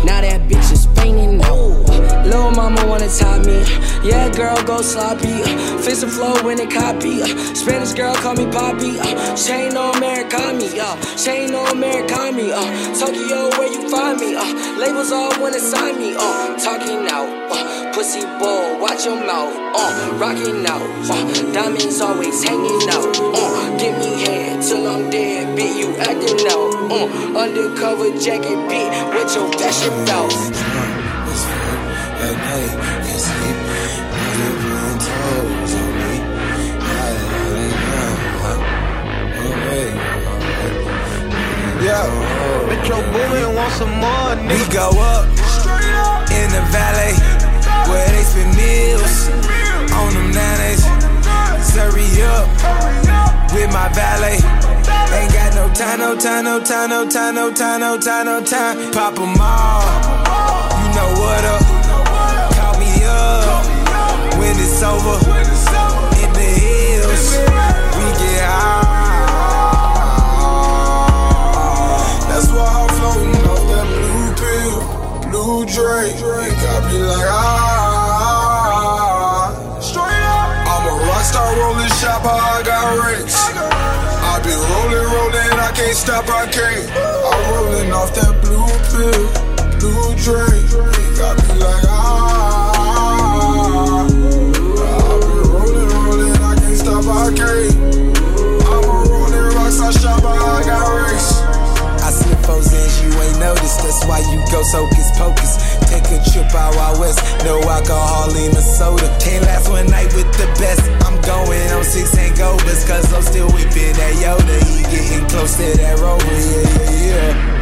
now 0.04 0.20
that 0.20 0.42
bitch 0.50 0.70
is 0.70 0.84
fainting 0.94 1.42
out. 1.44 2.26
Lil' 2.26 2.50
mama 2.50 2.86
wanna 2.86 3.08
top 3.08 3.46
me. 3.46 3.64
Yeah, 4.06 4.28
girl, 4.36 4.62
go 4.64 4.82
sloppy. 4.82 5.40
Fix 5.80 6.02
the 6.02 6.06
flow 6.06 6.34
when 6.44 6.60
it 6.60 6.70
copy. 6.70 7.22
Spanish 7.54 7.94
girl, 7.94 8.14
call 8.16 8.34
me 8.34 8.44
Poppy. 8.52 9.00
She 9.34 9.52
ain't 9.52 9.72
no 9.72 9.92
Americani. 9.92 10.78
Uh, 10.78 10.96
she 11.16 11.30
Americani. 11.72 12.52
Uh, 12.52 12.98
Tokyo, 12.98 13.48
where 13.56 13.72
you 13.72 13.88
find 13.88 14.20
me? 14.20 14.34
Uh, 14.34 14.78
labels 14.78 15.10
all 15.10 15.32
wanna 15.40 15.58
sign 15.58 15.98
me. 15.98 16.14
Uh, 16.16 16.58
talking 16.58 17.08
out. 17.08 17.93
Pussy 17.94 18.26
bull, 18.38 18.80
watch 18.80 19.04
your 19.04 19.16
mouth. 19.16 19.54
Uh, 19.74 20.18
rocking 20.18 20.66
out. 20.66 20.82
Uh, 21.08 21.52
diamonds 21.52 22.00
always 22.00 22.42
hanging 22.42 22.88
out. 22.90 23.16
Uh, 23.20 23.76
give 23.78 23.96
me 23.98 24.10
head 24.24 24.60
till 24.62 24.86
I'm 24.88 25.10
dead, 25.10 25.56
bitch. 25.56 25.78
You 25.78 25.94
acting 25.96 26.46
out. 26.50 26.74
Uh, 26.90 27.38
undercover 27.38 28.10
jacket, 28.18 28.58
bitch. 28.68 29.14
With 29.14 29.34
your 29.34 29.48
fashion 29.52 29.94
belt. 30.04 30.34
At 32.24 32.34
night, 32.34 32.74
can't 33.04 33.20
sleep. 33.26 33.58
Now 34.38 34.52
putting 34.62 34.98
toes 35.06 35.74
on 35.78 35.90
me. 36.00 36.12
I 36.82 37.08
let 37.30 37.58
it 37.62 37.78
down. 37.92 38.18
Alright, 39.38 39.70
alright. 39.70 39.94
Yeah, 41.84 42.06
Metro 42.68 42.98
Boomin 43.12 43.48
want 43.54 43.72
some 43.74 43.94
more, 44.02 44.34
We 44.50 44.58
go 44.72 44.86
up 44.98 45.26
in 46.32 46.50
the 46.50 46.62
valley 46.72 47.33
where 47.94 48.10
they 48.10 48.24
spend 48.26 48.50
meals 48.58 49.30
on 49.94 50.10
them 50.14 50.30
nannies. 50.34 50.82
Hurry 51.74 52.10
up 52.22 52.46
with 53.54 53.70
my 53.72 53.88
valet. 53.94 54.38
Ain't 55.14 55.32
got 55.32 55.54
no 55.54 55.66
time, 55.74 55.98
no 55.98 56.16
time, 56.16 56.44
no 56.44 56.60
time, 56.60 56.90
no 56.90 57.08
time, 57.08 57.34
no 57.34 57.52
time, 57.52 57.80
no 57.80 57.98
time, 57.98 58.26
no 58.26 58.42
time. 58.42 58.92
Pop 58.92 59.14
them 59.14 59.34
all. 59.38 59.82
You 60.80 60.88
know 60.96 61.10
what 61.20 61.44
up. 61.54 61.62
Call 62.58 62.74
me 62.82 62.92
up 63.06 63.64
when 64.38 64.54
it's 64.58 64.82
over. 64.82 65.18
In 66.22 66.30
the 66.38 66.50
hills, 66.62 67.26
we 67.96 68.06
get 68.22 68.42
high. 68.54 68.94
That's 72.28 72.48
why 72.54 72.68
I'm 72.78 72.88
floating 72.96 73.42
off 73.50 73.62
that 73.70 73.86
blue 73.94 74.30
pill, 74.42 74.78
blue 75.30 75.60
drake. 75.66 76.18
It 76.18 76.56
got 76.62 76.82
me 76.90 76.98
like 76.98 77.30
ah. 77.30 77.73
Race. 81.34 82.04
I 82.04 82.62
got 82.64 82.86
rich. 83.06 83.34
I 83.34 84.40
been 84.42 84.58
rolling, 84.70 85.06
rolling, 85.14 85.58
I 85.58 85.72
can't 85.74 85.96
stop, 85.96 86.28
I 86.28 86.46
can't. 86.46 86.90
I'm 86.94 87.42
rolling 87.54 87.92
off 87.92 88.14
that 88.14 88.34
blue 88.42 88.66
pill, 88.90 89.26
blue 89.80 90.14
drink. 90.22 90.70
Got 91.18 91.36
me 91.42 91.54
like 91.60 91.84
ah. 91.88 92.74
I 93.74 94.08
been 94.08 95.42
rolling, 95.50 95.88
rolling, 95.88 96.36
I 96.38 96.54
can't 96.56 96.78
stop, 96.78 97.04
I 97.04 97.30
can't. 97.34 97.74
I'm 98.64 98.84
a 98.84 98.96
rolling 99.10 99.48
rockstar 99.54 99.92
shopper, 100.00 100.26
I 100.26 100.62
got 100.64 100.86
race. 101.02 101.30
I 102.02 102.10
slip 102.10 102.38
foes 102.44 102.72
ends 102.72 103.02
you 103.02 103.10
ain't 103.22 103.38
noticed. 103.40 103.82
That's 103.82 104.04
why 104.06 104.20
you 104.30 104.38
go 104.50 104.62
hocus 104.62 105.10
pocus. 105.18 105.52
Take 105.90 106.04
a 106.10 106.18
trip 106.30 106.54
out 106.54 106.98
west. 106.98 107.18
No 107.44 107.60
alcohol 107.60 108.30
in 108.36 108.50
the 108.52 108.60
soda. 108.60 109.08
Can't 109.20 109.44
last 109.44 109.68
one 109.68 109.86
night 109.86 110.12
with 110.14 110.30
the 110.36 110.46
best. 110.58 111.03
Going 111.26 111.70
on 111.72 111.84
six 111.84 112.14
hangovers. 112.14 112.86
Cause 112.86 113.12
I'm 113.12 113.22
still 113.22 113.48
whipping 113.48 113.94
that 113.96 114.14
Yoda. 114.22 114.56
He 114.68 114.82
getting 114.92 115.26
close 115.28 115.56
to 115.56 115.66
that 115.78 115.98
rover. 116.00 116.24
Yeah, 116.24 116.68
yeah, 116.90 117.08
yeah. 117.10 117.54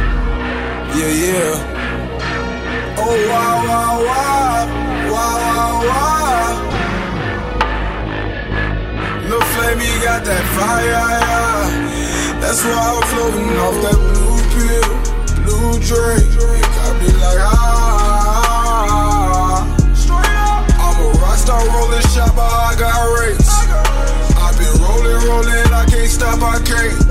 Yeah, 0.93 1.11
yeah. 1.23 1.55
Oh 2.95 3.15
wow 3.29 3.55
wow 3.67 3.95
wow 4.07 4.67
wow 5.11 5.37
wow 5.41 5.73
wow. 5.89 6.49
Lil 9.27 9.41
Flamey 9.41 9.91
got 10.03 10.21
that 10.25 10.45
fire, 10.55 10.85
yeah. 10.85 12.39
That's 12.39 12.61
why 12.63 12.77
I'm 12.77 13.01
floating 13.09 13.57
off 13.57 13.77
that 13.83 13.97
blue 14.13 14.39
pill, 14.53 14.93
blue 15.43 15.73
drink. 15.79 16.27
Got 16.75 16.93
me 17.01 17.07
like 17.07 17.41
ah. 17.41 17.82
Rockstar 21.43 21.67
rolling 21.73 22.01
shopper, 22.01 22.39
I 22.39 22.75
got 22.79 23.19
rates. 23.19 23.49
I 24.37 24.55
been 24.57 24.81
rolling, 24.81 25.27
rolling, 25.27 25.73
I 25.73 25.85
can't 25.89 26.09
stop, 26.09 26.41
I 26.41 26.61
can't. 26.63 27.02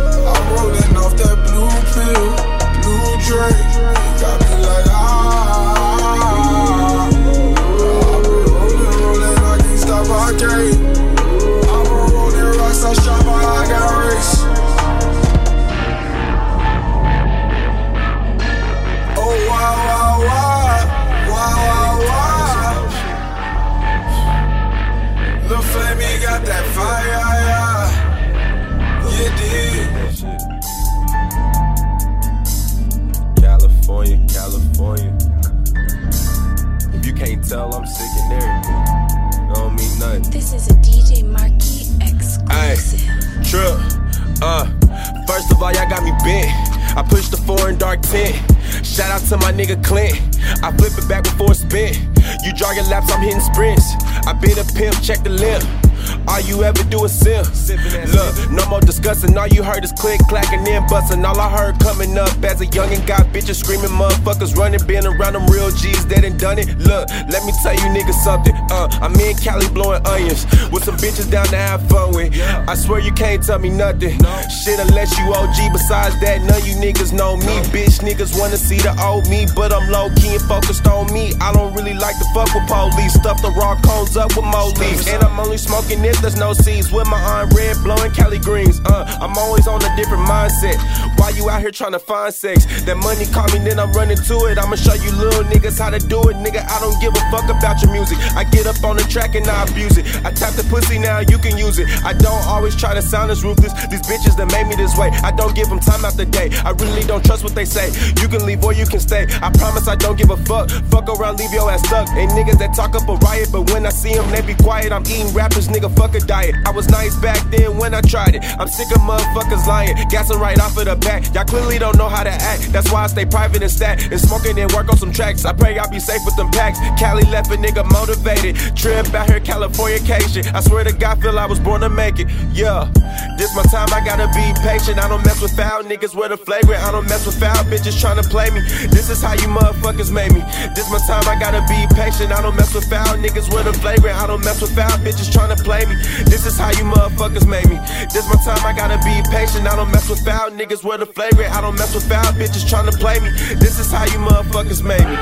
Busting. 60.93 61.25
All 61.25 61.41
I 61.41 61.49
heard 61.49 61.81
coming 61.81 62.19
up 62.19 62.31
as 62.45 62.61
a 62.61 62.67
youngin' 62.67 63.07
got 63.07 63.25
bitches 63.33 63.65
screaming, 63.65 63.91
motherfuckers 63.91 64.55
running, 64.55 64.87
been 64.87 65.07
around 65.07 65.33
them 65.33 65.47
real 65.47 65.71
G's 65.71 66.05
that 66.09 66.21
done 66.21 66.39
done 66.39 66.59
it. 66.59 66.69
Look, 66.77 67.09
let 67.33 67.45
me 67.47 67.53
tell 67.63 67.73
you 67.73 67.89
niggas 67.97 68.21
something. 68.23 68.55
Uh, 68.73 68.89
I'm 69.05 69.13
in 69.21 69.37
Cali 69.37 69.69
blowing 69.69 70.01
onions 70.07 70.47
with 70.73 70.85
some 70.85 70.97
bitches 70.97 71.31
down 71.31 71.45
to 71.53 71.57
have 71.57 71.87
fun 71.91 72.15
with. 72.15 72.33
I 72.41 72.75
swear 72.75 73.01
you 73.01 73.13
can't 73.13 73.43
tell 73.45 73.59
me 73.59 73.69
nothing. 73.69 74.17
Shit, 74.49 74.81
unless 74.81 75.13
you 75.19 75.29
OG. 75.29 75.73
Besides 75.77 76.19
that, 76.25 76.41
none 76.41 76.65
you 76.65 76.75
niggas 76.81 77.13
know 77.13 77.37
me. 77.37 77.61
Bitch, 77.69 78.01
niggas 78.01 78.33
wanna 78.41 78.57
see 78.57 78.79
the 78.79 78.97
old 79.05 79.29
me, 79.29 79.47
but 79.55 79.75
I'm 79.75 79.91
low 79.91 80.09
key 80.17 80.35
and 80.37 80.43
focused 80.49 80.87
on 80.87 81.13
me. 81.13 81.35
I 81.41 81.53
don't 81.53 81.75
really 81.75 81.93
like 81.93 82.17
to 82.17 82.25
fuck 82.33 82.49
with 82.55 82.67
police. 82.67 83.13
Stuff 83.13 83.43
the 83.43 83.51
raw 83.53 83.77
cones 83.83 84.17
up 84.17 84.35
with 84.37 84.47
more 84.47 84.73
leaves. 84.81 85.07
And 85.07 85.23
I'm 85.23 85.39
only 85.39 85.59
smoking 85.59 86.03
if 86.05 86.17
there's 86.23 86.37
no 86.37 86.55
seeds. 86.55 86.91
With 86.91 87.07
my 87.09 87.21
arm 87.21 87.51
red, 87.51 87.77
blowing 87.85 88.13
Cali 88.13 88.39
greens. 88.39 88.81
Uh, 88.87 89.05
I'm 89.21 89.37
always 89.37 89.69
on 89.69 89.85
a 89.85 89.97
different 89.97 90.25
mindset. 90.25 90.81
Why 91.23 91.31
you 91.31 91.49
out 91.49 91.61
here 91.61 91.71
trying 91.71 91.93
to 91.93 92.01
find 92.01 92.35
sex? 92.35 92.67
That 92.83 92.99
money 92.99 93.31
call 93.31 93.47
me, 93.55 93.63
then 93.63 93.79
I'm 93.79 93.93
running 93.93 94.19
to 94.19 94.37
it. 94.51 94.59
I'ma 94.59 94.75
show 94.75 94.99
you 94.99 95.15
little 95.15 95.47
niggas 95.47 95.79
how 95.79 95.95
to 95.95 96.03
do 96.03 96.19
it. 96.27 96.35
Nigga, 96.43 96.67
I 96.67 96.83
don't 96.83 96.99
give 96.99 97.15
a 97.15 97.23
fuck 97.31 97.47
about 97.47 97.79
your 97.79 97.93
music. 97.95 98.19
I 98.35 98.43
get 98.43 98.67
up 98.67 98.83
on 98.83 98.99
the 98.99 99.07
track 99.07 99.37
and 99.39 99.47
I 99.47 99.63
abuse 99.63 99.97
it. 99.99 100.03
I 100.27 100.35
tap 100.35 100.59
the 100.59 100.67
pussy 100.67 100.99
now, 100.99 101.21
you 101.23 101.39
can 101.39 101.57
use 101.57 101.79
it. 101.79 101.87
I 102.03 102.13
don't 102.13 102.43
always 102.51 102.75
try 102.75 102.93
to 102.95 103.01
sound 103.01 103.31
as 103.31 103.45
ruthless. 103.45 103.71
These 103.87 104.03
bitches 104.03 104.35
that 104.35 104.51
made 104.51 104.67
me 104.67 104.75
this 104.75 104.99
way. 104.99 105.15
I 105.23 105.31
don't 105.31 105.55
give 105.55 105.69
them 105.71 105.79
time 105.79 106.05
after 106.05 106.25
day. 106.25 106.51
I 106.67 106.75
really 106.83 107.07
don't 107.07 107.25
trust 107.25 107.45
what 107.45 107.55
they 107.55 107.67
say. 107.67 107.95
You 108.19 108.27
can 108.27 108.45
leave 108.45 108.65
or 108.65 108.73
you 108.73 108.85
can 108.85 108.99
stay. 108.99 109.31
I 109.47 109.55
promise 109.55 109.87
I 109.87 109.95
don't 109.95 110.19
give 110.19 110.31
a 110.31 110.39
fuck. 110.43 110.71
Fuck 110.91 111.07
around, 111.07 111.39
leave 111.39 111.55
your 111.55 111.71
ass 111.71 111.87
stuck. 111.87 112.11
Ain't 112.19 112.33
niggas 112.33 112.59
that 112.59 112.75
talk 112.75 112.99
up 112.99 113.07
a 113.07 113.15
riot, 113.23 113.51
but 113.53 113.71
when 113.71 113.87
I 113.87 113.91
see 113.91 114.13
them, 114.13 114.29
they 114.33 114.43
be 114.43 114.55
quiet. 114.59 114.91
I'm 114.91 115.07
eating 115.07 115.33
rappers, 115.33 115.69
nigga, 115.69 115.87
fuck 115.95 116.17
a 116.17 116.21
diet. 116.27 116.57
I 116.67 116.73
was 116.73 116.91
nice 116.91 117.15
back 117.23 117.39
then 117.55 117.79
when 117.79 117.95
I 117.95 118.01
tried 118.01 118.35
it. 118.35 118.43
I'm 118.59 118.67
sick 118.67 118.91
of 118.91 119.03
motherfuckers 119.07 119.69
lying. 119.69 119.95
Gassing 120.11 120.41
right 120.41 120.59
off 120.59 120.77
of 120.77 120.87
the 120.87 120.97
back. 120.97 121.12
Y'all 121.35 121.45
clearly 121.45 121.79
don't 121.79 121.97
know 121.97 122.09
how 122.09 122.23
to 122.23 122.31
act. 122.31 122.73
That's 122.73 122.91
why 122.91 123.05
I 123.05 123.07
stay 123.09 123.27
private 123.27 123.63
and 123.63 123.71
stat. 123.71 124.11
And 124.11 124.21
smoking 124.21 124.59
and 124.59 124.71
work 124.73 124.89
on 124.89 124.97
some 124.97 125.13
tracks. 125.13 125.45
I 125.45 125.53
pray 125.53 125.77
y'all 125.77 125.91
be 125.91 126.01
safe 126.01 126.23
with 126.25 126.37
them 126.37 126.51
packs. 126.51 126.79
Cali 126.99 127.25
left 127.25 127.51
a 127.53 127.57
nigga 127.57 127.85
motivated. 127.93 128.57
Trip 128.77 129.13
out 129.15 129.29
here, 129.29 129.41
California 129.41 129.99
cation. 130.01 130.47
I 130.55 130.61
swear 130.61 130.85
to 130.85 130.93
God, 130.93 131.21
feel 131.21 131.39
I 131.39 131.47
was 131.47 131.61
born 131.61 131.81
to 131.83 131.89
make 131.89 132.19
it. 132.19 132.29
Yeah. 132.53 132.91
This 133.37 133.55
my 133.55 133.63
time, 133.65 133.89
I 133.93 134.01
gotta 134.05 134.29
be 134.33 134.45
patient. 134.63 134.99
I 134.99 135.09
don't 135.09 135.25
mess 135.25 135.41
with 135.41 135.55
foul 135.57 135.83
niggas 135.83 136.15
with 136.15 136.33
a 136.33 136.37
flagrant. 136.37 136.83
I 136.83 136.93
don't 136.93 137.09
mess 137.09 137.27
with 137.27 137.39
foul 137.39 137.65
bitches 137.65 138.01
trying 138.01 138.23
to 138.23 138.29
play 138.29 138.51
me. 138.51 138.61
This 138.89 139.11
is 139.11 139.23
how 139.23 139.35
you 139.35 139.49
motherfuckers 139.49 140.13
made 140.13 140.33
me. 140.33 140.41
This 140.75 140.91
my 140.91 140.99
time, 141.07 141.27
I 141.29 141.39
gotta 141.39 141.61
be 141.69 141.81
patient. 141.95 142.33
I 142.33 142.41
don't 142.43 142.57
mess 142.57 142.75
with 142.75 142.89
foul 142.89 143.17
niggas 143.19 143.53
with 143.53 143.67
a 143.67 143.73
flagrant. 143.73 144.17
I 144.17 144.27
don't 144.27 144.45
mess 144.45 144.61
with 144.61 144.75
foul 144.75 144.97
bitches 145.05 145.33
trying 145.33 145.55
to 145.55 145.63
play 145.63 145.85
me. 145.85 145.97
This 146.25 146.47
is 146.47 146.59
how 146.59 146.71
you 146.71 146.85
motherfuckers 146.85 147.47
made 147.47 147.69
me. 147.69 147.79
This 148.13 148.27
my 148.29 148.39
time, 148.45 148.65
I 148.65 148.73
gotta 148.77 148.99
be 149.05 149.15
patient. 149.31 149.67
I 149.67 149.77
don't 149.77 149.91
mess 149.91 150.09
with 150.09 150.25
foul 150.25 150.51
niggas 150.51 150.85
with 150.85 151.02
a 151.02 151.02
flagrant. 151.07 151.55
I 151.55 151.61
don't 151.61 151.77
mess 151.77 151.95
with 151.95 152.09
foul 152.09 152.33
bitches 152.33 152.69
trying 152.69 152.91
to 152.91 152.97
play 152.97 153.19
me. 153.21 153.31
This 153.57 153.79
is 153.79 153.91
how 153.91 154.05
you 154.05 154.19
motherfuckers 154.19 154.83
made 154.83 155.07
me. 155.07 155.17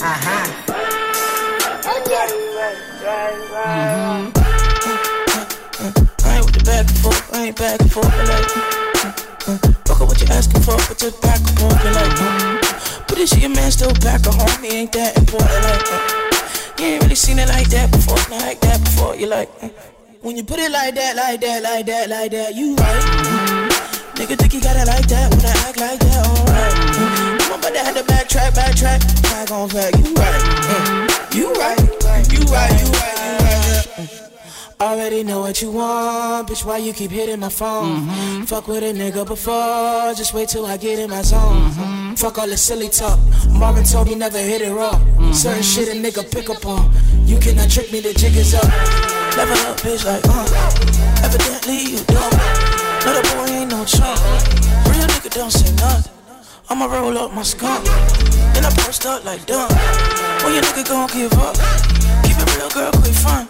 Uh-huh. 0.00 0.60
I 6.26 6.36
ain't 6.36 6.44
with 6.44 6.54
the 6.54 6.62
back 6.64 6.86
and 6.88 6.98
forth, 6.98 7.34
I 7.34 7.44
ain't 7.46 7.56
back 7.56 7.80
and 7.80 7.92
forth, 7.92 8.06
like, 8.28 8.48
fuck 9.86 10.00
up 10.00 10.08
what 10.08 10.20
you 10.20 10.26
asking 10.28 10.62
for, 10.62 10.72
uh-huh. 10.72 10.86
but 10.88 10.98
just 10.98 11.20
back 11.22 11.40
and 11.40 11.58
forth, 11.58 11.82
but 11.82 11.94
like, 11.94 13.08
but 13.08 13.16
this 13.16 13.36
your 13.38 13.50
man 13.50 13.70
still 13.70 13.92
back 14.00 14.26
at 14.26 14.34
home, 14.34 14.62
he 14.62 14.76
ain't 14.78 14.92
that 14.92 15.16
important, 15.16 15.62
like, 15.62 15.80
uh-huh. 15.80 16.74
you 16.78 16.86
ain't 16.86 17.02
really 17.02 17.14
seen 17.14 17.38
it 17.38 17.48
like 17.48 17.68
that 17.68 17.90
before, 17.90 18.16
not 18.30 18.40
like 18.42 18.60
that 18.60 18.80
before, 18.80 19.16
you 19.16 19.26
like, 19.26 19.48
uh-huh. 19.62 19.93
When 20.24 20.38
you 20.38 20.42
put 20.42 20.58
it 20.58 20.72
like 20.72 20.94
that, 20.94 21.16
like 21.16 21.40
that, 21.42 21.62
like 21.62 21.84
that, 21.84 22.08
like 22.08 22.30
that, 22.30 22.54
you 22.54 22.74
right. 22.76 23.02
Nigga 24.16 24.38
think 24.38 24.54
you 24.54 24.60
got 24.60 24.74
it 24.74 24.86
like 24.86 25.06
that, 25.08 25.30
when 25.30 25.44
I 25.44 25.52
act 25.68 25.78
like 25.78 26.00
that, 26.00 26.26
alright. 26.26 27.42
I'm 27.44 27.58
about 27.60 27.74
to 27.74 27.78
have 27.80 27.94
to 27.94 28.02
backtrack, 28.04 28.52
backtrack, 28.52 29.22
back 29.22 29.50
on 29.50 29.68
back, 29.68 29.92
mm. 29.92 30.08
you 30.08 30.14
right. 30.14 31.34
You 31.34 31.52
right, 31.52 31.78
you 31.78 31.98
right, 32.04 32.32
you 32.32 32.40
right, 32.46 32.80
you 32.80 32.90
right. 32.90 33.86
yeah. 33.98 34.33
Already 34.80 35.22
know 35.22 35.40
what 35.40 35.62
you 35.62 35.70
want, 35.70 36.48
bitch. 36.48 36.64
Why 36.64 36.78
you 36.78 36.92
keep 36.92 37.10
hitting 37.10 37.40
my 37.40 37.48
phone? 37.48 38.00
Mm-hmm. 38.00 38.42
Fuck 38.44 38.66
with 38.68 38.82
a 38.82 38.92
nigga 38.92 39.26
before, 39.26 40.12
just 40.14 40.34
wait 40.34 40.48
till 40.48 40.66
I 40.66 40.76
get 40.76 40.98
in 40.98 41.10
my 41.10 41.22
zone. 41.22 41.70
Mm-hmm. 41.70 42.14
Fuck 42.14 42.38
all 42.38 42.48
the 42.48 42.56
silly 42.56 42.88
talk. 42.88 43.18
Marvin 43.50 43.84
told 43.84 44.08
me 44.08 44.16
never 44.16 44.38
hit 44.38 44.62
it 44.62 44.72
raw. 44.72 44.92
Mm-hmm. 44.92 45.32
Certain 45.32 45.62
shit 45.62 45.88
a 45.88 45.92
nigga 45.92 46.28
pick 46.30 46.50
up 46.50 46.66
on. 46.66 46.90
You 47.24 47.38
cannot 47.38 47.70
trick 47.70 47.92
me, 47.92 48.00
the 48.00 48.12
jig 48.14 48.36
is 48.36 48.54
up. 48.54 48.66
Never 49.36 49.54
up, 49.70 49.78
bitch, 49.78 50.04
like, 50.04 50.24
uh. 50.26 51.24
Evidently 51.24 51.94
you 51.94 51.98
don't. 52.10 52.34
No, 53.06 53.14
the 53.14 53.22
boy 53.34 53.46
ain't 53.54 53.70
no 53.70 53.84
chump. 53.84 54.18
Real 54.90 55.06
nigga 55.06 55.30
don't 55.32 55.50
say 55.50 55.72
nothing. 55.76 56.12
I'ma 56.68 56.86
roll 56.86 57.16
up 57.18 57.32
my 57.32 57.42
skunk. 57.42 57.84
Then 58.52 58.64
I 58.64 58.74
burst 58.74 59.06
up 59.06 59.24
like 59.24 59.46
dumb. 59.46 59.70
When 60.42 60.54
your 60.54 60.62
nigga 60.62 60.88
gon' 60.88 61.08
give 61.08 61.32
up, 61.34 61.54
keep 62.24 62.36
it 62.36 62.56
real, 62.56 62.70
girl, 62.70 62.90
quick 62.92 63.14
fun. 63.14 63.48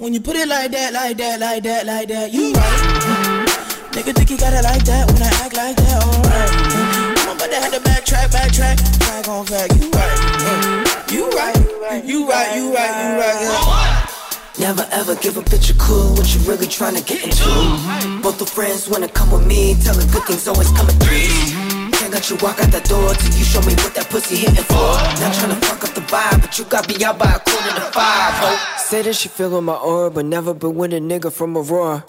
When 0.00 0.14
you 0.14 0.20
put 0.22 0.34
it 0.34 0.48
like 0.48 0.70
that, 0.70 0.94
like 0.94 1.18
that, 1.18 1.40
like 1.40 1.62
that, 1.64 1.84
like 1.84 2.08
that, 2.08 2.32
you 2.32 2.54
right. 2.54 3.44
Nigga 3.92 4.16
think 4.16 4.30
you 4.30 4.38
got 4.38 4.54
it 4.54 4.64
like 4.64 4.82
that 4.84 5.04
when 5.12 5.20
I 5.20 5.28
act 5.44 5.54
like 5.54 5.76
that, 5.76 6.00
alright. 6.00 7.28
I'm 7.28 7.36
about 7.36 7.50
to 7.50 7.56
have 7.60 7.72
to 7.74 7.80
backtrack, 7.84 8.32
backtrack, 8.32 8.80
back 9.00 9.28
on 9.28 9.44
back. 9.44 9.68
You 9.76 11.28
right, 11.28 11.52
you 11.52 11.76
right, 11.84 12.02
you 12.02 12.26
right, 12.26 12.56
you 12.56 12.74
right, 12.74 12.96
you 12.96 13.08
right. 13.20 14.08
Yeah. 14.56 14.68
Never 14.68 14.88
ever 14.90 15.16
give 15.16 15.36
a 15.36 15.42
bitch 15.42 15.68
a 15.70 15.74
clue 15.74 16.14
what 16.14 16.34
you 16.34 16.40
really 16.48 16.66
trying 16.66 16.96
to 16.96 17.04
get 17.04 17.22
into. 17.22 18.22
Both 18.22 18.38
the 18.38 18.46
friends 18.46 18.88
wanna 18.88 19.08
come 19.08 19.30
with 19.30 19.46
me, 19.46 19.74
tell 19.84 19.94
her 19.94 20.12
good 20.12 20.24
things 20.24 20.48
always 20.48 20.70
come 20.72 20.88
in 20.88 20.96
threes. 21.00 21.79
Can't 22.00 22.14
let 22.14 22.30
you 22.30 22.36
walk 22.36 22.56
out 22.64 22.72
that 22.72 22.88
door 22.88 23.12
till 23.12 23.34
you 23.36 23.44
show 23.44 23.60
me 23.60 23.76
what 23.84 23.92
that 23.92 24.08
pussy 24.08 24.36
hitting 24.36 24.64
for. 24.64 24.96
Not 25.20 25.36
trying 25.36 25.52
to 25.52 25.60
fuck 25.68 25.84
up 25.84 25.92
the 25.92 26.00
vibe, 26.08 26.40
but 26.40 26.56
you 26.58 26.64
got 26.64 26.88
me 26.88 26.96
out 27.04 27.18
by 27.18 27.28
a 27.28 27.38
quarter 27.38 27.76
to 27.76 27.92
five, 27.92 28.32
ho. 28.40 28.56
Say 28.80 29.02
that 29.02 29.12
she 29.12 29.28
feelin' 29.28 29.64
my 29.64 29.76
aura, 29.76 30.10
but 30.10 30.24
never 30.24 30.54
been 30.54 30.74
with 30.76 30.94
a 30.94 30.96
nigga 30.96 31.30
from 31.30 31.58
Aurora. 31.58 32.02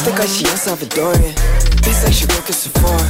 Think 0.00 0.18
like 0.18 0.32
she 0.32 0.48
a 0.48 0.56
Salvadorian. 0.56 1.36
Beats 1.84 2.00
like 2.04 2.16
she 2.16 2.24
work 2.24 2.48
at 2.48 2.56
Sephora. 2.56 3.04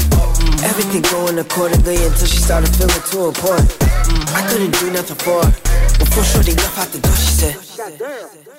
Everything 0.66 1.02
going 1.06 1.38
accordingly 1.38 2.02
until 2.02 2.26
she 2.26 2.42
started 2.42 2.74
feeling 2.74 3.04
too 3.06 3.30
important. 3.30 3.70
I 4.34 4.42
couldn't 4.50 4.74
do 4.74 4.90
nothing 4.90 5.18
for 5.22 5.38
her. 5.38 5.50
Before 6.02 6.24
Shorty 6.26 6.58
left 6.58 6.78
out 6.82 6.90
the 6.90 6.98
door, 6.98 7.14
she 7.14 7.30
said, 7.30 7.54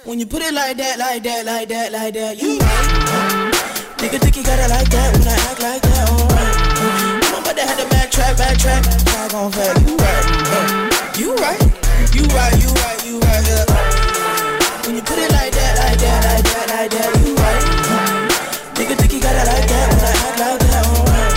When 0.07 0.17
you 0.17 0.25
put 0.25 0.41
it 0.41 0.53
like 0.53 0.77
that, 0.77 0.95
like 0.97 1.23
that, 1.23 1.43
like 1.45 1.67
that, 1.67 1.91
like 1.91 2.13
that, 2.13 2.41
you 2.41 2.55
right. 2.55 3.51
Nigga 3.99 4.15
think 4.23 4.37
you 4.37 4.43
got 4.47 4.63
it 4.63 4.71
like 4.71 4.87
that 4.95 5.11
when 5.11 5.27
I 5.27 5.35
act 5.51 5.59
like 5.59 5.81
that, 5.83 6.09
alright. 6.09 6.64
About 7.55 7.67
to 7.67 7.71
have 7.71 7.89
to 7.89 7.95
backtrack, 7.95 8.35
backtrack, 8.35 8.83
backtrack 8.83 9.33
on 9.33 9.49
fact. 9.49 9.79
You 9.87 9.95
right, 9.95 10.27
you 11.15 11.35
right, 11.35 11.61
you 12.11 12.23
right, 12.35 12.51
you 12.59 12.67
right, 12.67 12.99
you 13.07 13.15
right. 13.19 13.47
Yeah. 13.47 13.63
When 14.83 14.95
you 14.95 15.01
put 15.01 15.17
it 15.17 15.31
like 15.31 15.53
that, 15.55 15.79
like 15.79 15.97
that, 16.03 16.19
like 16.27 16.43
that, 16.43 16.67
like 16.67 16.91
that, 16.91 17.15
you 17.23 17.31
right. 17.39 17.63
Nigga 18.75 18.99
think 18.99 19.13
you 19.13 19.21
got 19.21 19.35
it 19.39 19.47
like 19.47 19.69
that 19.71 19.87
when 19.87 20.03
I 20.03 20.11
act 20.19 20.35
like 20.35 20.59
that, 20.67 20.83
alright. 20.83 21.31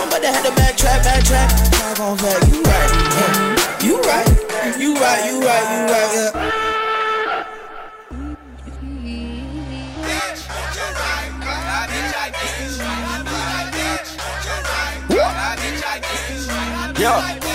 I'm 0.00 0.08
about 0.08 0.22
to 0.22 0.28
have 0.32 0.44
to 0.46 0.52
backtrack, 0.56 1.04
backtrack, 1.04 1.48
backtrack 1.52 2.00
on 2.00 2.16
fact. 2.16 2.48
You 2.48 2.64
right, 2.64 2.88
you 3.84 4.00
right, 4.00 4.28
you 4.80 4.94
right, 4.96 5.28
you 5.28 5.44
right, 5.44 5.66
you 5.76 5.92
right. 5.92 6.32
Yeah. 6.32 6.43
Yeah. 17.04 17.53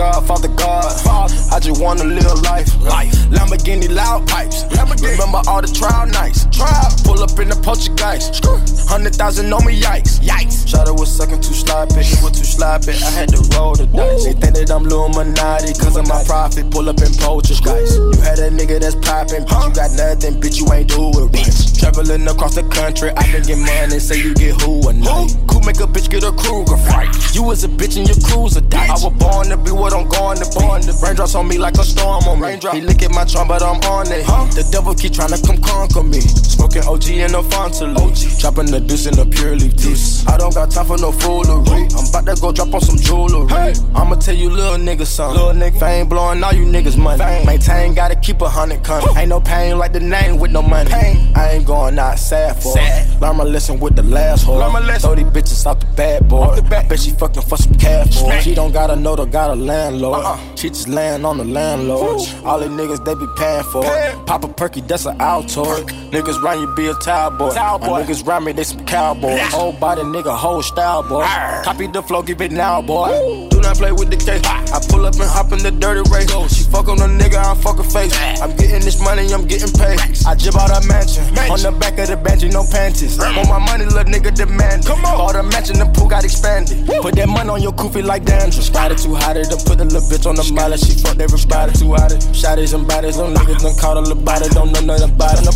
Father 0.00 0.12
God, 0.12 0.26
Father 0.26 0.48
God, 0.48 1.30
I 1.52 1.60
just 1.60 1.82
wanna 1.82 2.04
live 2.04 2.40
life. 2.40 2.72
Life. 2.80 3.12
Lamborghini 3.28 3.94
loud 3.94 4.26
pipes. 4.26 4.64
Lamborghini. 4.72 5.12
Remember 5.12 5.42
all 5.46 5.60
the 5.60 5.68
trial 5.68 6.06
nights. 6.06 6.46
Trial. 6.56 6.88
Pull 7.04 7.22
up 7.22 7.38
in 7.38 7.50
the 7.50 7.56
poltergeist. 7.60 8.40
Hundred 8.88 9.14
thousand 9.14 9.52
on 9.52 9.66
me, 9.66 9.78
yikes. 9.78 10.18
Yikes. 10.20 10.66
Shadow 10.66 10.94
was 10.94 11.14
sucking 11.14 11.42
too 11.42 11.52
sloppy. 11.52 12.00
He 12.00 12.16
was 12.24 12.32
too 12.32 12.48
sloppy. 12.48 12.96
I 12.96 13.10
had 13.12 13.28
to 13.28 13.44
roll 13.52 13.74
the 13.74 13.86
dice. 13.92 14.24
They 14.24 14.32
think 14.32 14.56
that 14.56 14.70
I'm 14.70 14.86
Illuminati 14.86 15.74
cause 15.76 15.96
of 15.96 16.08
my 16.08 16.24
profit. 16.24 16.70
Pull 16.70 16.88
up 16.88 17.00
in 17.02 17.12
poltergeist. 17.20 17.60
You 17.60 18.20
had 18.24 18.38
a 18.40 18.48
nigga 18.48 18.80
that's 18.80 18.96
popping, 18.96 19.44
bitch. 19.44 19.68
You 19.68 19.74
got 19.76 19.92
nothing, 20.00 20.40
bitch. 20.40 20.56
You 20.56 20.72
ain't 20.72 20.88
do 20.88 21.12
it 21.12 21.28
right. 21.28 21.52
Traveling 21.76 22.26
across 22.26 22.54
the 22.54 22.64
country. 22.72 23.12
I 23.16 23.24
can 23.28 23.42
get 23.42 23.58
money, 23.58 24.00
say 24.00 24.16
you 24.16 24.32
get 24.32 24.60
who 24.62 24.80
a 24.88 24.92
night. 24.92 25.36
Cool 25.44 25.60
make 25.60 25.80
a 25.80 25.86
bitch 25.86 26.08
get 26.08 26.24
a 26.24 26.32
Kruger 26.32 26.76
fight. 26.88 27.12
You 27.34 27.42
was 27.42 27.64
a 27.64 27.68
bitch 27.68 27.96
and 27.96 28.08
your 28.08 28.16
cruiser 28.28 28.60
died. 28.60 28.90
I 28.90 28.94
was 28.94 29.12
born 29.20 29.48
to 29.48 29.56
be 29.56 29.70
what 29.70 29.89
I'm 29.92 30.08
going 30.08 30.38
to 30.38 30.46
be. 30.46 30.60
Raindrops 31.02 31.34
on 31.34 31.48
me 31.48 31.58
like 31.58 31.76
a 31.78 31.84
storm 31.84 32.24
on 32.24 32.40
me. 32.40 32.58
He 32.72 32.80
lick 32.80 33.02
at 33.02 33.10
my 33.10 33.24
trunk, 33.24 33.48
but 33.48 33.62
I'm 33.62 33.80
on 33.90 34.10
it. 34.12 34.24
Huh? 34.24 34.46
The 34.54 34.68
devil 34.70 34.94
keep 34.94 35.12
trying 35.12 35.30
to 35.30 35.40
come 35.46 35.60
conquer 35.60 36.02
me. 36.02 36.20
Smoking 36.20 36.84
OG 36.84 37.08
and 37.24 37.34
a 37.34 37.42
Fontaine. 37.42 37.94
Dropping 38.38 38.70
the 38.70 38.80
deuce 38.80 39.06
in 39.06 39.18
a 39.18 39.26
pure 39.26 39.56
leaf 39.56 39.76
juice. 39.76 40.26
I 40.26 40.36
don't 40.36 40.54
got 40.54 40.70
time 40.70 40.86
for 40.86 40.98
no 40.98 41.12
foolery. 41.12 41.88
I'm 41.96 42.08
about 42.08 42.26
to 42.26 42.40
go 42.40 42.52
drop 42.52 42.74
on 42.74 42.80
some 42.80 42.96
jewelry. 42.96 43.50
I'ma 43.94 44.16
tell 44.16 44.34
you 44.34 44.50
little 44.50 44.78
niggas 44.78 45.06
something. 45.06 45.40
Little 45.40 45.60
nigga 45.60 45.78
fame 45.78 46.08
blowing 46.08 46.42
all 46.42 46.52
you 46.52 46.64
niggas 46.64 46.96
money. 46.96 47.22
Maintain, 47.44 47.94
gotta 47.94 48.16
keep 48.16 48.40
a 48.40 48.48
hundred 48.48 48.84
coming. 48.84 49.16
Ain't 49.16 49.28
no 49.28 49.40
pain 49.40 49.78
like 49.78 49.92
the 49.92 50.00
name 50.00 50.38
with 50.38 50.50
no 50.50 50.62
money. 50.62 50.90
I 50.92 51.52
ain't 51.52 51.66
going 51.66 51.98
out 51.98 52.18
sad 52.18 52.62
for 52.62 52.74
it. 52.76 53.20
Learn 53.20 53.36
my 53.36 53.44
lesson 53.44 53.80
with 53.80 53.96
the 53.96 54.02
last 54.02 54.46
whore. 54.46 54.60
Throw 55.00 55.14
these 55.14 55.24
bitches 55.26 55.66
out 55.66 55.80
the 55.80 55.86
bad 55.86 56.28
boy. 56.28 56.54
the 56.56 56.76
I 56.76 56.86
bet 56.86 57.00
she 57.00 57.10
fucking 57.10 57.42
for 57.42 57.56
some 57.56 57.74
cash 57.74 58.18
for. 58.18 58.40
She 58.40 58.54
don't 58.54 58.72
got 58.72 58.90
a 58.90 58.96
note 58.96 59.20
or 59.20 59.26
got 59.26 59.50
landlord. 59.80 60.38
She 60.58 60.68
just 60.68 60.88
laying 60.88 61.24
on 61.24 61.38
the 61.38 61.44
landlord. 61.44 62.20
All 62.44 62.58
the 62.60 62.66
niggas 62.66 63.04
they 63.04 63.14
be 63.14 63.26
paying 63.36 63.64
for 63.64 63.82
it. 63.84 64.26
Pop 64.26 64.44
a 64.44 64.48
perky, 64.48 64.80
that's 64.82 65.06
an 65.06 65.18
Altoid. 65.18 65.84
Niggas 66.10 66.40
round 66.42 66.60
you 66.60 66.74
be 66.74 66.86
a 66.88 66.94
towel 66.94 67.30
boy. 67.30 67.54
My 67.54 68.02
niggas 68.02 68.26
round 68.26 68.44
me, 68.44 68.52
they 68.52 68.64
some 68.64 68.84
cowboys. 68.84 69.40
Whole 69.52 69.72
body 69.72 70.02
nigga, 70.02 70.36
whole 70.36 70.62
style 70.62 71.02
boy. 71.02 71.24
Copy 71.64 71.86
the 71.86 72.02
flow, 72.02 72.22
give 72.22 72.40
it 72.40 72.52
now 72.52 72.82
boy. 72.82 73.08
Do 73.50 73.59
not 73.70 73.78
play 73.78 73.92
with 73.92 74.10
the 74.10 74.18
cake. 74.18 74.42
I 74.46 74.82
pull 74.90 75.06
up 75.06 75.14
and 75.14 75.30
hop 75.30 75.52
in 75.54 75.62
the 75.62 75.70
dirty 75.70 76.02
race. 76.10 76.30
She 76.50 76.66
fuck 76.66 76.88
on 76.90 76.98
a 76.98 77.06
nigga, 77.06 77.38
I 77.38 77.54
fuck 77.54 77.78
her 77.78 77.86
face. 77.86 78.10
I'm 78.42 78.50
getting 78.58 78.82
this 78.82 78.98
money, 78.98 79.30
I'm 79.30 79.46
getting 79.46 79.70
paid. 79.70 80.02
I 80.26 80.34
jib 80.34 80.58
out 80.58 80.74
a 80.74 80.82
mansion. 80.90 81.22
On 81.46 81.60
the 81.62 81.70
back 81.70 81.98
of 82.02 82.10
the 82.10 82.18
bench, 82.18 82.42
no 82.50 82.66
panties. 82.66 83.18
Want 83.18 83.46
my 83.46 83.62
money, 83.62 83.86
little 83.86 84.10
nigga 84.10 84.34
demand. 84.34 84.86
Come 84.86 85.04
on. 85.06 85.18
Bought 85.18 85.36
a 85.36 85.42
mansion, 85.42 85.78
the 85.78 85.86
pool 85.86 86.08
got 86.10 86.24
expanded. 86.24 86.82
Put 87.00 87.14
that 87.14 87.28
money 87.28 87.50
on 87.50 87.62
your 87.62 87.72
koofy 87.72 88.02
like 88.02 88.24
dandruff. 88.24 88.72
Got 88.72 88.90
it 88.90 88.98
too 88.98 89.14
hot, 89.14 89.38
to 89.38 89.56
put 89.62 89.78
a 89.78 89.86
little 89.86 90.02
bitch 90.02 90.26
on 90.26 90.34
the 90.34 90.44
molly. 90.50 90.78
She 90.78 90.98
fucked 90.98 91.20
everybody 91.20 91.72
too 91.78 91.94
hot. 91.94 92.10
Shotties 92.34 92.74
and 92.74 92.86
bodies, 92.88 93.16
them 93.16 93.34
niggas 93.34 93.62
done 93.62 93.76
caught 93.78 93.96
a 93.96 94.02
little 94.02 94.18
body. 94.18 94.48
Don't 94.50 94.72
know 94.74 94.82
nothing 94.82 95.14
about 95.14 95.38
it. 95.38 95.46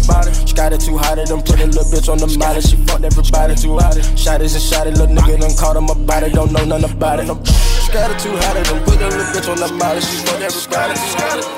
Got 0.54 0.72
it 0.72 0.80
too 0.86 0.98
hot, 0.98 1.18
done 1.18 1.42
put 1.42 1.58
a 1.58 1.66
little 1.66 1.82
bitch 1.90 2.06
on 2.06 2.18
the 2.22 2.30
molly. 2.38 2.62
She 2.62 2.78
fucked 2.86 3.02
everybody 3.02 3.58
too 3.58 3.74
hot. 3.74 3.98
Shotties 4.14 4.54
and 4.54 4.62
shotty, 4.62 4.94
little 4.94 5.10
nigga 5.10 5.40
done 5.40 5.56
caught 5.58 5.74
him 5.74 5.90
about 5.90 6.22
it. 6.22 6.32
Don't 6.32 6.52
know 6.52 6.62
nothing 6.62 6.94
about 6.94 7.18
it. 7.18 7.26
She 8.04 8.10
got 8.10 8.20
it 8.20 8.22
too 8.22 8.36
hot, 8.36 8.52
done 8.52 8.84
put 8.84 9.00
a 9.00 9.08
little 9.08 9.24
bitch 9.32 9.48
on 9.48 9.56
the 9.56 9.68
molly. 9.80 10.02
She 10.02 10.20
fucked 10.28 10.44
everybody. 10.44 10.92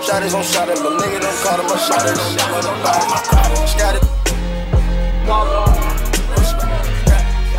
Shotties 0.07 0.31
on 0.31 0.47
shotty, 0.47 0.79
little 0.79 0.95
nigga 0.95 1.19
done 1.19 1.35
caught 1.43 1.59
him 1.59 1.67
a. 1.67 1.75
Don't 2.55 2.71
about 2.71 3.03
it. 3.03 3.67
It. 3.97 4.07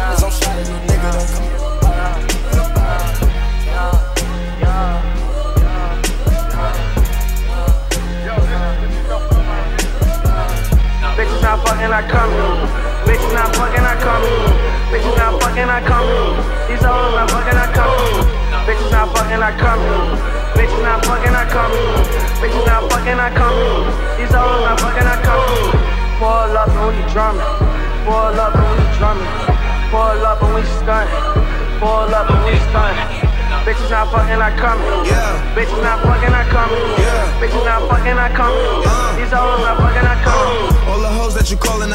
It's 0.08 0.24
on 0.24 0.32
shotty, 0.32 0.64
little 0.64 0.88
nigga 0.88 1.12
come. 1.12 1.44
Bitches 11.18 11.42
not 11.44 11.60
fucking, 11.68 11.92
I 11.92 12.08
come 12.08 12.32
in. 12.32 12.56
Bitches 13.04 13.34
not 13.34 13.52
fucking, 13.54 13.84
I 13.84 14.00
come 14.00 14.24
in. 14.24 14.48
Bitches 14.96 15.18
not 15.18 15.42
fucking, 15.42 15.68
I 15.68 15.84
come 15.84 16.08
in. 16.08 16.40
These 16.70 16.86
hoes 16.88 17.12
not 17.12 17.30
fucking, 17.32 17.58
I 17.58 17.68
come 17.74 18.32
in. 18.32 18.37
Bitches 18.68 18.92
not 18.92 19.16
fucking, 19.16 19.40
I 19.40 19.56
come 19.56 19.80
in. 19.80 20.20
Bitches 20.60 20.84
not 20.84 21.00
fucking, 21.06 21.32
I 21.32 21.48
come 21.48 21.72
in. 21.72 22.04
Bitches 22.44 22.66
not 22.68 22.84
fucking, 22.92 23.16
I 23.16 23.32
come 23.32 23.56
in. 23.56 23.88
These 24.20 24.36
hoes 24.36 24.60
not 24.68 24.76
fucking, 24.84 25.08
I 25.08 25.16
come 25.24 25.40
in. 25.56 25.72
Pull 26.20 26.52
up 26.52 26.68
and 26.68 26.92
we 26.92 27.00
drumming. 27.14 27.48
Pull 28.04 28.36
up 28.36 28.56
and 28.60 28.68
we 28.68 28.84
drumming. 29.00 29.32
Pull 29.88 30.20
up 30.28 30.44
and 30.44 30.52
we 30.52 30.64
stunning. 30.68 31.80
Pull 31.80 32.12
up 32.12 32.28
and 32.28 32.44
we 32.44 32.60
stunning. 32.68 33.08
Bitches 33.64 33.88
not 33.88 34.12
fucking, 34.12 34.36
I 34.36 34.52
come 34.60 34.84
in. 34.84 35.08
Yeah. 35.08 35.56
Bitches 35.56 35.80
not 35.80 36.04
fucking, 36.04 36.36
I 36.36 36.44
come 36.52 36.68
in. 36.68 36.92
Yeah. 37.00 37.40
Bitches 37.40 37.64
not 37.64 37.88
fucking, 37.88 38.20
I 38.20 38.28
come 38.36 38.52
in. 38.52 38.84
These 39.16 39.32
hoes 39.32 39.64
not 39.64 39.80
fucking, 39.80 39.87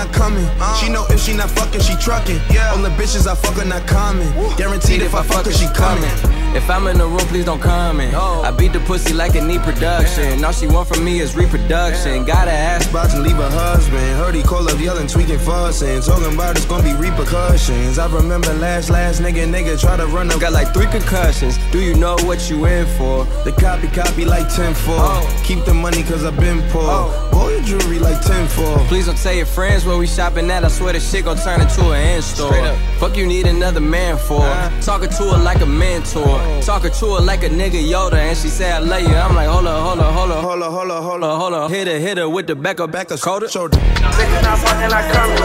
not 0.04 0.14
coming. 0.14 0.46
She 0.80 0.88
know 0.88 1.06
if 1.10 1.20
she 1.20 1.32
not 1.34 1.50
fucking, 1.50 1.80
she 1.80 1.94
trucking. 1.96 2.40
All 2.70 2.82
the 2.82 2.90
bitches 2.90 3.26
I 3.26 3.34
fuck 3.34 3.54
her 3.54 3.64
not 3.64 3.86
coming. 3.86 4.30
Guaranteed 4.56 5.02
if 5.02 5.14
I 5.14 5.22
fuck 5.22 5.46
her, 5.46 5.52
she 5.52 5.66
coming. 5.74 6.10
If 6.54 6.68
I'm 6.68 6.86
in 6.86 6.98
the 6.98 7.06
room, 7.06 7.26
please 7.32 7.46
don't 7.46 7.60
comment. 7.60 8.14
I 8.14 8.50
beat 8.50 8.72
the 8.72 8.80
pussy 8.80 9.14
like 9.14 9.34
a 9.36 9.40
need 9.40 9.62
production. 9.62 10.44
All 10.44 10.52
she 10.52 10.66
want 10.66 10.88
from 10.88 11.04
me 11.04 11.20
is 11.20 11.34
reproduction. 11.34 12.24
Gotta 12.24 12.50
ass 12.50 12.90
About 12.90 13.10
to 13.10 13.20
leave 13.20 13.36
her 13.36 13.48
husband. 13.48 14.04
Heard 14.20 14.34
he 14.34 14.42
call 14.42 14.68
up 14.68 14.78
yelling, 14.78 15.06
tweaking, 15.06 15.38
fussing. 15.38 16.02
Talking 16.02 16.34
about 16.34 16.56
it's 16.56 16.66
gonna 16.66 16.82
be 16.82 16.92
repercussions. 16.94 17.98
I 17.98 18.06
remember 18.14 18.52
last, 18.54 18.90
last 18.90 19.22
nigga, 19.22 19.48
nigga 19.48 19.80
try 19.80 19.96
to 19.96 20.06
run 20.06 20.30
up. 20.30 20.40
Got 20.40 20.52
like 20.52 20.74
three 20.74 20.88
concussions. 20.88 21.58
Do 21.70 21.80
you 21.80 21.94
know 21.94 22.16
what 22.26 22.50
you 22.50 22.66
in 22.66 22.86
for? 22.98 23.24
The 23.44 23.52
copy, 23.52 23.88
copy 23.88 24.24
like 24.26 24.52
10 24.54 24.74
4. 24.74 24.94
Oh. 24.94 25.42
Keep 25.44 25.64
the 25.64 25.74
money 25.74 26.02
cause 26.02 26.24
i 26.24 26.30
been 26.30 26.60
poor. 26.70 26.82
Oh. 26.84 27.28
Boy, 27.32 27.52
your 27.52 27.62
jewelry 27.62 27.98
like 27.98 28.20
10 28.20 28.48
4. 28.48 28.78
Please 28.88 29.06
don't 29.06 29.16
tell 29.16 29.32
your 29.32 29.46
friends 29.46 29.86
where 29.92 30.00
we 30.00 30.06
shopping 30.06 30.50
at. 30.50 30.64
I 30.64 30.68
swear 30.68 30.94
this 30.94 31.10
shit 31.10 31.24
gon' 31.24 31.36
turn 31.36 31.60
into 31.60 31.90
an 31.90 32.16
in-store. 32.16 32.52
Fuck 32.98 33.16
you 33.16 33.26
need 33.26 33.46
another 33.46 33.80
man 33.80 34.16
for. 34.16 34.40
Talking 34.80 35.10
to 35.10 35.24
her 35.32 35.38
like 35.38 35.60
a 35.60 35.66
mentor. 35.66 36.24
Oh. 36.24 36.60
Talking 36.62 36.92
to 36.92 37.06
her 37.16 37.20
like 37.20 37.42
a 37.44 37.50
nigga 37.50 37.82
Yoda. 37.82 38.14
And 38.14 38.36
she 38.36 38.48
say 38.48 38.72
I 38.72 38.78
love 38.78 39.02
you. 39.02 39.14
I'm 39.14 39.34
like, 39.34 39.48
hold 39.48 39.66
up, 39.66 39.82
hold 39.84 40.00
up, 40.00 40.14
hold 40.14 40.30
up. 40.32 40.42
Hold 40.42 40.62
up, 40.62 40.72
hold 40.72 40.90
up, 40.90 41.04
hold 41.04 41.24
up. 41.24 41.40
Hold 41.40 41.54
up, 41.54 41.70
hit 41.70 41.86
her, 41.88 41.98
hit 41.98 42.16
her 42.16 42.28
with 42.28 42.46
the 42.46 42.54
back 42.54 42.80
of 42.80 42.90
back 42.90 43.10
of 43.10 43.18
shoulder. 43.18 43.48
Shoulder. 43.48 43.76
Bitches 43.76 44.42
not 44.42 44.58
fucking, 44.58 44.92
I 44.92 45.12
come 45.12 45.30
in. 45.30 45.36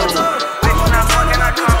Bitches 0.64 0.90
not 0.92 1.12
fucking, 1.12 1.42
I 1.42 1.50
come. 1.52 1.76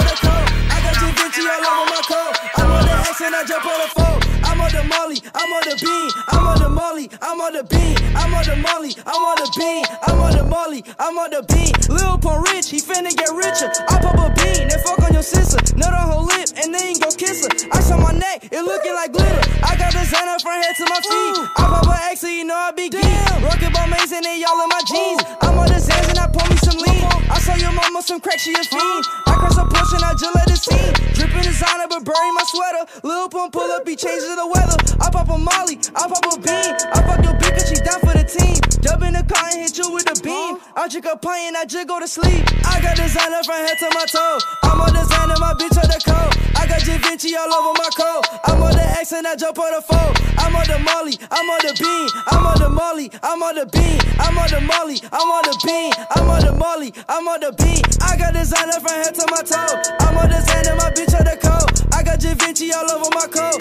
I 0.68 0.76
got 0.84 1.00
your 1.00 1.12
Vinci 1.16 1.40
all 1.48 1.64
over 1.64 1.90
my 1.90 2.02
coat. 2.04 2.36
I'm 2.58 2.70
on 2.70 2.84
the 2.84 2.92
X 3.08 3.20
and 3.22 3.34
I 3.34 3.44
jump 3.44 3.64
on 3.64 3.80
the 3.80 3.88
phone. 3.96 4.27
I'm 4.68 4.76
on 4.76 4.84
the 4.84 4.88
molly, 4.92 5.16
I'm 5.32 5.48
on 5.48 5.64
the 5.64 5.76
bean, 5.80 6.10
I'm 6.28 6.44
on 6.44 6.58
the 6.60 6.68
molly, 6.68 7.08
I'm 7.24 7.40
on 7.40 7.52
the 7.56 7.64
bean, 7.64 7.96
I'm 8.12 8.34
on 8.36 8.44
the 8.44 8.56
molly, 8.60 8.92
I'm 9.08 9.24
on 9.24 9.36
the 9.40 9.48
bean, 9.56 9.84
I'm 10.04 10.20
on 10.20 10.32
the 10.36 10.44
molly, 10.44 10.84
I'm 11.00 11.16
on 11.16 11.30
the 11.32 11.40
bean. 11.48 11.72
Lil 11.88 12.18
Pump 12.20 12.44
rich, 12.52 12.68
he 12.68 12.76
finna 12.76 13.08
get 13.08 13.32
richer. 13.32 13.72
I 13.88 13.96
pop 13.96 14.20
a 14.20 14.28
bean, 14.36 14.68
then 14.68 14.76
fuck 14.84 15.00
on 15.00 15.16
your 15.16 15.24
sister. 15.24 15.56
Nut 15.72 15.88
on 15.88 16.12
her 16.12 16.20
lip, 16.20 16.52
and 16.60 16.68
then 16.68 17.00
go 17.00 17.08
kiss 17.16 17.48
her. 17.48 17.52
Ice 17.72 17.88
on 17.96 18.04
my 18.04 18.12
neck, 18.12 18.52
it 18.52 18.60
looking 18.60 18.92
like 18.92 19.16
glitter. 19.16 19.40
I 19.64 19.72
got 19.80 19.88
designer 19.96 20.36
from 20.36 20.60
head 20.60 20.76
to 20.76 20.84
my 20.84 21.00
feet. 21.00 21.36
I 21.56 21.64
pop 21.64 21.88
a 21.88 21.96
X, 22.12 22.20
so 22.20 22.28
you 22.28 22.44
know 22.44 22.52
I 22.52 22.68
be 22.76 22.92
geek. 22.92 23.08
Rockin' 23.40 23.72
ball 23.72 23.88
amazing, 23.88 24.20
and 24.20 24.36
y'all 24.36 24.60
in 24.60 24.68
my 24.68 24.84
jeans. 24.84 25.24
I'm 25.48 25.56
on 25.56 25.72
the 25.72 25.80
Xans, 25.80 26.12
and 26.12 26.20
I 26.20 26.28
pour 26.28 26.44
me 26.44 26.60
some 26.60 26.76
lean. 26.76 27.08
I 27.32 27.40
saw 27.40 27.56
your 27.56 27.72
mama 27.72 28.04
some 28.04 28.20
crack, 28.20 28.36
she 28.36 28.52
a 28.52 28.60
fiend. 28.60 29.04
I 29.24 29.32
cross 29.40 29.56
a 29.56 29.64
push, 29.64 29.96
and 29.96 30.04
I 30.04 30.12
just 30.12 30.34
let 30.36 30.50
it 30.52 30.60
scene. 30.60 30.92
Drippin' 31.16 31.40
designer, 31.40 31.88
Burberry 31.88 32.32
my 32.36 32.44
sweater. 32.52 32.84
Lil 33.00 33.32
Pump 33.32 33.52
pull 33.56 33.70
up, 33.72 33.88
he 33.88 33.96
changes 33.96 34.28
the 34.36 34.46
weather. 34.58 34.78
I 35.00 35.10
pop 35.10 35.28
a 35.30 35.38
molly, 35.38 35.78
I 35.94 36.02
pop 36.10 36.24
a 36.26 36.34
bean. 36.40 36.72
I 36.90 36.98
fuck 37.06 37.22
your 37.22 37.34
bitch, 37.38 37.54
'cause 37.54 37.68
she 37.70 37.76
down 37.86 38.00
for 38.00 38.14
the 38.18 38.24
team. 38.26 38.58
Jump 38.82 39.02
in 39.04 39.14
the 39.14 39.22
car 39.22 39.46
and 39.50 39.62
hit 39.62 39.78
you 39.78 39.90
with 39.90 40.06
the 40.10 40.18
beam. 40.22 40.58
I 40.76 40.88
drink 40.88 41.06
a 41.06 41.16
pint 41.16 41.48
and 41.48 41.56
I 41.56 41.64
just 41.64 41.86
go 41.86 41.98
to 42.00 42.08
sleep. 42.08 42.42
I 42.64 42.80
got 42.80 42.96
designer 42.96 43.42
from 43.44 43.60
head 43.66 43.78
to 43.82 43.88
my 43.94 44.06
toe. 44.06 44.38
I'm 44.62 44.80
on 44.80 44.92
designer, 44.92 45.38
my 45.38 45.52
bitch 45.54 45.76
on 45.82 45.88
the 45.90 46.00
coat. 46.04 46.32
I 46.58 46.66
got 46.66 46.82
Vinci 46.82 47.36
all 47.36 47.52
over 47.52 47.72
my 47.78 47.90
coat. 47.96 48.22
I'm 48.44 48.62
on 48.62 48.72
the 48.72 48.86
X 49.00 49.12
and 49.12 49.26
I 49.26 49.34
jump 49.36 49.58
on 49.58 49.72
the 49.72 49.82
phone. 49.82 50.14
I'm 50.38 50.54
on 50.54 50.66
the 50.66 50.78
molly, 50.78 51.14
I'm 51.30 51.48
on 51.50 51.60
the 51.66 51.72
bean. 51.82 52.08
I'm 52.26 52.46
on 52.46 52.58
the 52.58 52.68
molly, 52.68 53.10
I'm 53.22 53.42
on 53.42 53.54
the 53.54 53.66
bean. 53.66 53.98
I'm 54.18 54.38
on 54.38 54.48
the 54.48 54.60
molly, 54.60 54.96
I'm 55.12 55.30
on 55.36 55.42
the 55.42 55.54
bean. 55.66 55.92
I'm 56.14 56.30
on 56.30 56.40
the 56.46 56.52
molly, 56.52 56.94
I'm 57.08 57.28
on 57.28 57.40
the 57.40 57.52
bean. 57.52 57.82
I 58.02 58.16
got 58.16 58.32
designer 58.34 58.80
from 58.80 58.94
head 59.02 59.14
to 59.14 59.26
my 59.30 59.42
toe. 59.42 59.74
I'm 60.00 60.16
on 60.16 60.28
designer, 60.30 60.76
my 60.76 60.90
bitch 60.90 61.14
on 61.18 61.24
the 61.26 61.36
coat. 61.36 61.68
I 61.92 62.02
got 62.02 62.22
Vinci 62.22 62.72
all 62.72 62.90
over 62.90 63.10
my 63.14 63.26
coat. 63.26 63.60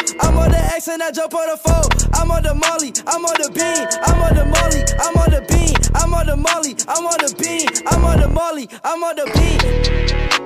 X 0.76 0.88
and 0.88 1.02
I 1.02 1.12
jump 1.12 1.34
on 1.34 1.48
the 1.50 1.58
phone. 1.58 1.90
I'm 2.14 2.32
on 2.32 2.44
the 2.44 2.54
molly, 2.54 2.94
I'm 3.08 3.26
on 3.26 3.36
the 3.42 3.50
bean. 3.52 3.88
I'm 4.04 4.22
on 4.22 4.36
the 4.36 4.46
molly, 4.46 4.84
I'm 5.00 5.18
on 5.18 5.30
the 5.32 5.42
bean. 5.48 5.76
I'm 5.96 6.14
on 6.14 6.26
the 6.26 6.38
molly, 6.38 6.76
I'm 6.88 7.06
on 7.06 7.18
the 7.20 7.36
bean. 7.40 7.68
I'm 7.88 8.06
on 8.06 8.20
the 8.20 8.28
molly, 8.28 8.70
I'm 8.84 9.04
on 9.04 9.16
the 9.16 9.26
bean. 9.34 10.37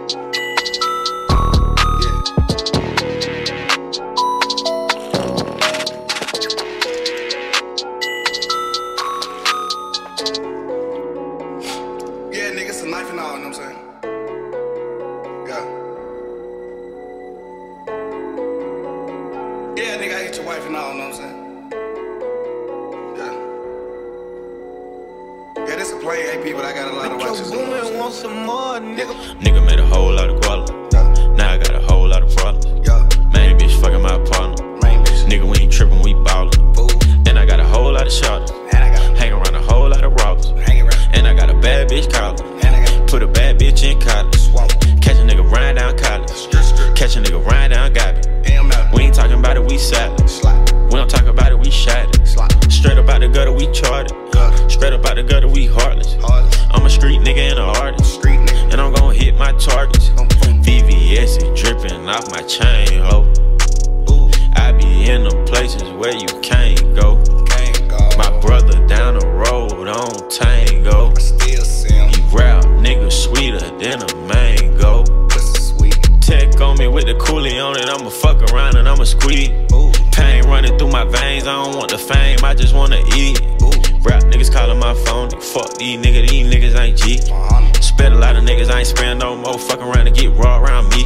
I 26.71 26.73
got 26.73 26.87
a 26.87 26.95
lot 26.95 27.11
of 27.11 27.17
watches. 27.17 27.51
Woman 27.51 27.97
want 27.97 28.13
some 28.13 28.45
more, 28.45 28.79
nigga. 28.79 29.13
Nigga 29.41 29.65
made 29.65 29.79
a 29.79 29.85
whole 29.85 30.13
lot 30.13 30.29
of 30.29 30.39
guala. 30.39 31.35
Now 31.35 31.51
I 31.51 31.57
got 31.57 31.75
a 31.75 31.81
whole 31.81 32.07
lot 32.07 32.23
of 32.23 32.33
problems. 32.33 32.65
Main 33.33 33.57
bitch 33.59 33.77
fucking 33.81 34.01
my 34.01 34.17
partner. 34.29 34.65
Nigga, 35.27 35.51
we 35.51 35.63
ain't 35.63 35.73
tripping, 35.73 36.01
we 36.01 36.13
ballin'. 36.23 36.53
And 37.27 37.37
I 37.37 37.45
got 37.45 37.59
a 37.59 37.65
whole 37.65 37.91
lot 37.91 38.07
of 38.07 38.13
shots. 38.13 38.51
Hang 38.71 39.33
around 39.33 39.53
a 39.53 39.61
whole 39.61 39.89
lot 39.89 40.01
of 40.01 40.13
robbers. 40.13 40.47
And 41.11 41.27
I 41.27 41.33
got 41.33 41.49
a 41.49 41.55
bad 41.59 41.89
bitch 41.89 42.09
collar. 42.09 42.37
Put 43.05 43.21
a 43.21 43.27
bad 43.27 43.59
bitch 43.59 43.83
in 43.83 43.99
college. 43.99 44.39
Catch 45.01 45.17
a 45.17 45.25
nigga 45.27 45.43
riding 45.51 45.75
down 45.75 45.97
college. 45.97 46.31
Catch 46.97 47.17
a 47.17 47.21
nigga 47.21 47.45
riding 47.45 47.75
down 47.75 47.91
Gabby. 47.91 48.21
We 48.95 49.03
ain't 49.03 49.13
talking 49.13 49.39
about 49.39 49.57
it, 49.57 49.65
we 49.65 49.77
salad. 49.77 50.60
Don't 51.01 51.09
talk 51.09 51.25
about 51.25 51.51
it, 51.51 51.57
we 51.57 51.71
shot 51.71 52.15
it. 52.15 52.71
Straight 52.71 52.99
up 52.99 53.09
out 53.09 53.21
the 53.21 53.27
gutter, 53.27 53.51
we 53.51 53.65
charted. 53.71 54.15
Straight 54.71 54.93
up 54.93 55.03
out 55.03 55.15
the 55.15 55.23
gutter, 55.23 55.47
we 55.47 55.65
heartless. 55.65 56.15
I'm 56.69 56.85
a 56.85 56.89
street 56.91 57.21
nigga 57.21 57.39
and 57.39 57.57
an 57.57 57.69
artist. 57.81 58.23
And 58.23 58.79
I'm 58.79 58.93
gonna 58.93 59.15
hit 59.15 59.35
my 59.35 59.51
targets. 59.53 60.09
VVS 60.61 61.41
is 61.41 61.59
dripping 61.59 62.07
off 62.07 62.29
my 62.29 62.43
chain, 62.43 63.01
ho. 63.01 63.25
I 64.53 64.73
be 64.73 65.09
in 65.09 65.23
the 65.23 65.43
places 65.49 65.89
where 65.89 66.13
you 66.13 66.27
can't 66.43 66.79
go. 66.93 67.17
My 68.15 68.39
brother 68.39 68.85
down 68.85 69.17
the 69.17 69.25
road 69.25 69.87
on 69.87 70.29
Tango. 70.29 71.15
He 72.13 72.21
rap 72.29 72.63
nigga 72.77 73.11
sweeter 73.11 73.57
than 73.79 74.03
a 74.03 74.15
mango. 74.27 75.03
Tech 76.19 76.61
on 76.61 76.77
me 76.77 76.87
with 76.87 77.05
the 77.05 77.15
coolie 77.15 77.59
on 77.59 77.75
it, 77.75 77.89
I'ma 77.89 78.11
fuck 78.11 78.39
around 78.53 78.77
and 78.77 78.87
I'ma 78.87 79.05
squeeze. 79.05 79.49
Pain 80.41 80.49
running 80.49 80.77
through 80.77 80.89
my 80.89 81.03
veins, 81.03 81.45
I 81.47 81.63
don't 81.63 81.75
want 81.75 81.91
the 81.91 81.97
fame, 81.97 82.39
I 82.43 82.53
just 82.53 82.73
wanna 82.73 83.01
eat. 83.15 83.39
Rap 84.03 84.23
niggas 84.23 84.51
calling 84.51 84.79
my 84.79 84.93
phone, 85.05 85.29
fuck 85.29 85.77
these 85.77 85.99
niggas, 85.99 86.29
these 86.29 86.47
niggas 86.47 86.79
ain't 86.79 86.97
G. 86.97 87.17
Spent 87.81 88.15
a 88.15 88.17
lot 88.17 88.35
of 88.35 88.43
niggas, 88.43 88.69
I 88.69 88.79
ain't 88.79 88.87
spend 88.87 89.19
no 89.19 89.35
more, 89.35 89.59
fuck 89.59 89.79
around 89.79 90.07
and 90.07 90.15
get 90.15 90.31
raw 90.35 90.59
around 90.59 90.89
me. 90.89 91.05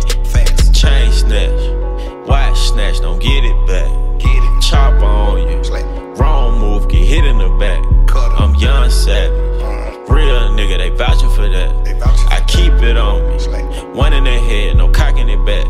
Chain 0.73 1.11
snatch, 1.11 2.27
watch 2.27 2.57
snatch, 2.57 2.99
don't 2.99 3.19
get 3.19 3.43
it 3.43 3.67
back. 3.67 3.91
Chop 4.61 5.01
on 5.01 5.37
you, 5.39 5.61
wrong 6.15 6.59
move, 6.59 6.89
get 6.89 7.05
hit 7.05 7.25
in 7.25 7.37
the 7.37 7.49
back. 7.59 7.83
I'm 8.39 8.55
young 8.55 8.89
savage, 8.89 9.31
real 10.09 10.49
nigga, 10.51 10.77
they 10.77 10.89
vouching 10.89 11.29
for 11.31 11.47
that. 11.49 11.71
I 12.29 12.41
keep 12.47 12.73
it 12.73 12.97
on 12.97 13.21
me, 13.27 13.97
one 13.97 14.13
in 14.13 14.23
the 14.23 14.31
head, 14.31 14.77
no 14.77 14.89
cocking 14.89 15.29
it 15.29 15.45
back. 15.45 15.65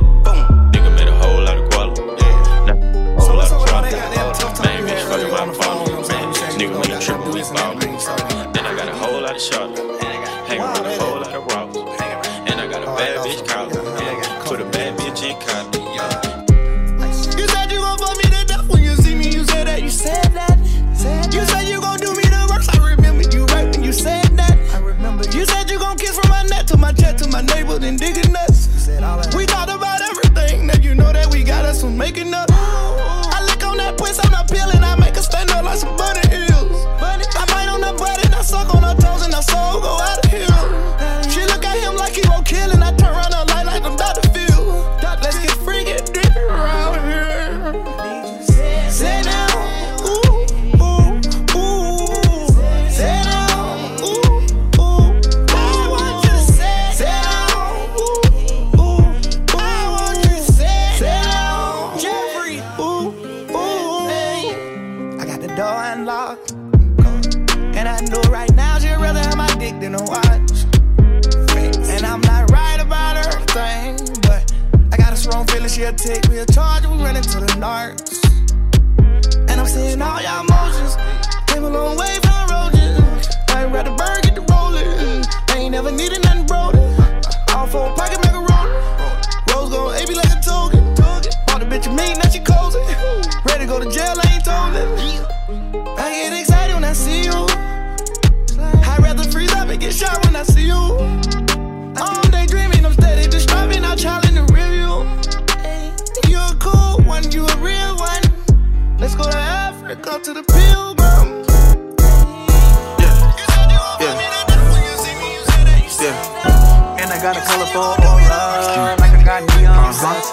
got 117.25 117.37
a 117.37 117.41
colorful 117.41 117.81
aura, 117.81 118.95
like 118.99 119.13
I 119.17 119.23
got 119.25 119.57
neon 119.57 119.93
signs. 119.95 120.29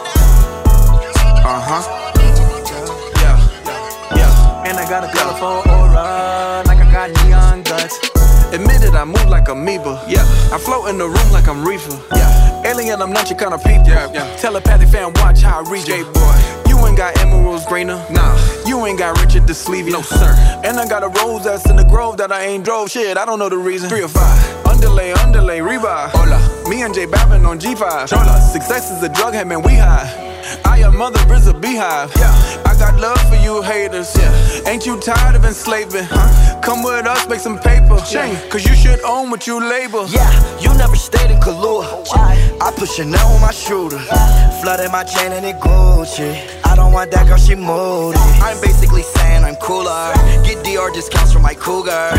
Uh 1.40 1.56
huh. 1.56 1.80
Uh-huh. 1.80 2.12
Yeah, 3.16 4.16
yeah. 4.18 4.68
And 4.68 4.76
I 4.76 4.86
got 4.86 5.02
a 5.02 5.10
colorful 5.16 5.72
aura, 5.72 6.62
like 6.66 6.84
I 6.84 6.92
got 6.92 7.08
neon 7.24 7.62
guts. 7.62 7.98
Admitted 8.52 8.94
I 8.94 9.06
move 9.06 9.26
like 9.30 9.48
amoeba. 9.48 10.04
Yeah. 10.06 10.20
I 10.52 10.58
float 10.58 10.90
in 10.90 10.98
the 10.98 11.08
room 11.08 11.32
like 11.32 11.48
I'm 11.48 11.66
reefer. 11.66 11.98
Yeah. 12.14 12.62
Alien, 12.66 13.00
I'm 13.00 13.10
not 13.10 13.30
your 13.30 13.38
kind 13.38 13.54
of 13.54 13.64
people. 13.64 13.88
Yeah, 13.88 14.12
yeah. 14.12 14.36
Telepathic 14.36 14.90
fan, 14.90 15.14
watch 15.14 15.40
how 15.40 15.64
I 15.64 15.70
read 15.70 15.88
you. 15.88 16.04
boy. 16.12 16.68
You 16.68 16.76
ain't 16.86 16.98
got 16.98 17.16
emeralds 17.20 17.64
greener. 17.64 18.04
Nah. 18.10 18.36
You 18.66 18.84
ain't 18.84 18.98
got 18.98 19.18
Richard 19.18 19.46
the 19.46 19.54
sleeve. 19.54 19.86
No, 19.86 20.02
sir. 20.02 20.60
And 20.62 20.78
I 20.78 20.86
got 20.86 21.02
a 21.02 21.08
rose 21.08 21.44
that's 21.44 21.64
in 21.70 21.76
the 21.76 21.84
grove 21.84 22.18
that 22.18 22.30
I 22.30 22.42
ain't 22.42 22.66
drove. 22.66 22.90
Shit, 22.90 23.16
I 23.16 23.24
don't 23.24 23.38
know 23.38 23.48
the 23.48 23.56
reason. 23.56 23.88
Three 23.88 24.02
or 24.02 24.08
five. 24.08 24.61
Underlay, 24.82 25.12
underlay, 25.12 25.60
revive. 25.60 26.10
Hola. 26.10 26.68
Me 26.68 26.82
and 26.82 26.92
J 26.92 27.06
Babin 27.06 27.46
on 27.46 27.60
G5. 27.60 28.08
Chola. 28.08 28.40
Success 28.40 28.90
is 28.90 29.00
a 29.04 29.08
drug, 29.08 29.32
hey 29.32 29.44
man, 29.44 29.62
we 29.62 29.74
high. 29.74 30.10
I 30.64 30.78
your 30.78 30.90
mother 30.90 31.20
is 31.32 31.46
a 31.46 31.54
beehive. 31.54 32.10
Yeah. 32.16 32.62
I 32.66 32.74
got 32.76 32.98
love 32.98 33.20
for 33.28 33.36
you 33.36 33.62
haters. 33.62 34.12
Yeah. 34.16 34.68
Ain't 34.68 34.84
you 34.84 34.98
tired 34.98 35.36
of 35.36 35.44
enslaving? 35.44 36.02
Huh? 36.10 36.60
Come 36.62 36.82
with 36.82 37.06
us, 37.06 37.28
make 37.28 37.38
some 37.38 37.60
paper. 37.60 37.96
Yeah. 38.10 38.34
Cause 38.50 38.66
you 38.66 38.74
should 38.74 39.00
own 39.04 39.30
what 39.30 39.46
you 39.46 39.60
label. 39.60 40.08
Yeah, 40.08 40.58
you 40.58 40.74
never 40.74 40.96
stayed 40.96 41.30
in 41.30 41.38
Kahlua. 41.38 42.04
I 42.60 42.72
put 42.76 42.88
Chanel 42.88 43.24
on 43.24 43.40
my 43.40 43.52
shooter. 43.52 44.00
Flooded 44.62 44.90
my 44.90 45.04
chain 45.04 45.30
and 45.30 45.46
it 45.46 45.60
Gucci. 45.60 46.34
I 46.64 46.74
don't 46.74 46.92
want 46.92 47.12
that 47.12 47.28
girl, 47.28 47.36
she 47.36 47.54
moody. 47.54 48.18
I'm 48.42 48.60
basically 48.60 49.02
saying 49.42 49.54
I'm 49.54 49.60
cooler. 49.60 50.12
Get 50.44 50.64
DR 50.64 50.92
discounts 50.92 51.32
from 51.32 51.42
my 51.42 51.54
cougar. 51.54 52.10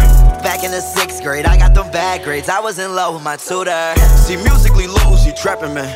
Back 0.43 0.63
in 0.63 0.71
the 0.71 0.81
sixth 0.81 1.23
grade, 1.23 1.45
I 1.45 1.57
got 1.57 1.73
them 1.73 1.91
bad 1.91 2.23
grades. 2.23 2.49
I 2.49 2.59
was 2.59 2.79
in 2.79 2.95
love 2.95 3.15
with 3.15 3.23
my 3.23 3.37
tutor. 3.37 3.95
See, 4.25 4.37
musically, 4.37 4.87
Lil 4.87 5.11
Uzi 5.11 5.35
trapping, 5.35 5.73
man. 5.73 5.91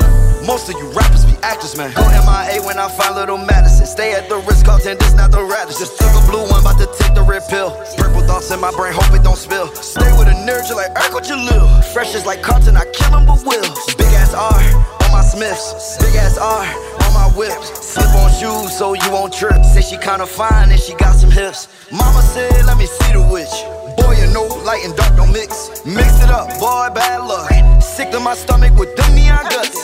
Most 0.46 0.70
of 0.70 0.76
you 0.76 0.90
rappers 0.92 1.26
be 1.26 1.36
actors, 1.44 1.76
man. 1.76 1.92
Go 1.94 2.08
MIA 2.08 2.64
when 2.64 2.78
I 2.78 2.88
find 2.90 3.16
little 3.16 3.38
Madison. 3.38 3.86
Stay 3.86 4.14
at 4.14 4.30
the 4.30 4.38
Ritz 4.38 4.64
Carlton, 4.64 4.98
this 4.98 5.14
not 5.14 5.32
the 5.32 5.44
Radisson. 5.44 5.86
Just 5.86 5.98
took 6.00 6.12
a 6.12 6.24
blue 6.32 6.48
one, 6.48 6.62
about 6.62 6.80
to 6.80 6.88
take 6.98 7.14
the 7.16 7.24
red 7.24 7.44
pill. 7.50 7.72
Purple 7.98 8.22
thoughts 8.22 8.52
in 8.52 8.60
my 8.60 8.72
brain, 8.72 8.94
hope 8.94 9.14
it 9.14 9.24
don't 9.24 9.38
spill. 9.38 9.68
Stay 9.76 10.12
with 10.18 10.28
a 10.28 10.38
nerd, 10.48 10.70
you 10.70 10.76
like 10.76 10.94
Urkel 10.96 11.22
Jaleel. 11.22 11.84
Fresh 11.94 12.16
is 12.16 12.26
like 12.26 12.42
Carlton, 12.42 12.78
I 12.78 12.86
kill 12.94 13.18
him 13.18 13.26
but 13.26 13.44
will. 13.46 13.68
Big 13.98 14.14
ass 14.16 14.34
R 14.34 15.07
my 15.18 15.24
Smiths. 15.24 15.98
Big 15.98 16.16
ass 16.16 16.38
R 16.38 16.66
on 17.04 17.12
my 17.14 17.28
whips. 17.36 17.68
Slip 17.82 18.14
on 18.22 18.30
shoes 18.40 18.78
so 18.78 18.94
you 18.94 19.10
won't 19.10 19.34
trip. 19.34 19.66
Say 19.66 19.82
she 19.82 19.98
kinda 19.98 20.28
fine 20.28 20.70
and 20.70 20.80
she 20.80 20.94
got 20.94 21.16
some 21.16 21.32
hips. 21.32 21.68
Mama 21.92 22.22
said, 22.22 22.66
let 22.66 22.78
me 22.78 22.86
see 22.86 23.12
the 23.14 23.24
witch. 23.34 23.56
Boy, 23.98 24.14
you 24.22 24.28
know 24.32 24.46
light 24.70 24.86
and 24.86 24.96
dark 24.96 25.16
don't 25.16 25.34
mix. 25.34 25.84
Mix 25.86 26.10
it 26.24 26.30
up, 26.30 26.48
boy, 26.60 26.90
bad 26.94 27.22
luck. 27.32 27.50
Sick 27.82 28.12
to 28.12 28.20
my 28.20 28.36
stomach 28.36 28.74
with 28.78 28.96
them 28.96 29.16
neon 29.16 29.44
guts. 29.50 29.80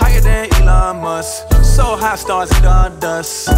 Higher 0.00 0.20
than 0.20 0.52
Elon 0.60 1.00
Musk. 1.00 1.48
So 1.62 1.96
high 1.96 2.16
stars 2.16 2.50
in 2.56 2.62
the 2.62 2.92
dust. 3.00 3.48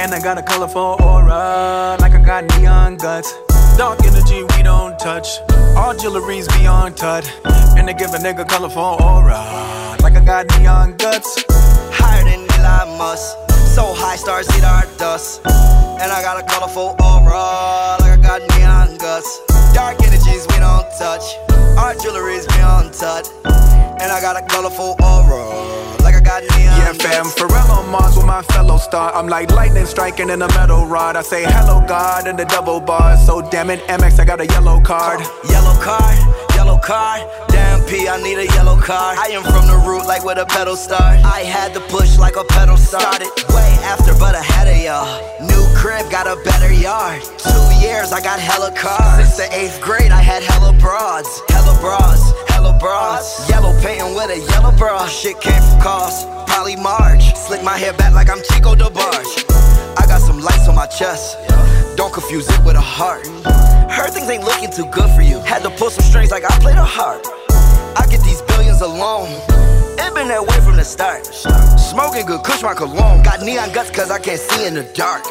And 0.00 0.12
I 0.12 0.18
got 0.20 0.36
a 0.36 0.42
colorful 0.42 0.96
aura, 1.00 1.96
like 2.00 2.14
I 2.18 2.22
got 2.32 2.42
neon 2.58 2.96
guts. 2.96 3.32
Dark 3.78 4.02
energy 4.04 4.42
we 4.42 4.62
don't 4.64 4.98
touch. 4.98 5.28
All 5.76 5.94
jewelry's 5.94 6.48
beyond 6.48 6.96
touch. 6.96 7.26
And 7.76 7.86
they 7.86 7.94
give 7.94 8.14
a 8.14 8.18
nigga 8.18 8.48
colorful 8.48 8.96
aura, 9.00 9.42
like 10.02 10.16
I 10.16 10.24
got 10.24 10.46
neon 10.58 10.96
guts. 10.96 11.44
Higher 11.92 12.24
than 12.24 12.46
Elon 12.58 12.98
Musk. 12.98 13.36
So 13.74 13.92
high 13.94 14.16
stars 14.16 14.48
eat 14.56 14.64
our 14.64 14.86
dust. 14.98 15.40
And 15.44 16.12
I 16.12 16.22
got 16.22 16.42
a 16.42 16.46
colorful 16.46 16.96
aura, 17.02 17.96
like 18.00 18.18
I 18.18 18.20
got 18.20 18.40
neon 18.56 18.96
guts. 18.98 19.40
Dark 19.74 20.00
energies 20.02 20.46
we 20.48 20.58
don't 20.58 20.86
touch. 20.98 21.24
Our 21.76 21.94
jewelry's 21.94 22.46
beyond 22.46 22.94
touch. 22.94 23.26
And 23.44 24.12
I 24.12 24.20
got 24.20 24.36
a 24.36 24.46
colorful 24.46 24.96
aura, 25.02 25.44
like 26.02 26.14
I 26.14 26.20
got 26.20 26.42
neon 26.42 26.78
Yeah, 26.78 26.92
fam, 26.92 27.26
Pharrell 27.26 27.70
on 27.70 27.90
Mars 27.90 28.16
with 28.16 28.26
my 28.26 28.42
fellow 28.42 28.78
star. 28.78 29.14
I'm 29.14 29.28
like 29.28 29.50
lightning 29.50 29.86
striking 29.86 30.30
in 30.30 30.42
a 30.42 30.48
metal 30.48 30.86
rod. 30.86 31.16
I 31.16 31.22
say 31.22 31.44
hello, 31.44 31.84
God, 31.86 32.26
in 32.26 32.36
the 32.36 32.44
double 32.44 32.80
bars. 32.80 33.24
So 33.24 33.42
damn 33.42 33.70
it, 33.70 33.80
MX, 33.88 34.20
I 34.20 34.24
got 34.24 34.40
a 34.40 34.46
yellow 34.46 34.80
card. 34.80 35.20
Yellow 35.48 35.80
card, 35.82 36.18
yellow 36.54 36.78
card. 36.78 37.22
P, 37.86 38.08
I 38.08 38.20
need 38.20 38.38
a 38.38 38.46
yellow 38.58 38.76
car. 38.76 39.14
I 39.14 39.30
am 39.30 39.44
from 39.44 39.66
the 39.66 39.78
root 39.86 40.06
like 40.06 40.24
where 40.24 40.34
the 40.34 40.44
pedal 40.44 40.74
start. 40.74 41.22
I 41.24 41.46
had 41.46 41.72
to 41.74 41.80
push 41.80 42.18
like 42.18 42.34
a 42.34 42.42
pedal 42.42 42.76
started. 42.76 43.30
Way 43.54 43.70
after, 43.86 44.12
but 44.18 44.34
ahead 44.34 44.66
of 44.66 44.78
y'all. 44.82 45.06
New 45.46 45.62
crib, 45.78 46.10
got 46.10 46.26
a 46.26 46.34
better 46.42 46.72
yard. 46.72 47.22
Two 47.38 47.66
years, 47.78 48.10
I 48.10 48.20
got 48.20 48.40
hella 48.40 48.74
cars. 48.74 49.22
Since 49.22 49.36
the 49.36 49.48
eighth 49.54 49.80
grade, 49.80 50.10
I 50.10 50.20
had 50.20 50.42
hella 50.42 50.72
broads. 50.74 51.30
Hella 51.48 51.78
bras, 51.80 52.34
hella 52.48 52.76
bras. 52.78 53.48
Yellow 53.48 53.72
painting 53.80 54.14
with 54.14 54.30
a 54.30 54.40
yellow 54.50 54.76
bra. 54.76 55.06
Shit 55.06 55.40
came 55.40 55.62
from 55.62 55.80
cost. 55.80 56.26
Polly 56.48 56.74
March. 56.74 57.34
Slick 57.36 57.62
my 57.62 57.78
hair 57.78 57.92
back 57.92 58.14
like 58.14 58.28
I'm 58.28 58.42
Chico 58.50 58.74
DeBarge. 58.74 59.46
I 59.96 60.06
got 60.06 60.20
some 60.20 60.40
lights 60.40 60.66
on 60.66 60.74
my 60.74 60.86
chest. 60.86 61.38
Don't 61.96 62.12
confuse 62.12 62.48
it 62.50 62.64
with 62.64 62.74
a 62.74 62.80
heart. 62.80 63.26
Heard 63.90 64.10
things 64.10 64.28
ain't 64.28 64.42
looking 64.42 64.72
too 64.72 64.86
good 64.90 65.08
for 65.14 65.22
you. 65.22 65.38
Had 65.40 65.62
to 65.62 65.70
pull 65.70 65.90
some 65.90 66.04
strings 66.04 66.32
like 66.32 66.44
I 66.44 66.50
played 66.58 66.76
a 66.76 66.84
harp. 66.84 67.24
I 68.76 68.78
billions 68.78 68.80
alone. 68.80 69.30
It 69.98 70.14
been 70.14 70.28
that 70.28 70.44
way 70.44 70.60
from 70.60 70.76
the 70.76 70.84
start. 70.84 71.24
Smoking 71.78 72.26
good, 72.26 72.42
kush 72.42 72.62
my 72.62 72.74
cologne. 72.74 73.22
Got 73.22 73.40
neon 73.40 73.72
guts 73.72 73.90
cause 73.90 74.10
I 74.10 74.18
can't 74.18 74.40
see 74.40 74.66
in 74.66 74.74
the 74.74 74.84
dark. 74.92 75.24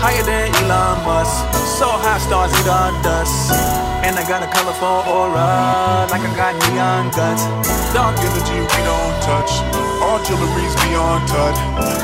Higher 0.00 0.22
than 0.24 0.48
Elon 0.64 1.04
Musk. 1.04 1.44
So 1.76 1.84
high 1.88 2.18
stars 2.24 2.52
eat 2.56 2.68
our 2.68 2.92
dust. 3.04 3.52
And 4.00 4.16
I 4.16 4.24
got 4.24 4.40
a 4.42 4.48
colorful 4.48 5.04
aura, 5.12 6.08
like 6.08 6.24
I 6.24 6.32
got 6.36 6.56
neon 6.72 7.12
guts. 7.12 7.44
Dark 7.92 8.16
energy 8.16 8.64
we 8.64 8.80
don't 8.88 9.16
touch. 9.28 9.52
All 10.00 10.16
jewelry's 10.24 10.76
beyond 10.88 11.28
touch. 11.28 11.58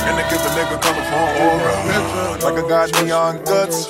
And 0.05 0.13
they 0.21 0.27
give 0.29 0.45
a 0.45 0.51
nigga 0.53 0.77
colorful 0.77 1.27
aura, 1.41 1.77
like 2.45 2.57
I 2.61 2.69
got 2.69 2.87
neon 3.01 3.41
guts. 3.45 3.89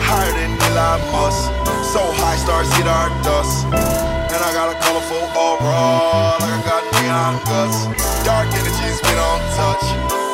Higher 0.00 0.32
than 0.32 0.56
Elon 0.72 1.00
Musk. 1.12 1.52
So 1.92 2.00
high 2.24 2.40
stars 2.40 2.68
eat 2.80 2.88
our 2.88 3.10
dust. 3.20 4.21
And 4.32 4.40
I 4.40 4.50
got 4.54 4.72
a 4.72 4.78
colorful 4.80 5.28
aura, 5.36 6.40
like 6.40 6.56
I 6.56 6.62
got 6.64 6.82
neon 6.96 7.36
guts. 7.44 7.84
Dark 8.24 8.48
energies 8.48 8.98
we 9.04 9.12
don't 9.12 9.44
touch. 9.60 9.84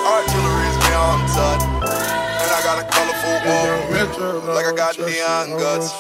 Our 0.07 0.23
jewelry's 0.31 0.79
beyond 0.87 1.27
touch. 1.35 1.63
And 1.83 2.51
I 2.55 2.61
got 2.63 2.79
a 2.79 2.87
colorful 2.95 3.43
aura, 3.43 4.55
like 4.55 4.67
I 4.67 4.75
got 4.77 4.95
neon 5.03 5.59
guts. 5.59 5.99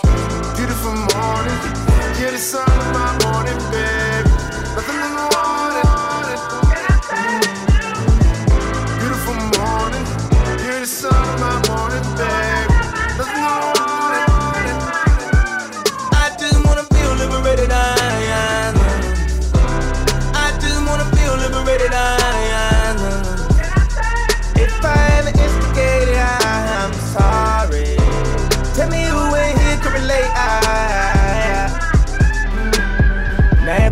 Beautiful 0.55 0.95
morning, 0.95 1.59
you're 2.23 2.31
the 2.31 2.39
sun 2.39 2.71
of 2.71 2.87
my 2.95 3.11
morning, 3.27 3.59
babe. 3.75 4.27
Nothing 4.79 5.03
in 5.03 5.13
the 5.19 5.27
morning. 5.35 5.89
Beautiful 9.03 9.39
morning, 9.59 10.07
you're 10.63 10.81
the 10.81 10.87
sun 10.87 11.19
of 11.19 11.41
my 11.43 11.59
morning, 11.67 12.07
babe. 12.15 12.58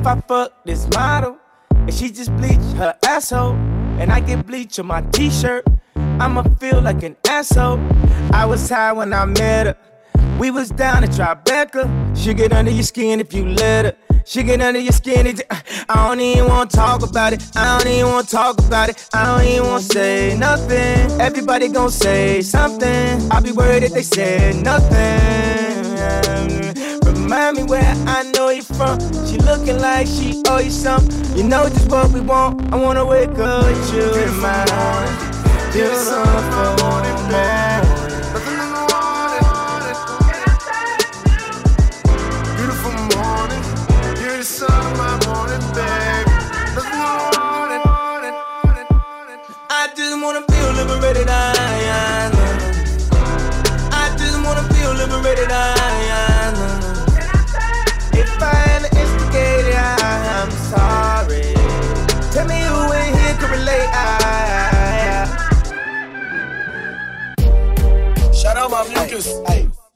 I 0.06 0.20
fuck 0.20 0.64
this 0.64 0.88
model 0.90 1.36
and 1.70 1.92
she 1.92 2.10
just 2.10 2.34
bleach 2.36 2.60
her 2.76 2.96
asshole, 3.04 3.54
and 3.98 4.12
I 4.12 4.20
get 4.20 4.46
bleach 4.46 4.78
on 4.78 4.86
my 4.86 5.00
t-shirt, 5.12 5.64
I'ma 5.94 6.42
feel 6.60 6.80
like 6.80 7.02
an 7.02 7.16
asshole. 7.28 7.80
I 8.32 8.44
was 8.44 8.68
high 8.68 8.92
when 8.92 9.12
I 9.12 9.24
met 9.24 9.66
her. 9.66 9.76
We 10.38 10.50
was 10.50 10.68
down 10.70 11.04
at 11.04 11.10
Tribeca. 11.10 12.16
She 12.16 12.34
get 12.34 12.52
under 12.52 12.70
your 12.70 12.82
skin 12.82 13.20
if 13.20 13.32
you 13.32 13.46
let 13.46 13.84
her. 13.84 13.96
She 14.24 14.42
get 14.42 14.60
under 14.60 14.80
your 14.80 14.92
skin. 14.92 15.26
It, 15.26 15.40
I 15.88 16.08
don't 16.08 16.20
even 16.20 16.48
wanna 16.48 16.70
talk 16.70 17.02
about 17.02 17.32
it. 17.32 17.42
I 17.56 17.78
don't 17.78 17.90
even 17.90 18.10
wanna 18.10 18.26
talk 18.26 18.58
about 18.58 18.88
it. 18.88 19.08
I 19.14 19.24
don't 19.24 19.46
even 19.46 19.66
wanna 19.66 19.82
say 19.82 20.36
nothing. 20.36 21.20
Everybody 21.20 21.68
gon' 21.68 21.90
say 21.90 22.42
something. 22.42 23.30
I'll 23.30 23.42
be 23.42 23.52
worried 23.52 23.84
if 23.84 23.92
they 23.92 24.02
said 24.02 24.62
nothing. 24.62 25.66
Remind 27.26 27.56
me 27.56 27.64
where 27.64 27.82
I 28.06 28.22
know 28.36 28.50
you 28.50 28.62
from. 28.62 29.00
She 29.26 29.36
looking 29.38 29.80
like 29.80 30.06
she 30.06 30.40
owe 30.46 30.58
you 30.60 30.70
something. 30.70 31.36
You 31.36 31.42
know 31.42 31.68
just 31.68 31.90
what 31.90 32.12
we 32.12 32.20
want. 32.20 32.72
I 32.72 32.76
wanna 32.76 33.04
wake 33.04 33.30
up 33.30 33.64
with 33.66 33.92
you 33.92 34.14
in 34.14 34.38
my 34.40 34.64
arms. 34.70 35.72
Beautiful 35.72 36.22
morning. 36.84 37.16
Beautiful 42.56 42.92
morning, 43.16 43.62
you're 44.22 44.38
the 44.38 44.44
sun 44.44 44.70
of 44.70 44.98
my 44.98 45.12
morning, 45.26 45.60
babe. 45.74 46.26
Nothing 46.74 46.94
in 46.94 47.10
the 47.34 47.38
morning. 47.40 47.82
I 49.70 49.88
just 49.96 50.14
wanna 50.22 50.42
feel 50.50 50.70
liberated, 50.78 51.05
my 68.88 69.00
mucus. 69.02 69.28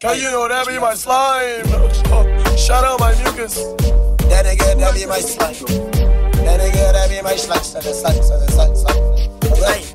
Cause 0.01 0.23
you 0.23 0.31
know 0.31 0.49
that 0.49 0.67
be 0.67 0.79
my 0.79 0.95
slime. 0.95 1.67
Shout 2.57 2.85
out 2.85 3.01
my 3.01 3.13
niggas. 3.13 3.77
That 4.29 4.47
nigga, 4.47 4.79
that 4.79 4.95
be 4.95 5.07
my 5.07 5.19
slut. 5.19 5.67
That 6.33 6.61
nigga, 6.61 6.93
that 6.93 7.11
be 7.11 7.21
my 7.23 7.35
slut. 7.35 7.63
So 7.63 7.81
the 7.81 7.91
slut, 7.91 8.23
so 8.25 8.41
the 8.41 8.47
slut, 8.47 8.73
slut. 8.83 8.97
Right. 9.61 9.87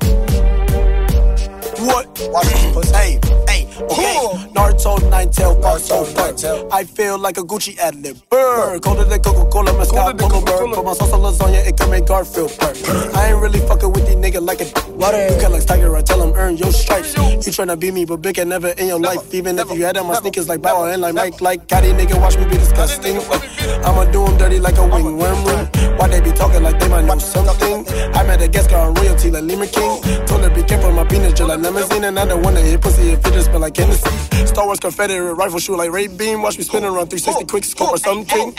What? 1.80 2.06
Watch 2.30 2.46
pussy. 2.72 2.94
Hey, 2.94 3.20
hey, 3.48 3.55
okay. 3.80 4.16
Naruto, 4.54 5.10
nine 5.10 5.30
tail, 5.30 5.56
Naruto, 5.56 6.14
nine 6.16 6.36
tail. 6.36 6.68
I 6.72 6.84
feel 6.84 7.18
like 7.18 7.38
a 7.38 7.42
Gucci 7.42 7.78
ad 7.78 7.96
lib. 7.96 8.16
Burr, 8.30 8.78
colder 8.80 9.04
than 9.04 9.20
Coca 9.20 9.48
Cola, 9.50 9.72
my 9.72 9.78
mezcal, 9.78 10.14
polo 10.14 10.40
bird. 10.44 10.74
Put 10.74 10.84
my 10.84 10.92
sauce 10.94 11.12
on 11.12 11.20
lasagna, 11.20 11.66
it 11.66 11.76
can 11.76 11.90
make 11.90 12.06
Garfield 12.06 12.56
burn. 12.58 12.76
I 13.14 13.28
ain't 13.30 13.40
really 13.40 13.60
fucking 13.60 13.92
with 13.92 14.06
these 14.06 14.16
niggas 14.16 14.46
like 14.46 14.60
a. 14.60 14.66
Water. 14.96 15.28
You 15.28 15.38
can 15.40 15.52
like 15.52 15.66
Tiger, 15.66 15.94
I 15.94 16.02
tell 16.02 16.22
him 16.22 16.32
earn 16.34 16.56
your 16.56 16.72
stripes. 16.72 17.14
You 17.16 17.52
tryna 17.52 17.78
be 17.78 17.90
me, 17.90 18.04
but 18.04 18.22
big 18.22 18.38
and 18.38 18.50
never 18.50 18.68
in 18.68 18.86
your 18.86 18.98
life. 18.98 19.34
Even 19.34 19.58
if 19.58 19.70
you 19.70 19.84
had 19.84 19.96
on 19.96 20.06
my 20.06 20.14
sneakers 20.14 20.48
like 20.48 20.62
Bow 20.62 20.84
and 20.84 21.02
like 21.02 21.14
Mike, 21.14 21.40
like 21.40 21.68
Caddy, 21.68 21.92
nigga, 21.92 22.18
watch 22.20 22.36
me 22.38 22.44
be 22.44 22.56
disgusting. 22.56 23.18
I'ma 23.84 24.04
do 24.10 24.24
them 24.24 24.38
dirty 24.38 24.58
like 24.58 24.78
a 24.78 24.86
wing 24.86 25.16
worm 25.16 25.44
ring. 25.44 25.66
Why 25.98 26.08
they 26.08 26.20
be 26.20 26.32
talking 26.32 26.62
like 26.62 26.78
they 26.80 26.88
might 26.88 27.04
know 27.04 27.18
something? 27.18 27.86
I 28.14 28.22
met 28.24 28.40
a 28.40 28.48
guest 28.48 28.70
girl 28.70 28.88
on 28.88 28.94
royalty 28.94 29.30
like 29.30 29.44
Lima 29.44 29.66
King. 29.66 30.00
Her 30.70 30.90
be 30.90 30.96
my 30.96 31.04
penis 31.04 31.32
just 31.32 31.48
like 31.48 31.60
limousine. 31.60 32.04
And 32.04 32.18
I 32.18 32.26
don't 32.26 32.42
wanna 32.42 32.60
hit 32.60 32.80
pussy 32.80 33.10
if 33.10 33.26
it 33.26 33.32
just 33.32 33.46
smell 33.46 33.60
like 33.60 33.76
Hennessy. 33.76 34.10
Star 34.46 34.66
Wars 34.66 34.80
Confederate 34.80 35.34
rifle 35.34 35.58
shoot 35.58 35.76
like 35.76 35.90
Ray 35.90 36.08
Beam. 36.08 36.42
Watch 36.42 36.58
me 36.58 36.64
spin 36.64 36.84
around 36.84 37.08
360 37.08 37.44
quick 37.46 37.64
scope 37.64 37.92
or 37.92 37.98
something. 37.98 38.54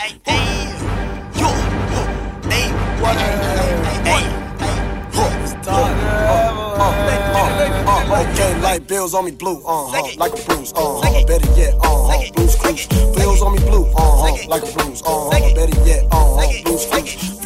Okay, 8.10 8.60
like 8.60 8.86
bills 8.86 9.14
on 9.14 9.24
me 9.26 9.30
blue, 9.30 9.58
uh 9.66 9.86
huh, 9.88 10.08
like 10.16 10.32
a 10.32 10.42
bruise, 10.46 10.72
uh 10.72 11.00
huh, 11.02 11.26
better 11.26 11.52
yet, 11.60 11.74
uh 11.74 12.08
huh, 12.08 12.32
blues 12.34 12.56
cruise. 12.56 12.86
Bills 12.86 13.42
on 13.42 13.52
me 13.52 13.58
blue, 13.60 13.84
uh 13.84 13.96
huh, 13.96 14.48
like 14.48 14.62
a 14.62 14.72
bruise, 14.72 15.02
uh 15.02 15.30
huh, 15.30 15.54
better 15.54 15.86
yet, 15.86 16.04
uh 16.10 16.36
huh, 16.38 16.62
blues 16.64 16.86
cruise. 16.86 17.37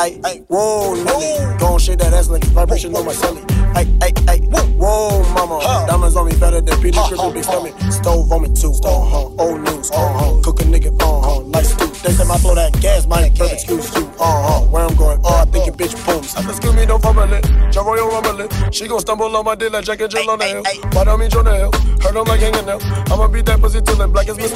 Ay, 0.00 0.20
ay, 0.24 0.42
whoa, 0.48 0.92
Lily, 0.92 1.58
go 1.58 1.78
shake 1.78 1.98
that 1.98 2.12
ass 2.14 2.28
like 2.30 2.44
vibration 2.56 2.96
on 2.96 3.04
my 3.04 3.12
celly. 3.12 3.44
Ay, 3.76 3.86
ay, 4.00 4.12
ay, 4.28 4.38
whoa, 4.80 5.22
mama, 5.34 5.60
diamonds 5.86 6.16
on 6.16 6.26
me 6.26 6.34
better 6.40 6.60
than 6.60 6.80
Peter 6.80 7.00
Triple 7.08 7.32
Big 7.32 7.44
Stomach. 7.44 7.74
Stove 7.92 8.32
on 8.32 8.42
me 8.42 8.48
too, 8.54 8.72
uh 8.84 9.04
huh, 9.04 9.42
old 9.44 9.60
news, 9.60 9.90
uh 9.90 10.12
huh, 10.18 10.40
cook 10.42 10.60
a 10.60 10.64
nigga, 10.64 10.90
uh 11.02 11.20
huh, 11.20 11.40
like 11.52 11.64
stew. 11.64 11.89
They 12.02 12.12
say 12.12 12.24
my 12.24 12.38
flow 12.38 12.54
that 12.54 12.72
gas, 12.80 13.06
my 13.06 13.28
but 13.36 13.52
excuse 13.52 13.94
you, 13.94 14.06
uh 14.18 14.24
huh, 14.24 14.60
where 14.72 14.84
I'm 14.84 14.96
going, 14.96 15.20
oh, 15.22 15.42
I 15.42 15.44
think 15.44 15.66
your 15.66 15.74
bitch 15.74 15.92
booms. 16.06 16.34
Excuse 16.48 16.74
me, 16.74 16.86
don't 16.86 17.02
fumble 17.02 17.30
it, 17.30 17.44
jump 17.70 17.88
on 17.88 17.96
your 17.98 18.08
rumble 18.08 18.40
it. 18.40 18.74
She 18.74 18.88
gon' 18.88 19.00
stumble 19.00 19.36
on 19.36 19.44
my 19.44 19.54
dick 19.54 19.70
like 19.70 19.84
Jack 19.84 20.00
and 20.00 20.10
Jill 20.10 20.30
on 20.30 20.38
the 20.38 20.46
hill. 20.46 20.62
Why 20.92 21.04
don't 21.04 21.20
mean 21.20 21.28
Jonah 21.28 21.68
Hurt 22.00 22.14
them 22.14 22.24
like 22.24 22.40
hanging 22.40 22.64
nail. 22.64 22.80
I'ma 23.12 23.28
beat 23.28 23.44
that 23.46 23.60
pussy 23.60 23.82
till 23.82 24.00
it 24.00 24.06
black 24.08 24.28
as 24.28 24.38
Miss 24.38 24.52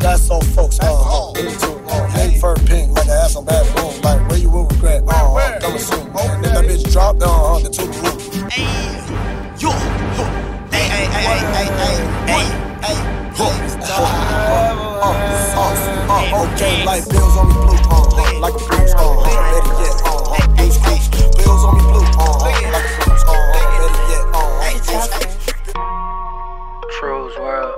That's 0.00 0.30
all 0.30 0.40
folks, 0.40 0.80
uh 0.80 0.86
huh, 0.88 1.38
in 1.38 1.52
tune, 1.60 1.84
uh, 1.86 2.06
hey, 2.16 2.38
fur 2.40 2.56
pink, 2.64 2.96
like 2.96 3.08
I 3.08 3.24
ass 3.24 3.36
on 3.36 3.44
bad 3.44 3.66
boom, 3.76 4.00
like 4.00 4.26
where 4.30 4.38
you 4.38 4.48
will 4.48 4.64
regret, 4.64 5.02
uh 5.06 5.12
huh, 5.12 5.60
coming 5.60 5.78
soon. 5.78 6.06
And 6.16 6.46
if 6.46 6.52
that 6.52 6.64
bitch 6.64 6.90
drop, 6.92 7.16
uh 7.20 7.28
huh, 7.28 7.58
the 7.60 7.68
two 7.68 7.84
room. 7.84 8.16
Yo, 9.60 9.70
hey, 10.72 10.88
hey, 10.88 11.04
hey, 11.12 11.38
hey, 11.52 11.68
hey, 11.76 12.48
hey, 12.56 12.69
hey, 12.82 13.20
Okay, 16.32 16.84
like 16.84 17.08
bills 17.08 17.36
on 17.36 17.48
me 17.48 17.54
blue, 17.54 17.76
uh, 17.90 18.40
like 18.40 18.54
a 18.54 18.58
bruise, 18.58 18.94
uh, 18.96 19.22
better 19.24 19.40
yet, 19.80 20.02
uh, 20.04 20.10
blues 20.56 20.78
cruise. 20.78 21.08
Bills 21.36 21.64
on 21.64 21.74
me 21.76 21.82
blue, 21.82 22.04
uh, 22.18 22.38
like 22.40 22.56
a 22.56 22.70
bruise, 23.00 23.24
uh, 23.26 23.32
better 23.52 23.80
yet, 24.10 24.24
uh, 24.34 24.48
Cruise 26.98 27.36
World. 27.38 27.74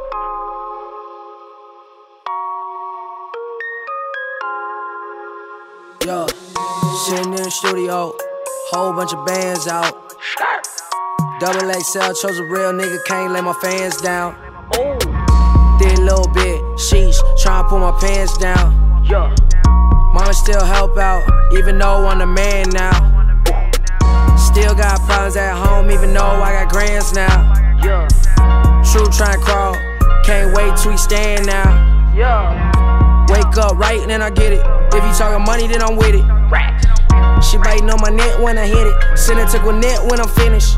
Yo, 6.05 6.27
sitting 7.07 7.33
in 7.33 7.43
the 7.43 7.51
studio, 7.51 8.15
whole 8.71 8.93
bunch 8.93 9.13
of 9.13 9.25
bands 9.25 9.67
out. 9.67 9.95
Double 11.41 11.73
XL, 11.73 12.13
chose 12.13 12.39
a 12.39 12.45
real 12.45 12.73
nigga, 12.73 13.05
can't 13.05 13.33
lay 13.33 13.41
my 13.41 13.53
fans 13.55 13.97
down. 13.97 14.52
Oh. 14.75 14.99
Did 15.79 15.99
a 15.99 16.03
little 16.03 16.29
bit, 16.33 16.61
sheesh, 16.77 17.19
tryna 17.43 17.69
pull 17.69 17.81
my 17.81 17.93
pants 18.01 18.37
down. 18.39 18.79
Mama 20.15 20.35
still 20.35 20.65
help 20.65 20.99
out, 20.99 21.23
even 21.55 21.79
though 21.79 22.07
I'm 22.07 22.21
a 22.21 22.27
man 22.27 22.69
now. 22.71 22.93
Still 24.37 24.75
got 24.75 25.01
problems 25.07 25.37
at 25.37 25.55
home, 25.57 25.91
even 25.91 26.13
though 26.13 26.21
I 26.21 26.53
got 26.53 26.73
grands 26.73 27.13
now. 27.13 27.53
Yeah. 27.83 28.07
True 28.93 29.07
tryna 29.07 29.41
crawl, 29.41 29.75
can't 30.25 30.55
wait 30.55 30.77
till 30.77 30.93
we 30.93 30.99
stand 30.99 31.47
now. 31.47 32.13
Yeah. 32.15 32.71
Wake 33.29 33.57
up 33.57 33.79
right 33.79 33.99
and 34.01 34.11
then 34.11 34.21
I 34.21 34.29
get 34.29 34.53
it. 34.53 34.61
If 34.93 35.03
you 35.03 35.13
talking 35.17 35.45
money, 35.47 35.67
then 35.67 35.83
I'm 35.83 35.97
with 35.97 36.15
it. 36.15 36.25
She 37.43 37.57
biting 37.57 37.89
on 37.91 38.01
my 38.01 38.11
neck 38.11 38.39
when 38.41 38.59
I 38.59 38.67
hit 38.67 38.87
it. 38.87 39.19
Send 39.19 39.41
it 39.41 39.49
to 39.51 39.59
Gwinnett 39.59 40.05
when 40.05 40.21
I'm 40.21 40.29
finished. 40.29 40.77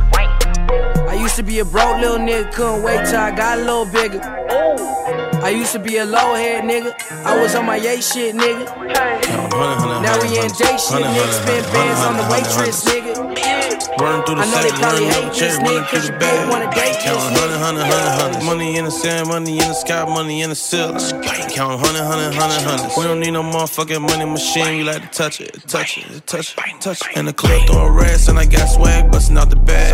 I 1.25 1.27
used 1.27 1.37
to 1.37 1.43
be 1.43 1.59
a 1.61 1.64
broke 1.64 2.03
little 2.03 2.18
nigga, 2.18 2.53
couldn't 2.53 2.83
wait 2.83 3.07
till 3.07 3.18
I 3.18 3.31
got 3.35 3.59
a 3.59 3.62
little 3.62 3.87
bigger. 3.87 4.20
I 5.43 5.49
used 5.49 5.72
to 5.72 5.79
be 5.79 5.97
a 5.97 6.05
low 6.05 6.35
head 6.35 6.64
nigga. 6.64 6.93
I 7.25 7.41
was 7.41 7.55
on 7.55 7.64
my 7.64 7.77
yay 7.77 8.03
shit, 8.03 8.35
nigga. 8.35 8.66
Now 10.05 10.20
we 10.20 10.37
in 10.37 10.53
day 10.53 10.77
shit, 10.77 11.01
nigga. 11.01 11.33
Spend 11.33 11.64
bands 11.72 12.01
on 12.05 12.16
the 12.18 12.29
waitress, 12.31 12.85
nigga. 12.85 13.24
Burn 13.99 14.24
through 14.24 14.36
the 14.36 14.42
I 14.42 14.47
know 14.51 14.62
they 14.62 14.70
set, 14.70 14.80
running 14.82 15.11
up 15.11 15.24
this 15.30 15.38
check, 15.38 15.62
running 15.62 15.84
through 15.86 16.01
the 16.01 16.12
you 16.14 16.18
bag. 16.18 16.34
both 16.34 16.51
wanna 16.51 16.68
Count 17.05 17.20
this 17.20 17.40
hundred, 17.40 17.59
hundred, 17.59 17.84
hundred, 17.86 18.14
hundred. 18.20 18.45
Money 18.45 18.76
in 18.78 18.84
the 18.86 18.90
sand, 18.90 19.28
money 19.28 19.53
in 19.53 19.68
the 19.68 19.74
sky, 19.74 20.05
money 20.05 20.42
in 20.42 20.51
the 20.51 20.57
ceiling. 20.57 20.99
Count 21.55 21.78
hundred, 21.84 22.03
hundred, 22.03 22.34
hundred, 22.34 22.62
hundred. 22.64 22.90
We 22.97 23.05
don't 23.05 23.20
need 23.20 23.32
no 23.32 23.42
motherfucking 23.42 24.01
money 24.01 24.24
machine. 24.24 24.78
We 24.78 24.84
like 24.84 25.03
to 25.03 25.09
touch 25.09 25.40
it, 25.40 25.53
touch 25.68 25.99
it, 25.99 26.26
touch 26.26 26.57
it, 26.59 26.80
touch 26.80 27.03
it. 27.07 27.16
In 27.16 27.26
the 27.26 27.32
club 27.32 27.66
throwing 27.68 27.92
rats 27.95 28.28
and 28.28 28.38
I 28.38 28.47
got 28.47 28.66
swag 28.66 29.12
busting 29.12 29.36
out 29.38 29.51
the 29.51 29.57
bag. 29.57 29.92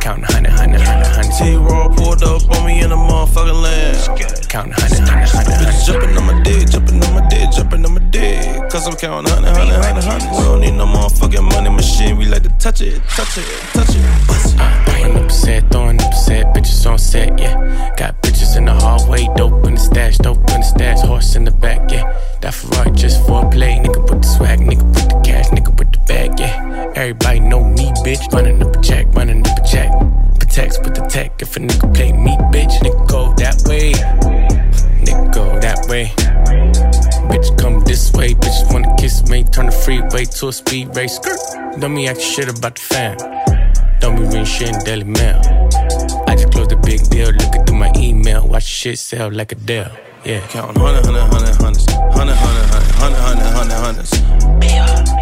Counting 0.00 0.24
hundred, 0.24 0.52
hundred, 0.52 0.80
hundred, 0.82 1.06
hundred. 1.06 1.32
T 1.32 1.56
Raw 1.56 1.88
pulled 1.88 2.22
up 2.22 2.42
on 2.52 2.66
me 2.66 2.82
in 2.82 2.90
the 2.90 2.96
motherfucking 2.96 3.62
land. 3.62 3.96
Counting 4.50 4.72
hundred, 4.76 5.08
hundred, 5.08 5.28
hundred, 5.28 5.28
hundred. 5.32 5.66
Bitches 5.66 5.86
jumping 5.86 6.16
on 6.16 6.26
my 6.26 6.42
dick, 6.42 6.68
jumping 6.68 7.02
on 7.02 7.14
my 7.14 7.28
dick, 7.28 7.50
jumping 7.50 7.84
on 7.86 7.94
my 7.94 8.00
dick. 8.10 8.70
Cause 8.70 8.86
I'm 8.86 8.94
counting 8.94 9.32
hundred, 9.32 9.56
hundred, 9.56 9.82
hundred, 9.82 10.04
hundred. 10.04 10.30
We 10.36 10.44
don't 10.44 10.60
need 10.60 10.76
no 10.76 10.84
motherfucking 10.86 11.42
money 11.42 11.70
machine. 11.70 12.18
We 12.18 12.26
like 12.26 12.42
to 12.44 12.50
touch 12.60 12.82
it, 12.82 13.00
touch 13.16 13.30
it, 13.30 13.31
touch 13.32 13.44
it. 13.44 14.26
Bust 14.26 14.54
it. 14.54 14.82
Throwing 14.84 15.24
up 15.24 15.30
set, 15.30 15.70
throwing 15.70 16.00
up 16.00 16.14
set, 16.14 16.54
bitches 16.54 16.90
on 16.90 16.98
set, 16.98 17.38
yeah. 17.38 17.94
Got 17.96 18.20
bitches 18.22 18.56
in 18.56 18.66
the 18.66 18.74
hallway, 18.74 19.28
dope 19.36 19.66
in 19.66 19.74
the 19.74 19.80
stash, 19.80 20.18
dope 20.18 20.38
in 20.38 20.60
the 20.60 20.62
stash, 20.62 21.00
horse 21.00 21.34
in 21.34 21.44
the 21.44 21.50
back, 21.50 21.90
yeah. 21.90 22.04
That 22.40 22.54
Ferrari 22.54 22.90
just 22.92 23.26
for 23.26 23.46
a 23.46 23.50
play, 23.50 23.80
nigga 23.82 24.06
put 24.06 24.22
the 24.22 24.28
swag, 24.28 24.60
nigga 24.60 24.86
put 24.92 25.08
the 25.08 25.20
cash, 25.24 25.48
nigga 25.48 25.76
put 25.76 25.92
the 25.92 25.98
bag, 26.00 26.38
yeah. 26.38 26.92
Everybody 26.94 27.40
know 27.40 27.64
me, 27.64 27.90
bitch, 28.04 28.32
running 28.32 28.62
up 28.62 28.76
a 28.76 28.80
check, 28.82 29.06
running 29.14 29.46
up 29.46 29.58
a 29.58 29.66
check. 29.66 29.90
Protects 30.38 30.78
with 30.80 30.94
the 30.94 31.02
tech, 31.08 31.40
if 31.40 31.56
a 31.56 31.60
nigga 31.60 31.94
play 31.94 32.12
me, 32.12 32.36
bitch, 32.52 32.74
nigga 32.80 33.08
go 33.08 33.32
that 33.34 33.62
way, 33.66 33.92
nigga 35.04 35.32
go 35.34 35.58
that 35.60 35.86
way. 35.88 36.12
Bitch 37.30 37.58
come 37.58 37.80
this 37.80 38.12
way, 38.12 38.34
bitches 38.34 38.72
wanna 38.72 38.94
kiss 38.96 39.28
me, 39.28 39.44
turn 39.44 39.66
the 39.66 39.72
freeway 39.72 40.24
to 40.24 40.48
a 40.48 40.52
speed 40.52 40.94
race. 40.96 41.16
Skirt. 41.16 41.38
Don't 41.80 41.94
be 41.94 42.06
acting 42.06 42.24
shit 42.24 42.48
about 42.48 42.74
the 42.76 42.80
fam. 42.80 43.16
Don't 44.00 44.16
be 44.16 44.22
reading 44.24 44.44
shit 44.44 44.68
in 44.68 44.78
Daily 44.84 45.04
Mail. 45.04 45.40
I 46.26 46.34
just 46.34 46.50
closed 46.52 46.72
a 46.72 46.76
big 46.76 47.08
deal, 47.08 47.30
looking 47.30 47.64
through 47.64 47.76
my 47.78 47.92
email, 47.96 48.46
watch 48.46 48.64
shit 48.64 48.98
sell 48.98 49.30
like 49.30 49.52
a 49.52 49.54
deal. 49.56 49.90
Yeah. 50.24 50.40
Counting 50.48 50.80
hundred, 50.80 51.04
hundred, 51.04 51.26
hundred, 51.34 51.54
hundreds. 51.56 51.86
Hundred, 52.14 52.34
hundred, 52.38 52.66
hundred, 52.70 52.94
hundred, 52.94 53.18
hundred, 53.18 53.50
hundred, 53.58 53.78
hundreds. 53.82 54.12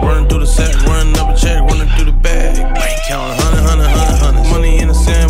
Running 0.02 0.28
through 0.28 0.40
the 0.40 0.46
set, 0.46 0.74
running 0.84 1.16
up 1.18 1.32
a 1.32 1.36
check, 1.36 1.60
running 1.60 1.88
through 1.96 2.12
the 2.12 2.18
bag. 2.20 2.56
Counting 3.08 3.36
hundred, 3.40 3.64
hundred, 3.64 3.88
hundred, 3.88 4.18
hundreds. 4.20 4.50
Money 4.50 4.78
in 4.78 4.88
the 4.88 4.94
sand, 4.94 5.29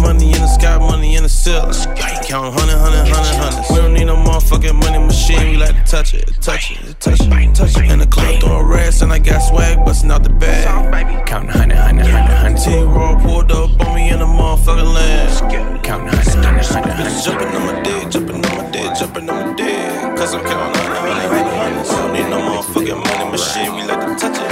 money 1.30 1.62
in 1.62 1.68
the 1.68 1.74
ceiling. 1.74 1.96
Counting 2.24 2.52
hundred, 2.52 2.78
hundred, 2.78 3.08
hundred, 3.08 3.36
hundreds. 3.38 3.70
We 3.70 3.76
don't 3.76 3.94
need 3.94 4.04
no 4.04 4.16
motherfucking 4.16 4.74
money 4.74 4.98
machine. 4.98 5.50
We 5.50 5.56
like 5.56 5.76
to 5.76 5.90
touch 5.90 6.14
it, 6.14 6.26
touch 6.40 6.70
it, 6.72 7.00
touch 7.00 7.20
it, 7.20 7.54
touch 7.54 7.76
it. 7.76 7.90
In 7.90 7.98
the 7.98 8.06
club 8.06 8.40
throwing 8.40 8.66
rats 8.66 9.02
and 9.02 9.12
I 9.12 9.18
got 9.18 9.40
swag 9.40 9.84
busting 9.84 10.10
out 10.10 10.22
the 10.22 10.30
bag. 10.30 11.26
Counting 11.26 11.50
hundred, 11.50 11.78
hundred, 11.78 12.06
hundred, 12.06 12.34
hundred. 12.34 12.58
T 12.58 12.82
Raw 12.82 13.18
pulled 13.18 13.52
up 13.52 13.70
on 13.80 13.94
me 13.94 14.10
in 14.10 14.18
the 14.18 14.26
motherfucking 14.26 14.94
land. 14.94 15.84
Counting 15.84 16.08
hundred, 16.08 16.44
hundred, 16.44 16.66
hundred, 16.66 16.92
hundred. 16.92 17.22
Jumping 17.24 17.48
on 17.48 17.66
my 17.66 17.82
dick, 17.82 18.10
jumping 18.10 18.36
on 18.36 18.56
my 18.56 18.70
dick, 18.70 18.94
jumping 18.98 19.30
on 19.30 19.46
my 19.48 19.54
dick. 19.54 20.18
Cause 20.18 20.34
I'm 20.34 20.44
counting 20.44 20.80
hundred, 20.80 20.98
hundred, 20.98 21.30
hundred, 21.30 21.56
hundred. 21.56 21.82
We 21.82 21.96
don't 21.96 22.12
need 22.12 22.28
no 22.30 22.38
motherfucking 22.38 23.00
money 23.04 23.30
machine. 23.30 23.74
We 23.74 23.82
like 23.84 24.00
to 24.00 24.14
touch 24.18 24.38
it. 24.38 24.50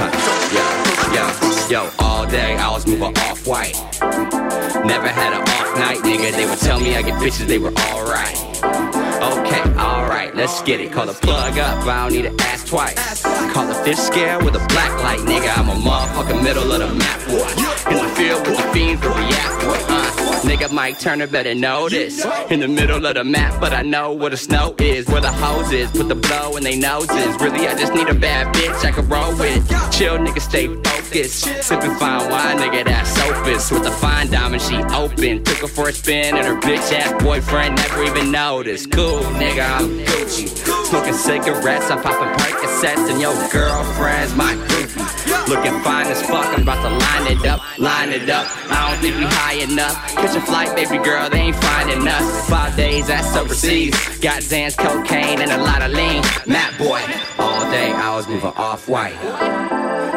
Yo, 1.15 1.25
yo, 1.69 1.89
all 1.99 2.25
day 2.27 2.55
I 2.55 2.71
was 2.71 2.85
moving 2.85 3.17
off 3.17 3.47
white. 3.47 4.48
Never 4.85 5.07
had 5.07 5.33
an 5.33 5.41
off 5.41 5.77
night, 5.77 5.97
nigga. 5.99 6.31
They 6.31 6.45
would 6.45 6.59
tell 6.59 6.79
me 6.79 6.95
I 6.95 7.01
get 7.01 7.15
bitches, 7.15 7.47
they 7.47 7.59
were 7.59 7.73
alright. 7.89 8.37
Okay, 8.63 9.48
alright, 9.77 10.35
let's 10.35 10.61
get 10.63 10.79
it. 10.79 10.91
Call 10.91 11.05
the 11.05 11.13
plug 11.13 11.57
up, 11.57 11.85
I 11.85 12.03
don't 12.03 12.13
need 12.13 12.23
to 12.23 12.43
ask 12.45 12.67
twice. 12.67 13.23
Call 13.53 13.67
the 13.67 13.75
fish 13.83 13.97
scare 13.97 14.37
with 14.43 14.55
a 14.55 14.65
black 14.67 15.01
light, 15.03 15.19
nigga. 15.19 15.57
I'm 15.57 15.69
a 15.69 15.73
motherfucking 15.73 16.43
middle 16.43 16.71
of 16.71 16.79
the 16.79 16.93
map, 16.95 17.19
boy. 17.27 17.69
In 17.89 18.05
the 18.05 18.15
field 18.15 18.47
with 18.47 18.57
the 18.57 18.63
fiends, 18.73 19.01
uh. 19.03 20.41
nigga 20.43 20.71
Mike 20.71 20.99
Turner 20.99 21.27
better 21.27 21.55
know 21.55 21.89
this. 21.89 22.25
In 22.49 22.59
the 22.59 22.67
middle 22.67 23.05
of 23.05 23.15
the 23.15 23.23
map, 23.23 23.59
but 23.59 23.73
I 23.73 23.81
know 23.81 24.13
where 24.13 24.29
the 24.29 24.37
snow 24.37 24.75
is, 24.79 25.07
where 25.07 25.21
the 25.21 25.31
hose 25.31 25.71
is. 25.71 25.89
Put 25.91 26.07
the 26.07 26.15
blow 26.15 26.57
in 26.57 26.63
they 26.63 26.77
noses. 26.77 27.35
Really, 27.41 27.67
I 27.67 27.75
just 27.75 27.93
need 27.93 28.09
a 28.09 28.13
bad 28.13 28.53
bitch 28.53 28.85
I 28.85 28.91
can 28.91 29.07
roll 29.09 29.31
with. 29.37 29.67
Chill, 29.91 30.17
nigga, 30.17 30.41
stay 30.41 30.67
focused. 30.67 31.63
Sipping 31.63 31.95
fine 31.95 32.29
wine, 32.29 32.57
nigga, 32.57 32.85
that's 32.85 33.09
sophist. 33.09 33.71
With 33.71 33.83
the 33.83 33.91
fine 33.91 34.29
diamond, 34.29 34.61
she 34.61 34.77
open. 34.93 35.43
Took 35.43 35.57
her 35.57 35.67
for 35.67 35.89
a 35.89 35.93
spin, 35.93 36.37
and 36.37 36.45
her 36.45 36.59
bitch 36.59 36.91
ass 36.93 37.23
boyfriend 37.23 37.75
never 37.75 38.03
even 38.03 38.31
noticed. 38.31 38.91
Cool, 38.91 39.23
nigga, 39.39 39.63
I'm 39.63 39.99
Gucci. 40.05 40.47
Smoking 40.85 41.13
cigarettes, 41.13 41.89
I'm 41.89 42.01
popping 42.01 42.33
Percocets, 42.43 43.09
and 43.09 43.21
your 43.21 43.33
girlfriend's 43.49 44.35
my 44.35 44.53
groupie. 44.53 45.47
Looking 45.47 45.79
fine 45.81 46.07
as 46.07 46.21
fuck, 46.21 46.45
I'm 46.45 46.63
about 46.63 46.81
to 46.83 46.89
line 46.89 47.37
it 47.37 47.45
up, 47.47 47.79
line 47.79 48.09
it 48.09 48.29
up. 48.29 48.45
I 48.69 48.89
don't 48.89 48.99
think 48.99 49.15
we 49.15 49.23
high 49.23 49.63
enough. 49.63 49.95
Catch 50.15 50.35
a 50.35 50.41
flight, 50.41 50.75
baby 50.75 51.01
girl, 51.03 51.29
they 51.29 51.39
ain't 51.39 51.55
finding 51.55 52.07
us. 52.07 52.49
Five 52.49 52.75
days, 52.75 53.07
that's 53.07 53.35
overseas. 53.35 53.93
Got 54.19 54.41
Xans, 54.41 54.77
cocaine, 54.77 55.39
and 55.39 55.51
a 55.51 55.57
lot 55.57 55.81
of 55.81 55.91
lean. 55.91 56.21
Matt 56.45 56.77
boy, 56.77 57.01
all 57.39 57.61
day 57.71 57.91
I 57.91 58.15
was 58.15 58.27
moving 58.27 58.53
off 58.57 58.87
white. 58.89 59.15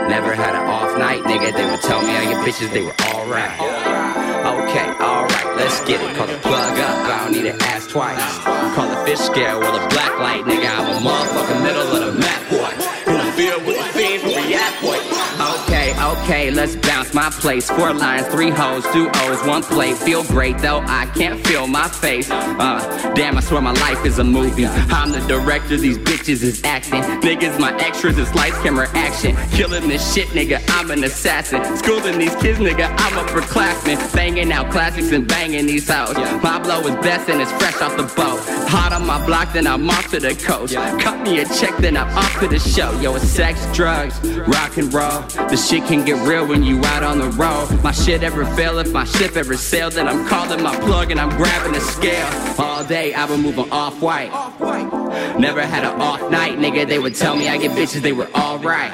Never 0.09 0.35
had 0.35 0.55
an 0.55 0.67
off 0.67 0.99
night, 0.99 1.23
nigga. 1.23 1.55
They 1.55 1.65
would 1.65 1.81
tell 1.81 2.03
me 2.03 2.11
I 2.11 2.25
get 2.25 2.47
bitches, 2.47 2.73
they 2.73 2.83
were 2.83 2.95
alright. 3.15 4.12
Okay, 4.73 4.89
alright, 5.05 5.57
let's 5.59 5.81
get 5.85 6.01
it. 6.01 6.17
Call 6.17 6.27
the 6.27 6.39
plug 6.39 6.79
up, 6.79 7.05
I 7.05 7.25
don't 7.25 7.33
need 7.33 7.43
to 7.43 7.55
ask 7.65 7.91
twice. 7.91 8.39
Call 8.75 8.89
the 8.89 9.05
fish 9.05 9.19
scale 9.19 9.59
with 9.61 9.69
a 9.69 9.87
black 9.89 10.19
light, 10.19 10.45
nigga. 10.47 10.65
I'm 10.65 10.97
a 10.97 11.11
motherfucking 11.11 11.63
middle 11.63 11.83
of 11.83 12.15
the 12.15 12.19
map, 12.19 12.49
boy. 12.49 13.13
In 13.13 13.19
the 13.19 13.67
with 13.67 13.77
the 13.77 13.85
fiends, 13.93 14.25
we 14.25 14.55
at, 14.55 14.81
boy. 14.81 15.22
Okay, 16.03 16.51
let's 16.51 16.75
bounce 16.75 17.15
my 17.15 17.31
place. 17.31 17.71
Four 17.71 17.93
lines, 17.93 18.27
three 18.27 18.51
hoes, 18.51 18.85
two 18.93 19.09
O's, 19.15 19.47
one 19.47 19.63
plate. 19.63 19.97
Feel 19.97 20.25
great 20.25 20.59
though, 20.59 20.81
I 20.81 21.07
can't 21.15 21.47
feel 21.47 21.69
my 21.69 21.87
face. 21.89 22.29
Uh, 22.31 23.13
damn, 23.15 23.39
I 23.39 23.41
swear 23.41 23.61
my 23.61 23.73
life 23.75 24.05
is 24.05 24.19
a 24.19 24.25
movie. 24.25 24.67
I'm 24.67 25.13
the 25.13 25.21
director, 25.29 25.77
these 25.77 25.99
bitches 25.99 26.43
is 26.43 26.63
acting. 26.65 27.03
Niggas, 27.21 27.61
my 27.61 27.73
extras 27.77 28.19
is 28.19 28.35
lights, 28.35 28.59
camera, 28.63 28.89
action. 28.95 29.37
Killing 29.53 29.89
this 29.89 30.13
shit, 30.13 30.27
nigga, 30.29 30.61
I'm 30.71 30.91
an 30.91 31.05
assassin. 31.05 31.65
Schooling 31.77 32.19
these 32.19 32.35
kids, 32.37 32.59
nigga, 32.59 32.89
I'm 32.99 33.27
upperclassman. 33.27 34.13
Banging 34.13 34.51
out 34.51 34.73
classics 34.73 35.13
and 35.13 35.27
banging 35.27 35.67
these 35.67 35.89
hoes. 35.89 36.17
My 36.43 36.59
blow 36.59 36.81
is 36.81 36.97
best 36.97 37.29
and 37.29 37.41
it's 37.41 37.53
fresh 37.53 37.81
off 37.81 37.97
the 37.97 38.03
boat. 38.03 38.41
Hot 38.69 38.93
on 38.93 39.07
my 39.07 39.25
block, 39.25 39.53
then 39.53 39.69
I'm 39.69 39.89
off 39.89 40.11
to 40.11 40.19
the 40.19 40.35
coast. 40.35 40.75
Cut 40.75 41.21
me 41.23 41.41
a 41.41 41.45
check, 41.45 41.77
then 41.79 41.97
I'm 41.97 42.09
off 42.19 42.41
to 42.41 42.49
the 42.49 42.59
show. 42.59 42.91
Yo, 43.01 43.15
it's 43.15 43.29
sex, 43.29 43.65
drugs, 43.73 44.19
rock 44.49 44.77
and 44.79 44.93
roll. 44.93 45.23
The 45.49 45.57
shit 45.57 45.87
can 45.93 46.07
get 46.07 46.27
real 46.27 46.47
when 46.47 46.63
you 46.63 46.83
out 46.87 47.03
on 47.03 47.19
the 47.19 47.29
road. 47.33 47.69
My 47.83 47.93
shit 47.93 48.23
ever 48.23 48.47
fail 48.57 48.79
if 48.79 48.91
my 48.93 49.05
ship 49.05 49.37
ever 49.37 49.59
sailed, 49.59 49.93
then 49.93 50.09
I'm 50.09 50.27
calling 50.27 50.63
my 50.63 50.75
plug 50.81 51.11
and 51.11 51.21
I'm 51.21 51.29
grabbing 51.37 51.75
the 51.75 51.81
scale. 51.81 52.27
All 52.59 52.83
day 52.83 53.13
I've 53.13 53.29
been 53.29 53.43
moving 53.43 53.71
off 53.71 54.01
white. 54.01 54.31
Never 55.39 55.61
had 55.61 55.85
an 55.85 56.01
off 56.01 56.31
night, 56.31 56.59
nigga. 56.59 56.89
They 56.89 56.99
would 56.99 57.15
tell 57.15 57.37
me 57.37 57.49
I 57.49 57.59
get 57.59 57.73
bitches, 57.73 58.01
they 58.01 58.13
were 58.13 58.31
alright. 58.35 58.91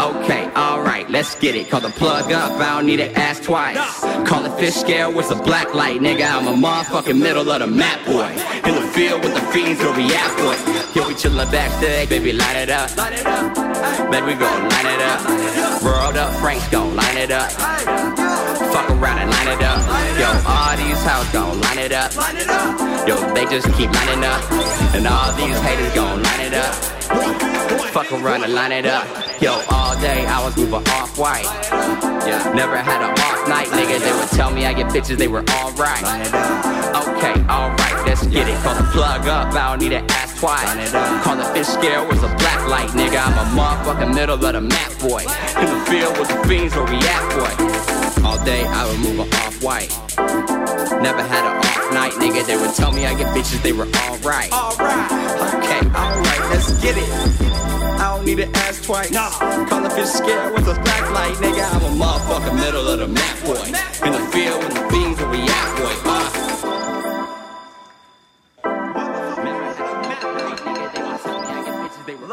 Okay, 0.00 0.50
alright, 0.56 1.10
let's 1.10 1.34
get 1.34 1.54
it. 1.54 1.68
Call 1.68 1.82
the 1.82 1.90
plug 1.90 2.32
up, 2.32 2.52
I 2.52 2.76
don't 2.76 2.86
need 2.86 2.96
to 2.96 3.12
ask 3.18 3.42
twice. 3.42 3.76
Call 4.26 4.42
the 4.42 4.50
fish 4.56 4.74
scale, 4.74 5.12
what's 5.12 5.28
the 5.28 5.34
black 5.34 5.74
light, 5.74 6.00
nigga? 6.00 6.24
I'm 6.24 6.46
a 6.48 6.52
motherfucking 6.52 7.20
middle 7.20 7.50
of 7.50 7.60
the 7.60 7.66
map, 7.66 8.06
boy. 8.06 8.30
In 8.66 8.74
the 8.80 8.88
field 8.94 9.22
with 9.22 9.34
the 9.34 9.42
fiends, 9.52 9.78
where 9.80 9.94
we 9.94 10.06
at, 10.14 10.36
boy. 10.38 10.56
Yo, 10.96 11.06
we 11.06 11.12
chillin' 11.12 11.52
backstage, 11.52 12.08
baby, 12.08 12.32
light 12.32 12.56
it 12.56 12.70
up. 12.70 12.88
Man, 12.96 14.24
we 14.24 14.32
gon' 14.40 14.68
line 14.70 14.86
it 14.86 15.02
up. 15.02 15.82
World 15.82 16.16
up, 16.16 16.32
Frank's 16.40 16.66
gon' 16.70 16.96
line 16.96 17.18
it 17.18 17.30
up. 17.30 17.52
Fuck 17.52 18.88
around 18.88 19.18
and 19.18 19.30
line 19.30 19.48
it 19.48 19.62
up. 19.62 19.84
Yo, 20.16 20.28
all 20.48 20.76
these 20.80 21.02
hoes 21.04 21.28
gon' 21.28 21.60
line 21.60 21.78
it 21.78 21.92
up. 21.92 22.10
Yo, 23.06 23.16
they 23.34 23.44
just 23.44 23.66
keep 23.76 23.92
lining 23.92 24.24
up. 24.24 24.40
And 24.94 25.06
all 25.06 25.30
these 25.34 25.60
haters 25.60 25.92
gon' 25.94 26.22
line 26.22 26.40
it 26.40 26.54
up. 26.54 27.59
Fuck 27.90 28.12
around 28.12 28.44
and 28.44 28.54
line 28.54 28.70
it 28.70 28.86
up. 28.86 29.04
Yo, 29.42 29.60
all 29.68 29.98
day 30.00 30.24
I 30.24 30.44
was 30.44 30.56
moving 30.56 30.86
off 30.94 31.18
white. 31.18 31.42
Yeah, 32.24 32.52
never 32.54 32.76
had 32.76 33.02
an 33.02 33.10
off 33.10 33.48
night, 33.48 33.66
nigga. 33.68 33.98
They 33.98 34.12
would 34.12 34.28
tell 34.28 34.52
me 34.52 34.64
I 34.64 34.72
get 34.72 34.86
bitches, 34.92 35.18
they 35.18 35.26
were 35.26 35.42
alright. 35.50 36.04
Okay, 36.04 37.34
alright, 37.50 38.06
let's 38.06 38.24
get 38.28 38.48
it. 38.48 38.56
Call 38.62 38.76
the 38.76 38.88
plug 38.92 39.26
up, 39.26 39.52
I 39.54 39.70
don't 39.70 39.82
need 39.82 39.90
to 39.90 40.04
ask 40.14 40.38
twice. 40.38 40.92
Call 41.24 41.36
the 41.36 41.44
fish 41.52 41.66
scale, 41.66 42.06
where's 42.06 42.22
a 42.22 42.28
black 42.38 42.68
light, 42.68 42.90
nigga? 42.90 43.26
I'm 43.26 43.34
a 43.34 43.60
motherfucking 43.60 44.14
middle 44.14 44.36
of 44.36 44.40
the 44.40 44.60
map, 44.60 44.98
boy. 45.00 45.22
In 45.58 45.66
the 45.66 45.84
field 45.90 46.16
with 46.16 46.28
the 46.28 46.48
fiends, 46.48 46.74
where 46.76 46.84
we 46.84 46.96
at, 46.96 47.24
boy. 47.34 47.99
All 48.24 48.38
day 48.44 48.64
I 48.64 48.86
would 48.88 49.00
move 49.00 49.18
an 49.20 49.32
off 49.34 49.62
white. 49.62 49.90
Never 51.02 51.22
had 51.22 51.44
an 51.44 51.56
off 51.56 51.92
night, 51.92 52.12
nigga. 52.12 52.46
They 52.46 52.56
would 52.56 52.74
tell 52.74 52.92
me 52.92 53.06
I 53.06 53.14
get 53.14 53.34
bitches, 53.34 53.62
they 53.62 53.72
were 53.72 53.88
alright. 54.04 54.52
Alright, 54.52 55.10
okay, 55.54 55.80
alright, 55.94 56.40
let's 56.50 56.72
get 56.82 56.96
it. 56.96 57.08
I 58.00 58.16
don't 58.16 58.24
need 58.24 58.38
to 58.38 58.48
ask 58.58 58.84
twice. 58.84 59.10
Nah. 59.10 59.30
Call 59.68 59.84
if 59.86 59.96
you're 59.96 60.06
scared 60.06 60.52
with 60.54 60.68
a 60.68 60.74
blacklight, 60.74 61.34
nigga. 61.36 61.64
I'm 61.74 61.82
a 61.82 62.04
motherfucker 62.04 62.54
middle 62.56 62.88
of 62.88 62.98
the 62.98 63.08
map 63.08 63.42
boy. 63.44 63.66
In 64.06 64.12
the 64.12 64.20
field 64.32 64.62
when 64.62 64.74
the 64.74 64.88
beans 64.90 65.20
react, 65.20 65.78
we 65.78 65.84
boy. 65.84 66.10
Uh. 66.12 66.30
They 72.06 72.14
were 72.14 72.26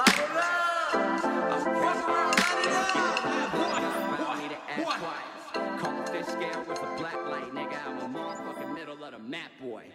out 9.08 9.14
a 9.14 9.20
Map 9.20 9.52
Boy. 9.62 9.86